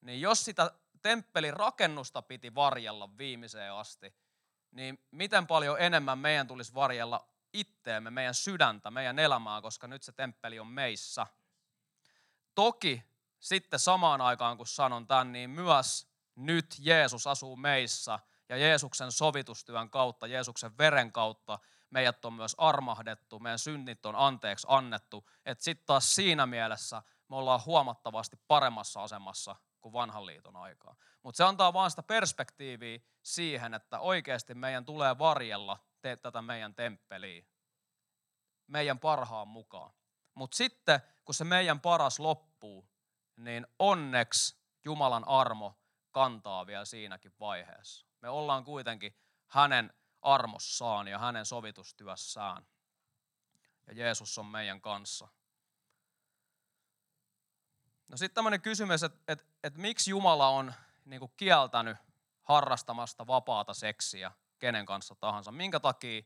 Niin 0.00 0.20
jos 0.20 0.44
sitä 0.44 0.70
temppelin 1.02 1.54
rakennusta 1.54 2.22
piti 2.22 2.54
varjella 2.54 3.18
viimeiseen 3.18 3.72
asti, 3.72 4.14
niin 4.70 5.06
miten 5.10 5.46
paljon 5.46 5.80
enemmän 5.80 6.18
meidän 6.18 6.46
tulisi 6.46 6.74
varjella 6.74 7.28
itteemme, 7.52 8.10
meidän 8.10 8.34
sydäntä, 8.34 8.90
meidän 8.90 9.18
elämää, 9.18 9.62
koska 9.62 9.86
nyt 9.86 10.02
se 10.02 10.12
temppeli 10.12 10.58
on 10.58 10.66
meissä. 10.66 11.26
Toki 12.56 13.02
sitten 13.38 13.78
samaan 13.78 14.20
aikaan, 14.20 14.56
kun 14.56 14.66
sanon 14.66 15.06
tämän, 15.06 15.32
niin 15.32 15.50
myös 15.50 16.08
nyt 16.34 16.76
Jeesus 16.78 17.26
asuu 17.26 17.56
meissä 17.56 18.18
ja 18.48 18.56
Jeesuksen 18.56 19.12
sovitustyön 19.12 19.90
kautta, 19.90 20.26
Jeesuksen 20.26 20.78
veren 20.78 21.12
kautta 21.12 21.58
meidät 21.90 22.24
on 22.24 22.32
myös 22.32 22.54
armahdettu, 22.58 23.38
meidän 23.38 23.58
synnit 23.58 24.06
on 24.06 24.16
anteeksi 24.16 24.66
annettu. 24.70 25.30
Että 25.46 25.64
sitten 25.64 25.86
taas 25.86 26.14
siinä 26.14 26.46
mielessä 26.46 27.02
me 27.28 27.36
ollaan 27.36 27.60
huomattavasti 27.66 28.36
paremmassa 28.48 29.02
asemassa 29.02 29.56
kuin 29.80 29.92
vanhan 29.92 30.26
liiton 30.26 30.56
aikaa. 30.56 30.96
Mutta 31.22 31.36
se 31.36 31.44
antaa 31.44 31.72
vaan 31.72 31.90
sitä 31.90 32.02
perspektiiviä 32.02 32.98
siihen, 33.22 33.74
että 33.74 34.00
oikeasti 34.00 34.54
meidän 34.54 34.84
tulee 34.84 35.18
varjella 35.18 35.78
te- 36.02 36.16
tätä 36.16 36.42
meidän 36.42 36.74
temppeliä 36.74 37.44
meidän 38.66 38.98
parhaan 38.98 39.48
mukaan. 39.48 39.90
Mutta 40.36 40.56
sitten, 40.56 41.00
kun 41.24 41.34
se 41.34 41.44
meidän 41.44 41.80
paras 41.80 42.18
loppuu, 42.18 42.88
niin 43.36 43.66
onneksi 43.78 44.56
Jumalan 44.84 45.28
armo 45.28 45.78
kantaa 46.12 46.66
vielä 46.66 46.84
siinäkin 46.84 47.32
vaiheessa. 47.40 48.06
Me 48.20 48.28
ollaan 48.28 48.64
kuitenkin 48.64 49.16
hänen 49.46 49.92
armossaan 50.22 51.08
ja 51.08 51.18
hänen 51.18 51.46
sovitustyössään. 51.46 52.66
Ja 53.86 53.94
Jeesus 53.94 54.38
on 54.38 54.46
meidän 54.46 54.80
kanssa. 54.80 55.28
No 58.08 58.16
sitten 58.16 58.34
tämmöinen 58.34 58.62
kysymys, 58.62 59.02
että, 59.02 59.18
että, 59.28 59.44
että 59.64 59.80
miksi 59.80 60.10
Jumala 60.10 60.48
on 60.48 60.74
niin 61.04 61.20
kuin 61.20 61.32
kieltänyt 61.36 61.96
harrastamasta 62.42 63.26
vapaata 63.26 63.74
seksiä 63.74 64.32
kenen 64.58 64.86
kanssa 64.86 65.14
tahansa. 65.14 65.52
Minkä 65.52 65.80
takia 65.80 66.22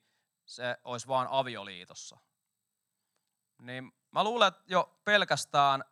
se 0.46 0.76
olisi 0.84 1.08
vain 1.08 1.28
avioliitossa? 1.30 2.18
Niin 3.60 3.92
mä 4.10 4.24
luulen, 4.24 4.48
että 4.48 4.62
jo 4.66 5.00
pelkästään 5.04 5.84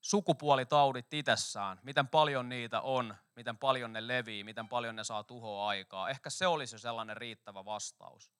sukupuolitaudit 0.00 1.14
itsessään, 1.14 1.80
miten 1.82 2.08
paljon 2.08 2.48
niitä 2.48 2.80
on, 2.80 3.16
miten 3.36 3.58
paljon 3.58 3.92
ne 3.92 4.06
levii, 4.06 4.44
miten 4.44 4.68
paljon 4.68 4.96
ne 4.96 5.04
saa 5.04 5.24
tuhoa 5.24 5.68
aikaa. 5.68 6.10
Ehkä 6.10 6.30
se 6.30 6.46
olisi 6.46 6.78
sellainen 6.78 7.16
riittävä 7.16 7.64
vastaus. 7.64 8.32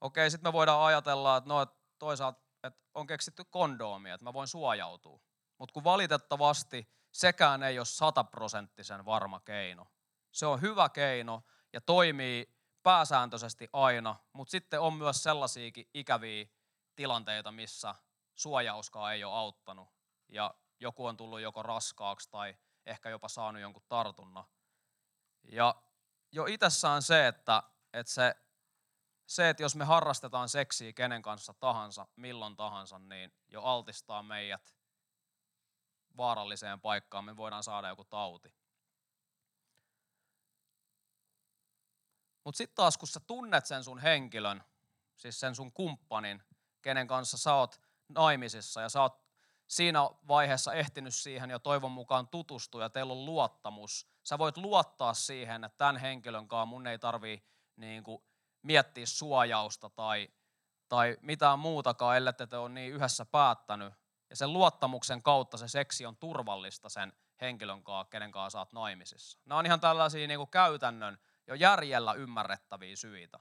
Okei, 0.00 0.30
sitten 0.30 0.48
me 0.48 0.52
voidaan 0.52 0.84
ajatella, 0.84 1.36
että 1.36 1.48
no, 1.48 1.66
toisaalta 1.98 2.40
että 2.64 2.80
on 2.94 3.06
keksitty 3.06 3.44
kondoomia, 3.44 4.14
että 4.14 4.24
mä 4.24 4.32
voin 4.32 4.48
suojautua. 4.48 5.20
Mutta 5.58 5.72
kun 5.72 5.84
valitettavasti 5.84 6.88
sekään 7.12 7.62
ei 7.62 7.78
ole 7.78 7.86
sataprosenttisen 7.86 9.04
varma 9.04 9.40
keino. 9.40 9.86
Se 10.32 10.46
on 10.46 10.60
hyvä 10.60 10.88
keino 10.88 11.42
ja 11.72 11.80
toimii 11.80 12.59
pääsääntöisesti 12.82 13.68
aina, 13.72 14.16
mutta 14.32 14.50
sitten 14.50 14.80
on 14.80 14.94
myös 14.94 15.22
sellaisiakin 15.22 15.90
ikäviä 15.94 16.46
tilanteita, 16.96 17.52
missä 17.52 17.94
suojauskaan 18.34 19.14
ei 19.14 19.24
ole 19.24 19.34
auttanut 19.34 19.88
ja 20.28 20.54
joku 20.80 21.06
on 21.06 21.16
tullut 21.16 21.40
joko 21.40 21.62
raskaaksi 21.62 22.30
tai 22.30 22.56
ehkä 22.86 23.10
jopa 23.10 23.28
saanut 23.28 23.62
jonkun 23.62 23.82
tartunnan. 23.88 24.44
Ja 25.42 25.74
jo 26.32 26.46
itsessään 26.46 27.02
se, 27.02 27.26
että, 27.26 27.62
että 27.92 28.12
se, 28.12 28.34
se, 29.26 29.48
että 29.48 29.62
jos 29.62 29.76
me 29.76 29.84
harrastetaan 29.84 30.48
seksiä 30.48 30.92
kenen 30.92 31.22
kanssa 31.22 31.54
tahansa, 31.54 32.06
milloin 32.16 32.56
tahansa, 32.56 32.98
niin 32.98 33.32
jo 33.48 33.62
altistaa 33.62 34.22
meidät 34.22 34.74
vaaralliseen 36.16 36.80
paikkaan, 36.80 37.24
me 37.24 37.36
voidaan 37.36 37.62
saada 37.62 37.88
joku 37.88 38.04
tauti. 38.04 38.59
Mutta 42.44 42.58
sitten 42.58 42.76
taas, 42.76 42.98
kun 42.98 43.08
sä 43.08 43.20
tunnet 43.20 43.66
sen 43.66 43.84
sun 43.84 43.98
henkilön, 43.98 44.64
siis 45.16 45.40
sen 45.40 45.54
sun 45.54 45.72
kumppanin, 45.72 46.42
kenen 46.82 47.06
kanssa 47.06 47.38
sä 47.38 47.54
oot 47.54 47.80
naimisissa 48.08 48.80
ja 48.80 48.88
sä 48.88 49.02
oot 49.02 49.24
siinä 49.66 50.00
vaiheessa 50.28 50.72
ehtinyt 50.72 51.14
siihen 51.14 51.50
jo 51.50 51.58
toivon 51.58 51.92
mukaan 51.92 52.28
tutustua 52.28 52.82
ja 52.82 52.90
teillä 52.90 53.12
on 53.12 53.24
luottamus. 53.24 54.06
Sä 54.22 54.38
voit 54.38 54.56
luottaa 54.56 55.14
siihen, 55.14 55.64
että 55.64 55.78
tämän 55.78 55.96
henkilön 55.96 56.48
kanssa 56.48 56.66
mun 56.66 56.86
ei 56.86 56.98
tarvii 56.98 57.42
niin 57.76 58.04
kuin, 58.04 58.22
miettiä 58.62 59.06
suojausta 59.06 59.90
tai, 59.90 60.28
tai 60.88 61.16
mitään 61.20 61.58
muutakaan, 61.58 62.16
ellei 62.16 62.32
te 62.32 62.56
ole 62.56 62.68
niin 62.68 62.92
yhdessä 62.92 63.24
päättänyt. 63.24 63.94
Ja 64.30 64.36
sen 64.36 64.52
luottamuksen 64.52 65.22
kautta 65.22 65.56
se 65.56 65.68
seksi 65.68 66.06
on 66.06 66.16
turvallista 66.16 66.88
sen 66.88 67.12
henkilön 67.40 67.82
kanssa, 67.82 68.10
kenen 68.10 68.32
kanssa 68.32 68.56
saat 68.56 68.72
naimisissa. 68.72 69.38
Nämä 69.44 69.58
on 69.58 69.66
ihan 69.66 69.80
tällaisia 69.80 70.26
niin 70.26 70.38
kuin 70.38 70.50
käytännön, 70.50 71.18
jo 71.50 71.54
järjellä 71.54 72.12
ymmärrettäviä 72.12 72.96
syitä. 72.96 73.38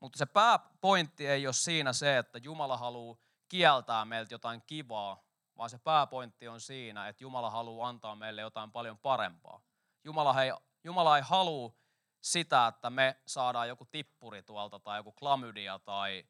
Mutta 0.00 0.18
se 0.18 0.26
pääpointti 0.26 1.26
ei 1.26 1.46
ole 1.46 1.52
siinä 1.52 1.92
se, 1.92 2.18
että 2.18 2.38
Jumala 2.38 2.76
haluaa 2.76 3.16
kieltää 3.48 4.04
meiltä 4.04 4.34
jotain 4.34 4.62
kivaa, 4.66 5.24
vaan 5.56 5.70
se 5.70 5.78
pääpointti 5.78 6.48
on 6.48 6.60
siinä, 6.60 7.08
että 7.08 7.24
Jumala 7.24 7.50
haluaa 7.50 7.88
antaa 7.88 8.16
meille 8.16 8.40
jotain 8.40 8.72
paljon 8.72 8.98
parempaa. 8.98 9.60
Jumala 10.04 10.42
ei, 10.42 10.52
Jumala 10.84 11.16
ei 11.16 11.22
halua 11.22 11.72
sitä, 12.20 12.66
että 12.66 12.90
me 12.90 13.20
saadaan 13.26 13.68
joku 13.68 13.84
tippuri 13.84 14.42
tuolta 14.42 14.78
tai 14.78 14.98
joku 14.98 15.12
klamydia 15.12 15.78
tai, 15.78 16.26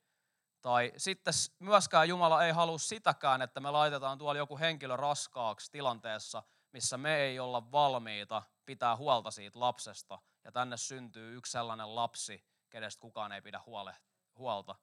tai 0.60 0.92
sitten 0.96 1.34
myöskään 1.58 2.08
Jumala 2.08 2.44
ei 2.44 2.52
halua 2.52 2.78
sitäkään, 2.78 3.42
että 3.42 3.60
me 3.60 3.70
laitetaan 3.70 4.18
tuolla 4.18 4.38
joku 4.38 4.58
henkilö 4.58 4.96
raskaaksi 4.96 5.72
tilanteessa, 5.72 6.42
missä 6.72 6.98
me 6.98 7.16
ei 7.16 7.38
olla 7.38 7.72
valmiita 7.72 8.42
pitää 8.66 8.96
huolta 8.96 9.30
siitä 9.30 9.60
lapsesta 9.60 10.18
ja 10.45 10.53
tänne 10.53 10.76
syntyy 10.76 11.36
yksi 11.36 11.53
sellainen 11.53 11.95
lapsi, 11.95 12.45
kenestä 12.70 13.01
kukaan 13.01 13.32
ei 13.32 13.43
pidä 13.43 13.61
huole, 13.66 13.97
huolta. 14.38 14.74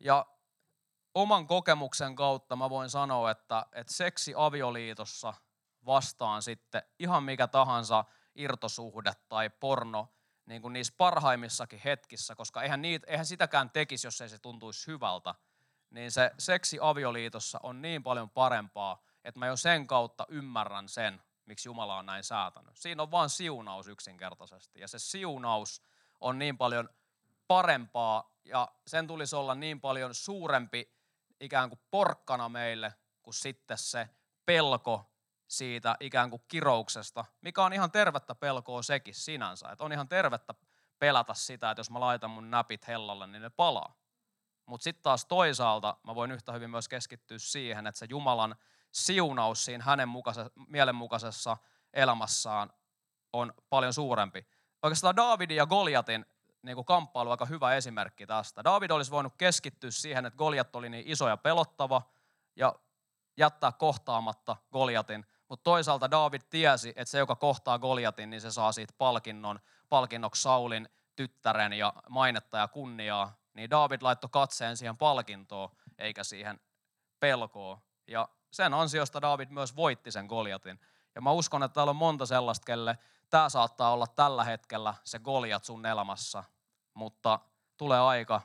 Ja 0.00 0.26
oman 1.14 1.46
kokemuksen 1.46 2.16
kautta 2.16 2.56
mä 2.56 2.70
voin 2.70 2.90
sanoa, 2.90 3.30
että, 3.30 3.66
että 3.72 3.92
seksi 3.92 4.34
avioliitossa 4.36 5.34
vastaan 5.86 6.42
sitten 6.42 6.82
ihan 6.98 7.22
mikä 7.22 7.46
tahansa 7.46 8.04
irtosuhde 8.34 9.12
tai 9.28 9.50
porno 9.50 10.08
niin 10.46 10.62
kuin 10.62 10.72
niissä 10.72 10.94
parhaimmissakin 10.96 11.80
hetkissä, 11.84 12.34
koska 12.34 12.62
eihän, 12.62 12.82
niitä, 12.82 13.06
eihän 13.10 13.26
sitäkään 13.26 13.70
tekisi, 13.70 14.06
jos 14.06 14.20
ei 14.20 14.28
se 14.28 14.38
tuntuisi 14.38 14.86
hyvältä, 14.86 15.34
niin 15.90 16.10
se 16.10 16.30
seksi 16.38 16.78
avioliitossa 16.80 17.60
on 17.62 17.82
niin 17.82 18.02
paljon 18.02 18.30
parempaa, 18.30 19.02
että 19.24 19.38
mä 19.38 19.46
jo 19.46 19.56
sen 19.56 19.86
kautta 19.86 20.26
ymmärrän 20.28 20.88
sen, 20.88 21.22
miksi 21.50 21.68
Jumala 21.68 21.96
on 21.96 22.06
näin 22.06 22.24
säätänyt. 22.24 22.76
Siinä 22.76 23.02
on 23.02 23.10
vain 23.10 23.30
siunaus 23.30 23.88
yksinkertaisesti. 23.88 24.80
Ja 24.80 24.88
se 24.88 24.98
siunaus 24.98 25.82
on 26.20 26.38
niin 26.38 26.58
paljon 26.58 26.88
parempaa 27.48 28.36
ja 28.44 28.68
sen 28.86 29.06
tulisi 29.06 29.36
olla 29.36 29.54
niin 29.54 29.80
paljon 29.80 30.14
suurempi 30.14 30.94
ikään 31.40 31.68
kuin 31.68 31.80
porkkana 31.90 32.48
meille 32.48 32.94
kuin 33.22 33.34
sitten 33.34 33.78
se 33.78 34.08
pelko 34.46 35.12
siitä 35.48 35.96
ikään 36.00 36.30
kuin 36.30 36.42
kirouksesta, 36.48 37.24
mikä 37.40 37.64
on 37.64 37.72
ihan 37.72 37.90
tervettä 37.90 38.34
pelkoa 38.34 38.82
sekin 38.82 39.14
sinänsä. 39.14 39.70
Että 39.70 39.84
on 39.84 39.92
ihan 39.92 40.08
tervettä 40.08 40.54
pelätä 40.98 41.34
sitä, 41.34 41.70
että 41.70 41.80
jos 41.80 41.90
mä 41.90 42.00
laitan 42.00 42.30
mun 42.30 42.50
näpit 42.50 42.88
hellalle, 42.88 43.26
niin 43.26 43.42
ne 43.42 43.50
palaa. 43.50 43.94
Mutta 44.66 44.84
sitten 44.84 45.02
taas 45.02 45.24
toisaalta 45.24 45.96
mä 46.06 46.14
voin 46.14 46.30
yhtä 46.30 46.52
hyvin 46.52 46.70
myös 46.70 46.88
keskittyä 46.88 47.38
siihen, 47.38 47.86
että 47.86 47.98
se 47.98 48.06
Jumalan 48.08 48.56
siunaus 48.92 49.64
siinä 49.64 49.84
hänen 49.84 50.08
mukaisessa, 50.08 50.50
mielenmukaisessa 50.68 51.56
elämässään 51.92 52.70
on 53.32 53.54
paljon 53.70 53.92
suurempi. 53.92 54.46
Oikeastaan 54.82 55.16
Davidin 55.16 55.56
ja 55.56 55.66
Goliatin 55.66 56.26
niin 56.62 56.74
kuin 56.74 56.84
kamppailu 56.84 57.28
on 57.28 57.32
aika 57.32 57.46
hyvä 57.46 57.74
esimerkki 57.74 58.26
tästä. 58.26 58.64
David 58.64 58.90
olisi 58.90 59.10
voinut 59.10 59.34
keskittyä 59.38 59.90
siihen, 59.90 60.26
että 60.26 60.36
Goliat 60.36 60.76
oli 60.76 60.88
niin 60.88 61.04
iso 61.06 61.28
ja 61.28 61.36
pelottava 61.36 62.02
ja 62.56 62.74
jättää 63.36 63.72
kohtaamatta 63.72 64.56
Goliatin. 64.72 65.26
Mutta 65.48 65.64
toisaalta 65.64 66.10
David 66.10 66.40
tiesi, 66.50 66.88
että 66.88 67.10
se, 67.10 67.18
joka 67.18 67.36
kohtaa 67.36 67.78
Goliatin, 67.78 68.30
niin 68.30 68.40
se 68.40 68.50
saa 68.50 68.72
siitä 68.72 68.94
palkinnon, 68.98 69.60
palkinnoksi 69.88 70.42
Saulin 70.42 70.88
tyttären 71.16 71.72
ja 71.72 71.92
mainetta 72.08 72.58
ja 72.58 72.68
kunniaa. 72.68 73.36
Niin 73.54 73.70
David 73.70 74.02
laittoi 74.02 74.30
katseen 74.32 74.76
siihen 74.76 74.96
palkintoon, 74.96 75.70
eikä 75.98 76.24
siihen 76.24 76.60
pelkoon. 77.20 77.78
Ja 78.06 78.28
sen 78.50 78.74
ansiosta 78.74 79.22
David 79.22 79.48
myös 79.50 79.76
voitti 79.76 80.10
sen 80.10 80.26
Goliatin. 80.26 80.80
Ja 81.14 81.20
mä 81.20 81.30
uskon, 81.30 81.62
että 81.62 81.74
täällä 81.74 81.90
on 81.90 81.96
monta 81.96 82.26
sellaista, 82.26 82.64
kelle 82.64 82.98
tämä 83.30 83.48
saattaa 83.48 83.92
olla 83.92 84.06
tällä 84.06 84.44
hetkellä 84.44 84.94
se 85.04 85.18
Goliat 85.18 85.64
sun 85.64 85.86
elämässä, 85.86 86.44
mutta 86.94 87.38
tulee 87.76 88.00
aika, 88.00 88.40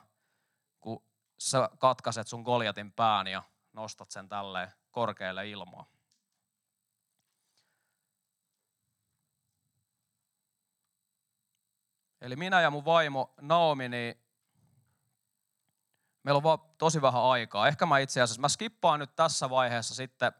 kun 0.80 1.02
sä 1.38 1.68
katkaset 1.78 2.26
sun 2.28 2.42
Goliatin 2.42 2.92
pään 2.92 3.26
ja 3.26 3.42
nostat 3.72 4.10
sen 4.10 4.28
tälleen 4.28 4.72
korkealle 4.90 5.48
ilmaa. 5.48 5.86
Eli 12.20 12.36
minä 12.36 12.60
ja 12.60 12.70
mun 12.70 12.84
vaimo 12.84 13.34
Naomi, 13.40 13.88
niin 13.88 14.25
meillä 16.26 16.36
on 16.36 16.42
vaan 16.42 16.58
tosi 16.78 17.02
vähän 17.02 17.22
aikaa. 17.22 17.68
Ehkä 17.68 17.86
mä 17.86 17.98
itse 17.98 18.20
asiassa, 18.20 18.40
mä 18.40 18.48
skippaan 18.48 19.00
nyt 19.00 19.16
tässä 19.16 19.50
vaiheessa 19.50 19.94
sitten, 19.94 20.32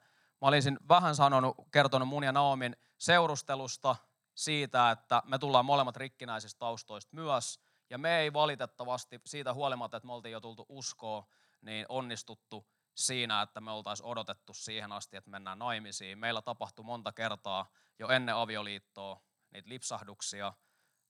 mä 0.43 0.49
olisin 0.49 0.78
vähän 0.89 1.14
sanonut, 1.14 1.57
kertonut 1.72 2.09
mun 2.09 2.24
ja 2.24 2.32
Naomin 2.32 2.76
seurustelusta, 2.99 3.97
siitä, 4.34 4.91
että 4.91 5.22
me 5.24 5.39
tullaan 5.39 5.64
molemmat 5.64 5.97
rikkinäisistä 5.97 6.59
taustoista 6.59 7.16
myös, 7.16 7.61
ja 7.91 7.99
me 7.99 8.18
ei 8.18 8.32
valitettavasti 8.32 9.20
siitä 9.26 9.55
huolimatta, 9.55 9.97
että 9.97 10.07
me 10.07 10.12
oltiin 10.12 10.32
jo 10.32 10.41
tultu 10.41 10.66
uskoa, 10.68 11.26
niin 11.61 11.87
onnistuttu 11.89 12.66
siinä, 12.95 13.43
että 13.43 13.61
me 13.61 13.70
oltaisiin 13.70 14.07
odotettu 14.07 14.55
siihen 14.55 14.93
asti, 14.93 15.16
että 15.16 15.30
mennään 15.30 15.59
naimisiin. 15.59 16.18
Meillä 16.18 16.43
tapahtui 16.43 16.84
monta 16.84 17.12
kertaa 17.12 17.72
jo 17.99 18.09
ennen 18.09 18.34
avioliittoa 18.34 19.20
niitä 19.51 19.68
lipsahduksia. 19.68 20.53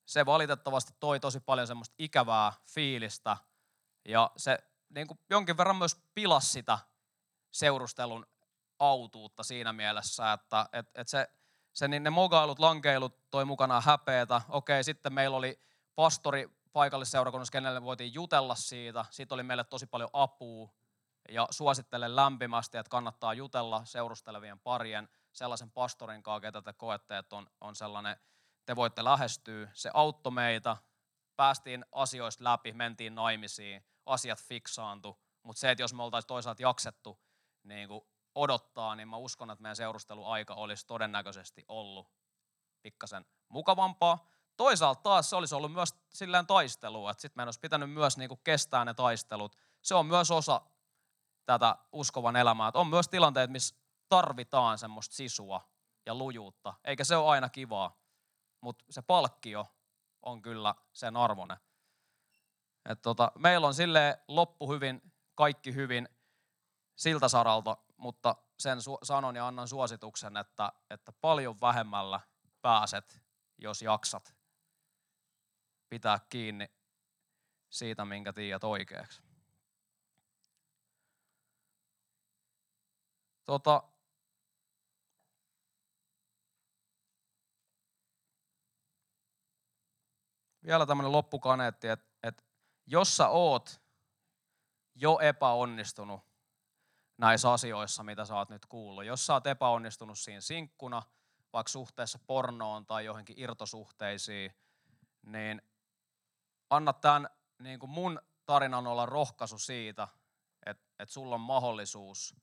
Se 0.06 0.26
valitettavasti 0.26 0.92
toi 1.00 1.20
tosi 1.20 1.40
paljon 1.40 1.66
semmoista 1.66 1.94
ikävää 1.98 2.52
fiilistä, 2.64 3.36
ja 4.08 4.30
se 4.36 4.58
niin 4.88 5.06
kuin 5.06 5.18
jonkin 5.30 5.56
verran 5.56 5.76
myös 5.76 5.96
pilasi 6.14 6.48
sitä 6.48 6.78
seurustelun 7.52 8.26
autuutta 8.78 9.42
siinä 9.42 9.72
mielessä, 9.72 10.32
että, 10.32 10.68
että, 10.72 11.00
että 11.00 11.10
se 11.10 11.28
se, 11.76 11.88
niin 11.88 12.02
ne 12.02 12.10
mogailut, 12.10 12.58
lankeilut 12.58 13.30
toi 13.30 13.44
mukanaan 13.44 13.82
häpeätä. 13.82 14.40
Okei, 14.48 14.84
sitten 14.84 15.12
meillä 15.12 15.36
oli 15.36 15.60
pastori 15.94 16.48
paikallisseurakunnassa, 16.72 17.52
kenelle 17.52 17.82
voitiin 17.82 18.14
jutella 18.14 18.54
siitä. 18.54 19.04
Siitä 19.10 19.34
oli 19.34 19.42
meille 19.42 19.64
tosi 19.64 19.86
paljon 19.86 20.10
apua 20.12 20.70
ja 21.28 21.48
suosittelen 21.50 22.16
lämpimästi, 22.16 22.78
että 22.78 22.90
kannattaa 22.90 23.34
jutella 23.34 23.84
seurustelevien 23.84 24.58
parien 24.58 25.08
sellaisen 25.32 25.70
pastorin 25.70 26.22
kanssa, 26.22 26.40
ketä 26.40 26.62
te 26.62 26.72
koette, 26.72 27.18
että 27.18 27.36
on, 27.36 27.46
on 27.60 27.76
sellainen, 27.76 28.16
te 28.66 28.76
voitte 28.76 29.04
lähestyä. 29.04 29.70
Se 29.72 29.90
auttoi 29.94 30.32
meitä, 30.32 30.76
päästiin 31.36 31.84
asioista 31.92 32.44
läpi, 32.44 32.72
mentiin 32.72 33.14
naimisiin, 33.14 33.84
asiat 34.06 34.42
fiksaantu. 34.42 35.18
Mutta 35.42 35.60
se, 35.60 35.70
että 35.70 35.82
jos 35.82 35.94
me 35.94 36.02
oltaisiin 36.02 36.28
toisaalta 36.28 36.62
jaksettu 36.62 37.20
niin 37.62 37.88
kuin 37.88 38.00
odottaa, 38.34 38.96
niin 38.96 39.08
mä 39.08 39.16
uskon, 39.16 39.50
että 39.50 39.62
meidän 39.62 39.76
seurusteluaika 39.76 40.54
olisi 40.54 40.86
todennäköisesti 40.86 41.64
ollut 41.68 42.08
pikkasen 42.82 43.26
mukavampaa. 43.48 44.26
Toisaalta 44.56 45.02
taas 45.02 45.30
se 45.30 45.36
olisi 45.36 45.54
ollut 45.54 45.72
myös 45.72 45.94
silleen 46.14 46.46
taistelua, 46.46 47.10
että 47.10 47.20
sitten 47.20 47.38
meidän 47.38 47.48
olisi 47.48 47.60
pitänyt 47.60 47.90
myös 47.90 48.16
niinku 48.16 48.36
kestää 48.36 48.84
ne 48.84 48.94
taistelut. 48.94 49.56
Se 49.82 49.94
on 49.94 50.06
myös 50.06 50.30
osa 50.30 50.60
tätä 51.46 51.76
uskovan 51.92 52.36
elämää. 52.36 52.68
Että 52.68 52.78
on 52.78 52.86
myös 52.86 53.08
tilanteet, 53.08 53.50
missä 53.50 53.76
tarvitaan 54.08 54.78
semmoista 54.78 55.14
sisua 55.14 55.68
ja 56.06 56.14
lujuutta, 56.14 56.74
eikä 56.84 57.04
se 57.04 57.16
ole 57.16 57.28
aina 57.30 57.48
kivaa, 57.48 57.96
mutta 58.60 58.84
se 58.90 59.02
palkkio 59.02 59.66
on 60.22 60.42
kyllä 60.42 60.74
sen 60.92 61.16
arvone. 61.16 61.56
Et 62.88 63.02
tota, 63.02 63.32
meillä 63.38 63.66
on 63.66 63.74
sille 63.74 64.20
loppu 64.28 64.72
hyvin, 64.72 65.12
kaikki 65.34 65.74
hyvin 65.74 66.08
siltä 66.96 67.28
saralta, 67.28 67.76
mutta 67.96 68.36
sen 68.58 68.78
su- 68.78 68.98
sanon 69.02 69.36
ja 69.36 69.46
annan 69.46 69.68
suosituksen, 69.68 70.36
että, 70.36 70.72
että 70.90 71.12
paljon 71.12 71.60
vähemmällä 71.60 72.20
pääset, 72.62 73.20
jos 73.58 73.82
jaksat 73.82 74.36
pitää 75.88 76.18
kiinni 76.28 76.70
siitä, 77.70 78.04
minkä 78.04 78.32
tiedät 78.32 78.64
oikeaksi. 78.64 79.22
Tota, 83.44 83.82
vielä 90.64 90.86
tämmöinen 90.86 91.12
loppukaneetti, 91.12 91.88
että, 91.88 92.05
jos 92.86 93.16
sä 93.16 93.28
oot 93.28 93.80
jo 94.94 95.18
epäonnistunut 95.18 96.20
näissä 97.18 97.52
asioissa, 97.52 98.02
mitä 98.02 98.24
sä 98.24 98.36
oot 98.36 98.48
nyt 98.48 98.66
kuullut. 98.66 99.04
Jos 99.04 99.26
sä 99.26 99.32
oot 99.32 99.46
epäonnistunut 99.46 100.18
siinä 100.18 100.40
sinkkuna, 100.40 101.02
vaikka 101.52 101.70
suhteessa 101.70 102.18
pornoon 102.26 102.86
tai 102.86 103.04
johonkin 103.04 103.38
irtosuhteisiin, 103.38 104.54
niin 105.22 105.62
anna 106.70 106.92
tämän 106.92 107.28
niin 107.58 107.78
kuin 107.78 107.90
mun 107.90 108.20
tarinan 108.46 108.86
olla 108.86 109.06
rohkaisu 109.06 109.58
siitä, 109.58 110.08
että, 110.66 110.84
että 110.98 111.12
sulla 111.12 111.34
on 111.34 111.40
mahdollisuus 111.40 112.36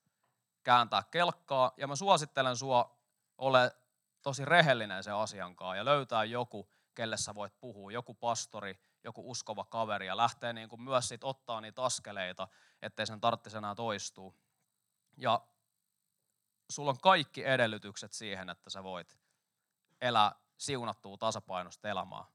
kääntää 0.63 1.03
kelkkaa. 1.11 1.71
Ja 1.77 1.87
mä 1.87 1.95
suosittelen 1.95 2.57
sua 2.57 2.97
ole 3.37 3.71
tosi 4.21 4.45
rehellinen 4.45 5.03
sen 5.03 5.15
asiankaan 5.15 5.77
ja 5.77 5.85
löytää 5.85 6.23
joku, 6.23 6.69
kelle 6.95 7.17
sä 7.17 7.35
voit 7.35 7.59
puhua, 7.59 7.91
joku 7.91 8.13
pastori, 8.13 8.79
joku 9.03 9.31
uskova 9.31 9.65
kaveri 9.65 10.07
ja 10.07 10.17
lähtee 10.17 10.53
niin 10.53 10.69
kuin 10.69 10.81
myös 10.81 11.07
sit 11.07 11.23
ottaa 11.23 11.61
niitä 11.61 11.83
askeleita, 11.83 12.47
ettei 12.81 13.07
sen 13.07 13.21
tarvitsisi 13.21 13.57
enää 13.57 13.75
toistua. 13.75 14.33
Ja 15.17 15.41
sulla 16.69 16.89
on 16.89 16.97
kaikki 17.01 17.45
edellytykset 17.45 18.13
siihen, 18.13 18.49
että 18.49 18.69
sä 18.69 18.83
voit 18.83 19.17
elää 20.01 20.35
siunattua 20.57 21.17
tasapainosta 21.17 21.89
elämää. 21.89 22.25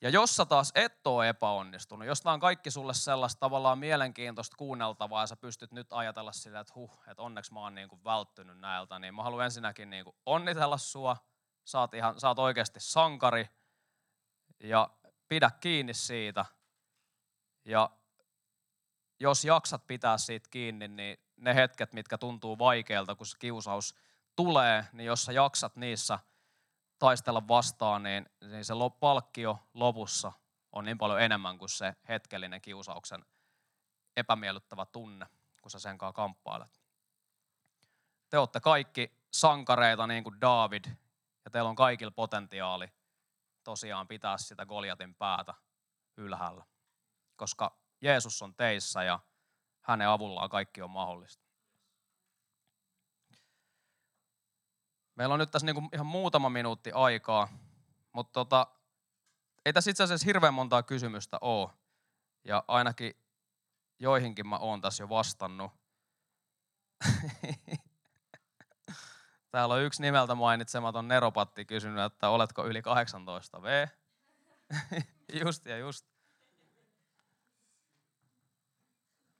Ja 0.00 0.10
jos 0.10 0.36
sä 0.36 0.46
taas 0.46 0.72
et 0.74 1.06
ole 1.06 1.28
epäonnistunut, 1.28 2.08
jos 2.08 2.20
tämä 2.20 2.32
on 2.32 2.40
kaikki 2.40 2.70
sulle 2.70 2.94
sellaista 2.94 3.40
tavallaan 3.40 3.78
mielenkiintoista 3.78 4.56
kuunneltavaa 4.56 5.22
ja 5.22 5.26
sä 5.26 5.36
pystyt 5.36 5.72
nyt 5.72 5.92
ajatella 5.92 6.32
sillä, 6.32 6.60
että 6.60 6.72
huh, 6.74 7.02
että 7.08 7.22
onneksi 7.22 7.52
mä 7.52 7.60
oon 7.60 7.74
niin 7.74 7.88
kuin 7.88 8.04
välttynyt 8.04 8.58
näiltä, 8.58 8.98
niin 8.98 9.14
mä 9.14 9.22
haluan 9.22 9.44
ensinnäkin 9.44 9.90
niin 9.90 10.04
kuin 10.04 10.16
onnitella 10.26 10.78
sua. 10.78 11.16
Sä 11.64 11.80
oot, 11.80 11.94
ihan, 11.94 12.20
sä 12.20 12.28
oot 12.28 12.38
oikeasti 12.38 12.80
sankari 12.80 13.48
ja 14.64 14.90
pidä 15.28 15.50
kiinni 15.60 15.94
siitä. 15.94 16.44
Ja 17.64 17.90
jos 19.20 19.44
jaksat 19.44 19.86
pitää 19.86 20.18
siitä 20.18 20.48
kiinni, 20.50 20.88
niin 20.88 21.18
ne 21.36 21.54
hetket, 21.54 21.92
mitkä 21.92 22.18
tuntuu 22.18 22.58
vaikealta, 22.58 23.14
kun 23.14 23.26
se 23.26 23.38
kiusaus 23.38 23.94
tulee, 24.36 24.84
niin 24.92 25.06
jos 25.06 25.24
sä 25.24 25.32
jaksat 25.32 25.76
niissä 25.76 26.18
taistella 26.98 27.48
vastaan, 27.48 28.02
niin, 28.02 28.26
niin 28.40 28.64
se 28.64 28.74
palkkio 29.00 29.58
lopussa 29.74 30.32
on 30.72 30.84
niin 30.84 30.98
paljon 30.98 31.20
enemmän 31.20 31.58
kuin 31.58 31.68
se 31.68 31.94
hetkellinen 32.08 32.60
kiusauksen 32.60 33.24
epämiellyttävä 34.16 34.86
tunne, 34.86 35.26
kun 35.62 35.70
sä 35.70 35.78
sen 35.78 35.98
kanssa 35.98 36.16
kamppailet. 36.16 36.80
Te 38.30 38.38
olette 38.38 38.60
kaikki 38.60 39.12
sankareita 39.30 40.06
niin 40.06 40.24
kuin 40.24 40.40
David, 40.40 40.84
ja 41.44 41.50
teillä 41.50 41.70
on 41.70 41.76
kaikilla 41.76 42.10
potentiaali 42.10 42.92
tosiaan 43.64 44.08
pitää 44.08 44.38
sitä 44.38 44.66
Goliatin 44.66 45.14
päätä 45.14 45.54
ylhäällä. 46.16 46.64
Koska 47.36 47.78
Jeesus 48.00 48.42
on 48.42 48.54
teissä 48.54 49.02
ja 49.02 49.20
hänen 49.80 50.08
avullaan 50.08 50.50
kaikki 50.50 50.82
on 50.82 50.90
mahdollista. 50.90 51.44
Meillä 55.14 55.32
on 55.32 55.38
nyt 55.38 55.50
tässä 55.50 55.66
niin 55.66 55.74
kuin 55.74 55.88
ihan 55.92 56.06
muutama 56.06 56.48
minuutti 56.48 56.92
aikaa, 56.92 57.48
mutta 58.12 58.32
tota, 58.32 58.66
ei 59.64 59.72
tässä 59.72 59.90
itse 59.90 60.02
asiassa 60.02 60.26
hirveän 60.26 60.54
montaa 60.54 60.82
kysymystä 60.82 61.38
ole. 61.40 61.70
Ja 62.44 62.64
ainakin 62.68 63.24
joihinkin 63.98 64.48
mä 64.48 64.58
oon 64.58 64.80
tässä 64.80 65.02
jo 65.02 65.08
vastannut. 65.08 65.72
Täällä 69.54 69.74
on 69.74 69.82
yksi 69.82 70.02
nimeltä 70.02 70.34
mainitsematon 70.34 71.08
Neropatti 71.08 71.64
kysynyt, 71.64 72.04
että 72.04 72.28
oletko 72.28 72.66
yli 72.66 72.82
18 72.82 73.62
V? 73.62 73.88
just 75.44 75.66
ja 75.66 75.78
just. 75.78 76.06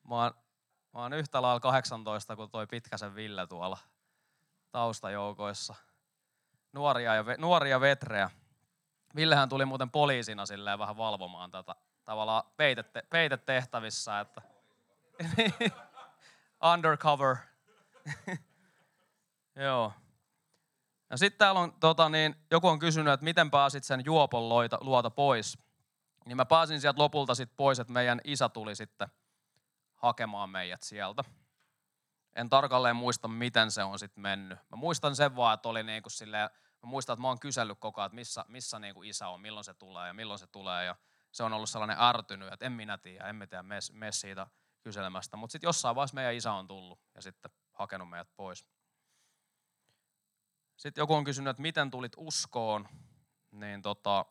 Mä 0.08 0.14
oon, 0.14 0.34
mä 0.92 1.00
oon 1.00 1.12
yhtä 1.12 1.42
lailla 1.42 1.60
18 1.60 2.36
kuin 2.36 2.50
toi 2.50 2.66
Pitkäsen 2.66 3.14
Ville 3.14 3.46
tuolla 3.46 3.78
taustajoukoissa. 4.70 5.74
Nuoria 6.72 7.14
ja, 7.14 7.24
nuoria 7.38 7.80
vetrejä. 7.80 8.30
Villehän 9.16 9.48
tuli 9.48 9.64
muuten 9.64 9.90
poliisina 9.90 10.46
silleen 10.46 10.78
vähän 10.78 10.96
valvomaan 10.96 11.50
tätä 11.50 11.74
tavallaan 12.04 12.42
peitette, 12.56 13.02
peitetehtävissä, 13.10 14.20
että 14.20 14.42
undercover. 16.72 17.36
Joo. 19.56 19.92
Ja 21.10 21.16
sitten 21.16 21.38
täällä 21.38 21.60
on, 21.60 21.72
tota, 21.72 22.08
niin, 22.08 22.34
joku 22.50 22.68
on 22.68 22.78
kysynyt, 22.78 23.12
että 23.12 23.24
miten 23.24 23.50
pääsit 23.50 23.84
sen 23.84 24.02
juopon 24.04 24.48
loita, 24.48 24.78
luota 24.80 25.10
pois. 25.10 25.58
Niin 26.26 26.36
mä 26.36 26.44
pääsin 26.44 26.80
sieltä 26.80 27.02
lopulta 27.02 27.34
sitten 27.34 27.56
pois, 27.56 27.78
että 27.78 27.92
meidän 27.92 28.20
isä 28.24 28.48
tuli 28.48 28.76
sitten 28.76 29.08
hakemaan 29.94 30.50
meidät 30.50 30.82
sieltä. 30.82 31.24
En 32.36 32.48
tarkalleen 32.48 32.96
muista, 32.96 33.28
miten 33.28 33.70
se 33.70 33.84
on 33.84 33.98
sitten 33.98 34.22
mennyt. 34.22 34.58
Mä 34.68 34.76
muistan 34.76 35.16
sen 35.16 35.36
vaan, 35.36 35.54
että 35.54 35.68
oli 35.68 35.82
niin 35.82 36.02
kuin 36.02 36.12
silleen, 36.12 36.50
mä 36.82 36.88
muistan, 36.88 37.14
että 37.14 37.22
mä 37.22 37.28
oon 37.28 37.40
kysellyt 37.40 37.78
koko 37.78 38.00
ajan, 38.00 38.06
että 38.06 38.14
missä, 38.14 38.44
missä 38.48 38.78
niin 38.78 38.94
kuin 38.94 39.08
isä 39.08 39.28
on, 39.28 39.40
milloin 39.40 39.64
se 39.64 39.74
tulee 39.74 40.06
ja 40.06 40.14
milloin 40.14 40.38
se 40.38 40.46
tulee. 40.46 40.84
Ja 40.84 40.96
se 41.32 41.42
on 41.42 41.52
ollut 41.52 41.70
sellainen 41.70 41.96
ärtynyt, 42.00 42.52
että 42.52 42.66
en 42.66 42.72
minä 42.72 42.98
tiedä, 42.98 43.28
emme 43.28 43.46
tiedä, 43.46 43.62
mene 43.92 44.12
siitä 44.12 44.46
kyselemästä. 44.82 45.36
Mutta 45.36 45.52
sitten 45.52 45.68
jossain 45.68 45.96
vaiheessa 45.96 46.14
meidän 46.14 46.34
isä 46.34 46.52
on 46.52 46.68
tullut 46.68 47.00
ja 47.14 47.22
sitten 47.22 47.50
hakenut 47.72 48.10
meidät 48.10 48.28
pois. 48.36 48.66
Sitten 50.76 51.02
joku 51.02 51.14
on 51.14 51.24
kysynyt, 51.24 51.50
että 51.50 51.62
miten 51.62 51.90
tulit 51.90 52.12
uskoon, 52.16 52.88
niin 53.50 53.82
tota, 53.82 54.24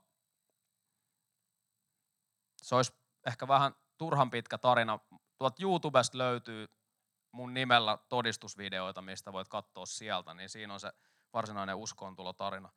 se 2.61 2.75
olisi 2.75 2.93
ehkä 3.27 3.47
vähän 3.47 3.75
turhan 3.97 4.31
pitkä 4.31 4.57
tarina. 4.57 4.99
Tuolta 5.37 5.63
YouTubesta 5.63 6.17
löytyy 6.17 6.67
mun 7.31 7.53
nimellä 7.53 7.97
todistusvideoita, 8.09 9.01
mistä 9.01 9.33
voit 9.33 9.47
katsoa 9.47 9.85
sieltä, 9.85 10.33
niin 10.33 10.49
siinä 10.49 10.73
on 10.73 10.79
se 10.79 10.93
varsinainen 11.33 11.75
uskoontulotarina. 11.75 12.69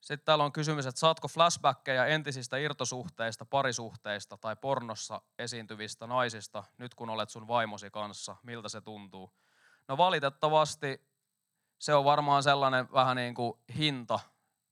Sitten 0.00 0.24
täällä 0.24 0.44
on 0.44 0.52
kysymys, 0.52 0.86
että 0.86 0.98
saatko 0.98 1.28
flashbackkejä 1.28 2.06
entisistä 2.06 2.56
irtosuhteista, 2.56 3.44
parisuhteista 3.44 4.36
tai 4.36 4.56
pornossa 4.56 5.22
esiintyvistä 5.38 6.06
naisista 6.06 6.64
nyt 6.78 6.94
kun 6.94 7.10
olet 7.10 7.30
sun 7.30 7.48
vaimosi 7.48 7.90
kanssa? 7.90 8.36
Miltä 8.42 8.68
se 8.68 8.80
tuntuu? 8.80 9.36
No 9.88 9.96
valitettavasti 9.96 11.15
se 11.78 11.94
on 11.94 12.04
varmaan 12.04 12.42
sellainen 12.42 12.92
vähän 12.92 13.16
niin 13.16 13.34
kuin 13.34 13.60
hinta, 13.76 14.20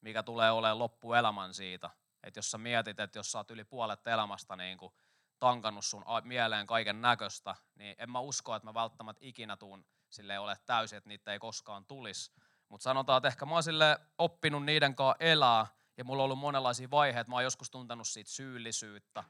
mikä 0.00 0.22
tulee 0.22 0.50
olemaan 0.50 0.78
loppuelämän 0.78 1.54
siitä. 1.54 1.90
Että 2.22 2.38
jos 2.38 2.50
sä 2.50 2.58
mietit, 2.58 3.00
että 3.00 3.18
jos 3.18 3.32
sä 3.32 3.38
oot 3.38 3.50
yli 3.50 3.64
puolet 3.64 4.06
elämästä 4.06 4.56
niin 4.56 4.78
kuin 4.78 4.92
tankannut 5.38 5.84
sun 5.84 6.04
mieleen 6.22 6.66
kaiken 6.66 7.00
näköistä, 7.00 7.56
niin 7.74 7.94
en 7.98 8.10
mä 8.10 8.20
usko, 8.20 8.54
että 8.54 8.66
mä 8.66 8.74
välttämättä 8.74 9.24
ikinä 9.24 9.56
tuun 9.56 9.86
sille 10.10 10.38
ole 10.38 10.56
täysin, 10.66 10.96
että 10.96 11.08
niitä 11.08 11.32
ei 11.32 11.38
koskaan 11.38 11.84
tulisi. 11.84 12.32
Mutta 12.68 12.84
sanotaan, 12.84 13.16
että 13.16 13.28
ehkä 13.28 13.46
mä 13.46 13.52
oon 13.52 13.62
sille 13.62 13.98
oppinut 14.18 14.64
niiden 14.64 14.94
kanssa 14.94 15.16
elää, 15.20 15.66
ja 15.96 16.04
mulla 16.04 16.22
on 16.22 16.24
ollut 16.24 16.38
monenlaisia 16.38 16.90
vaiheita. 16.90 17.30
Mä 17.30 17.36
oon 17.36 17.44
joskus 17.44 17.70
tuntenut 17.70 18.08
siitä 18.08 18.30
syyllisyyttä. 18.30 19.24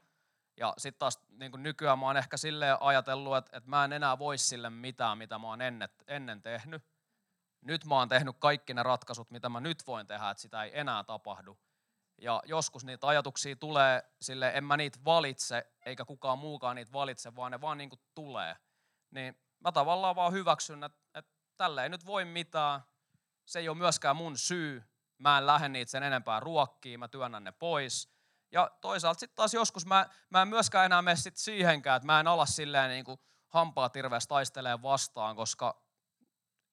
Ja 0.57 0.73
sitten 0.77 0.99
taas 0.99 1.19
niin 1.29 1.51
nykyään 1.57 1.99
mä 1.99 2.05
oon 2.05 2.17
ehkä 2.17 2.37
sille 2.37 2.77
ajatellut, 2.79 3.37
että, 3.37 3.57
että 3.57 3.69
mä 3.69 3.85
en 3.85 3.93
enää 3.93 4.19
voi 4.19 4.37
sille 4.37 4.69
mitään, 4.69 5.17
mitä 5.17 5.39
mä 5.39 5.47
oon 5.47 5.61
ennen, 5.61 5.89
ennen 6.07 6.41
tehnyt 6.41 6.83
nyt 7.65 7.85
mä 7.85 7.95
oon 7.95 8.09
tehnyt 8.09 8.35
kaikki 8.39 8.73
ne 8.73 8.83
ratkaisut, 8.83 9.31
mitä 9.31 9.49
mä 9.49 9.59
nyt 9.59 9.87
voin 9.87 10.07
tehdä, 10.07 10.29
että 10.29 10.41
sitä 10.41 10.63
ei 10.63 10.79
enää 10.79 11.03
tapahdu. 11.03 11.57
Ja 12.21 12.41
joskus 12.45 12.85
niitä 12.85 13.07
ajatuksia 13.07 13.55
tulee 13.55 14.03
sille, 14.21 14.51
en 14.55 14.63
mä 14.63 14.77
niitä 14.77 14.99
valitse, 15.05 15.71
eikä 15.85 16.05
kukaan 16.05 16.39
muukaan 16.39 16.75
niitä 16.75 16.93
valitse, 16.93 17.35
vaan 17.35 17.51
ne 17.51 17.61
vaan 17.61 17.77
niin 17.77 17.89
kuin 17.89 17.99
tulee. 18.15 18.55
Niin 19.11 19.37
mä 19.59 19.71
tavallaan 19.71 20.15
vaan 20.15 20.33
hyväksyn, 20.33 20.83
että, 20.83 20.99
että 21.13 21.31
tälle 21.57 21.83
ei 21.83 21.89
nyt 21.89 22.05
voi 22.05 22.25
mitään. 22.25 22.81
Se 23.45 23.59
ei 23.59 23.69
ole 23.69 23.77
myöskään 23.77 24.15
mun 24.15 24.37
syy. 24.37 24.83
Mä 25.17 25.37
en 25.37 25.47
lähde 25.47 25.69
niitä 25.69 25.91
sen 25.91 26.03
enempää 26.03 26.39
ruokkiin, 26.39 26.99
mä 26.99 27.07
työnnän 27.07 27.43
ne 27.43 27.51
pois. 27.51 28.15
Ja 28.51 28.71
toisaalta 28.81 29.19
sitten 29.19 29.35
taas 29.35 29.53
joskus 29.53 29.85
mä, 29.85 30.05
mä 30.29 30.41
en 30.41 30.47
myöskään 30.47 30.85
enää 30.85 31.01
mene 31.01 31.15
sit 31.15 31.37
siihenkään, 31.37 31.97
että 31.97 32.05
mä 32.05 32.19
en 32.19 32.27
ala 32.27 32.45
silleen 32.45 32.89
niin 32.89 33.05
kuin 33.05 33.19
hampaa 33.47 33.89
tirveästi 33.89 34.29
taistelee 34.29 34.81
vastaan, 34.81 35.35
koska 35.35 35.84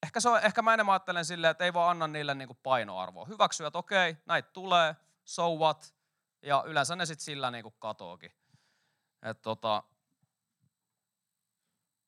ehkä, 0.02 0.20
se 0.20 0.28
on, 0.28 0.40
ehkä 0.40 0.62
mä 0.62 0.74
enemmän 0.74 0.92
ajattelen 0.92 1.24
silleen, 1.24 1.50
että 1.50 1.64
ei 1.64 1.72
vaan 1.72 1.90
anna 1.90 2.06
niille 2.06 2.34
niin 2.34 2.48
kuin 2.48 2.58
painoarvoa. 2.62 3.24
Hyväksyä, 3.24 3.66
että 3.66 3.78
okei, 3.78 4.16
näitä 4.26 4.50
tulee, 4.50 4.96
so 5.24 5.54
what, 5.54 5.94
ja 6.42 6.64
yleensä 6.66 6.96
ne 6.96 7.06
sitten 7.06 7.24
sillä 7.24 7.50
niin 7.50 7.62
kuin 7.62 7.74
katoakin. 7.78 8.32
Et 9.22 9.42
tota, 9.42 9.82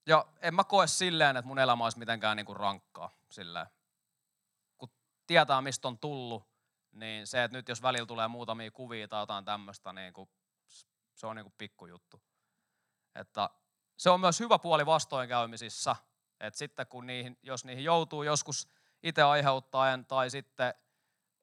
ja 0.06 0.26
en 0.40 0.54
mä 0.54 0.64
koe 0.64 0.86
silleen, 0.86 1.36
että 1.36 1.46
mun 1.46 1.58
elämä 1.58 1.84
olisi 1.84 1.98
mitenkään 1.98 2.36
niin 2.36 2.46
kuin 2.46 2.56
rankkaa. 2.56 3.10
Silleen. 3.30 3.66
Kun 4.78 4.90
tietää, 5.26 5.60
mistä 5.60 5.88
on 5.88 5.98
tullut, 5.98 6.48
niin 6.92 7.26
se, 7.26 7.44
että 7.44 7.56
nyt 7.56 7.68
jos 7.68 7.82
välillä 7.82 8.06
tulee 8.06 8.28
muutamia 8.28 8.70
kuvia 8.70 9.08
tai 9.08 9.22
jotain 9.22 9.44
tämmöistä, 9.44 9.92
niin 9.92 10.12
kuin, 10.12 10.30
se 11.14 11.26
on 11.26 11.36
niin 11.36 11.44
kuin 11.44 11.54
pikkujuttu. 11.58 12.22
Että 13.14 13.50
se 13.96 14.10
on 14.10 14.20
myös 14.20 14.40
hyvä 14.40 14.58
puoli 14.58 14.86
vastoinkäymisissä, 14.86 15.96
et 16.44 16.54
sitten 16.54 16.86
kun 16.86 17.06
niihin, 17.06 17.38
jos 17.42 17.64
niihin 17.64 17.84
joutuu 17.84 18.22
joskus 18.22 18.68
itse 19.02 19.22
aiheuttaen 19.22 20.06
tai 20.06 20.30
sitten 20.30 20.74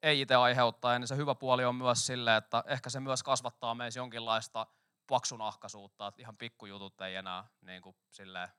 ei 0.02 0.20
itse 0.20 0.34
aiheuttaen, 0.34 1.00
niin 1.00 1.08
se 1.08 1.16
hyvä 1.16 1.34
puoli 1.34 1.64
on 1.64 1.74
myös 1.74 2.06
sille, 2.06 2.36
että 2.36 2.64
ehkä 2.66 2.90
se 2.90 3.00
myös 3.00 3.22
kasvattaa 3.22 3.74
meissä 3.74 4.00
jonkinlaista 4.00 4.66
paksunahkaisuutta, 5.06 6.06
että 6.06 6.22
ihan 6.22 6.36
pikkujutut 6.36 7.00
ei 7.00 7.16
enää 7.16 7.44
niin 7.60 7.82
kuin 7.82 7.96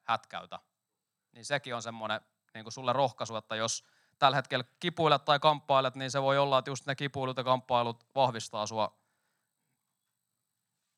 hätkäytä. 0.04 0.60
Niin 1.32 1.46
sekin 1.46 1.76
on 1.76 1.82
semmoinen 1.82 2.22
niin 2.54 2.64
kuin 2.64 2.74
sulle 2.74 2.94
rohkaisu, 2.94 3.36
että 3.36 3.56
jos 3.56 3.84
tällä 4.20 4.36
hetkellä 4.36 4.66
kipuilet 4.80 5.26
tai 5.26 5.40
kamppailet, 5.40 5.96
niin 5.96 6.12
se 6.12 6.22
voi 6.22 6.38
olla, 6.38 6.60
että 6.60 6.72
just 6.72 6.86
ne 6.86 6.96
kipuilut 6.96 7.38
ja 7.38 7.44
kamppailut 7.44 8.06
vahvistaa 8.16 8.68
sua. 8.68 8.98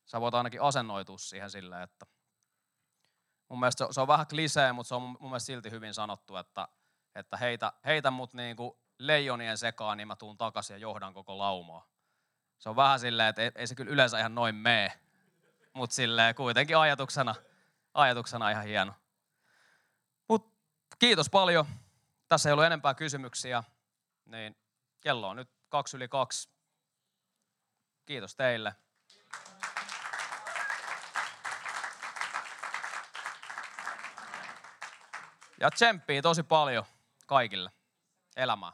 Sä 0.04 0.20
voit 0.20 0.34
ainakin 0.34 0.62
asennoitua 0.62 1.18
siihen 1.18 1.50
silleen, 1.50 1.82
että 1.82 2.06
mun 3.48 3.60
mielestä 3.60 3.88
se 3.90 4.00
on 4.00 4.08
vähän 4.08 4.26
klisee, 4.26 4.72
mutta 4.72 4.88
se 4.88 4.94
on 4.94 5.02
mun 5.02 5.18
mielestä 5.20 5.46
silti 5.46 5.70
hyvin 5.70 5.94
sanottu, 5.94 6.36
että, 6.36 6.68
että 7.14 7.36
heitä, 7.36 7.72
heitä 7.84 8.10
mut 8.10 8.34
niin 8.34 8.56
kuin 8.56 8.72
leijonien 8.98 9.58
sekaan, 9.58 9.98
niin 9.98 10.08
mä 10.08 10.16
tuun 10.16 10.38
takaisin 10.38 10.74
ja 10.74 10.78
johdan 10.78 11.14
koko 11.14 11.38
laumaa. 11.38 11.86
Se 12.58 12.68
on 12.68 12.76
vähän 12.76 13.00
silleen, 13.00 13.28
että 13.28 13.42
ei, 13.42 13.50
ei 13.54 13.66
se 13.66 13.74
kyllä 13.74 13.92
yleensä 13.92 14.18
ihan 14.18 14.34
noin 14.34 14.54
mee, 14.54 14.92
mutta 15.72 15.96
silleen 15.96 16.34
kuitenkin 16.34 16.76
ajatuksena, 16.76 17.34
ajatuksena 17.94 18.50
ihan 18.50 18.64
hieno. 18.64 18.94
Mut 20.28 20.52
kiitos 20.98 21.30
paljon. 21.30 21.66
Tässä 22.28 22.48
ei 22.48 22.52
ollut 22.52 22.64
enempää 22.64 22.94
kysymyksiä, 22.94 23.64
niin 24.24 24.56
kello 25.00 25.28
on 25.28 25.36
nyt 25.36 25.50
kaksi 25.68 25.96
yli 25.96 26.08
kaksi. 26.08 26.50
Kiitos 28.06 28.36
teille. 28.36 28.74
Ja 35.60 35.70
tsemppii 35.70 36.22
tosi 36.22 36.42
paljon 36.42 36.84
kaikille 37.26 37.70
elämää. 38.36 38.72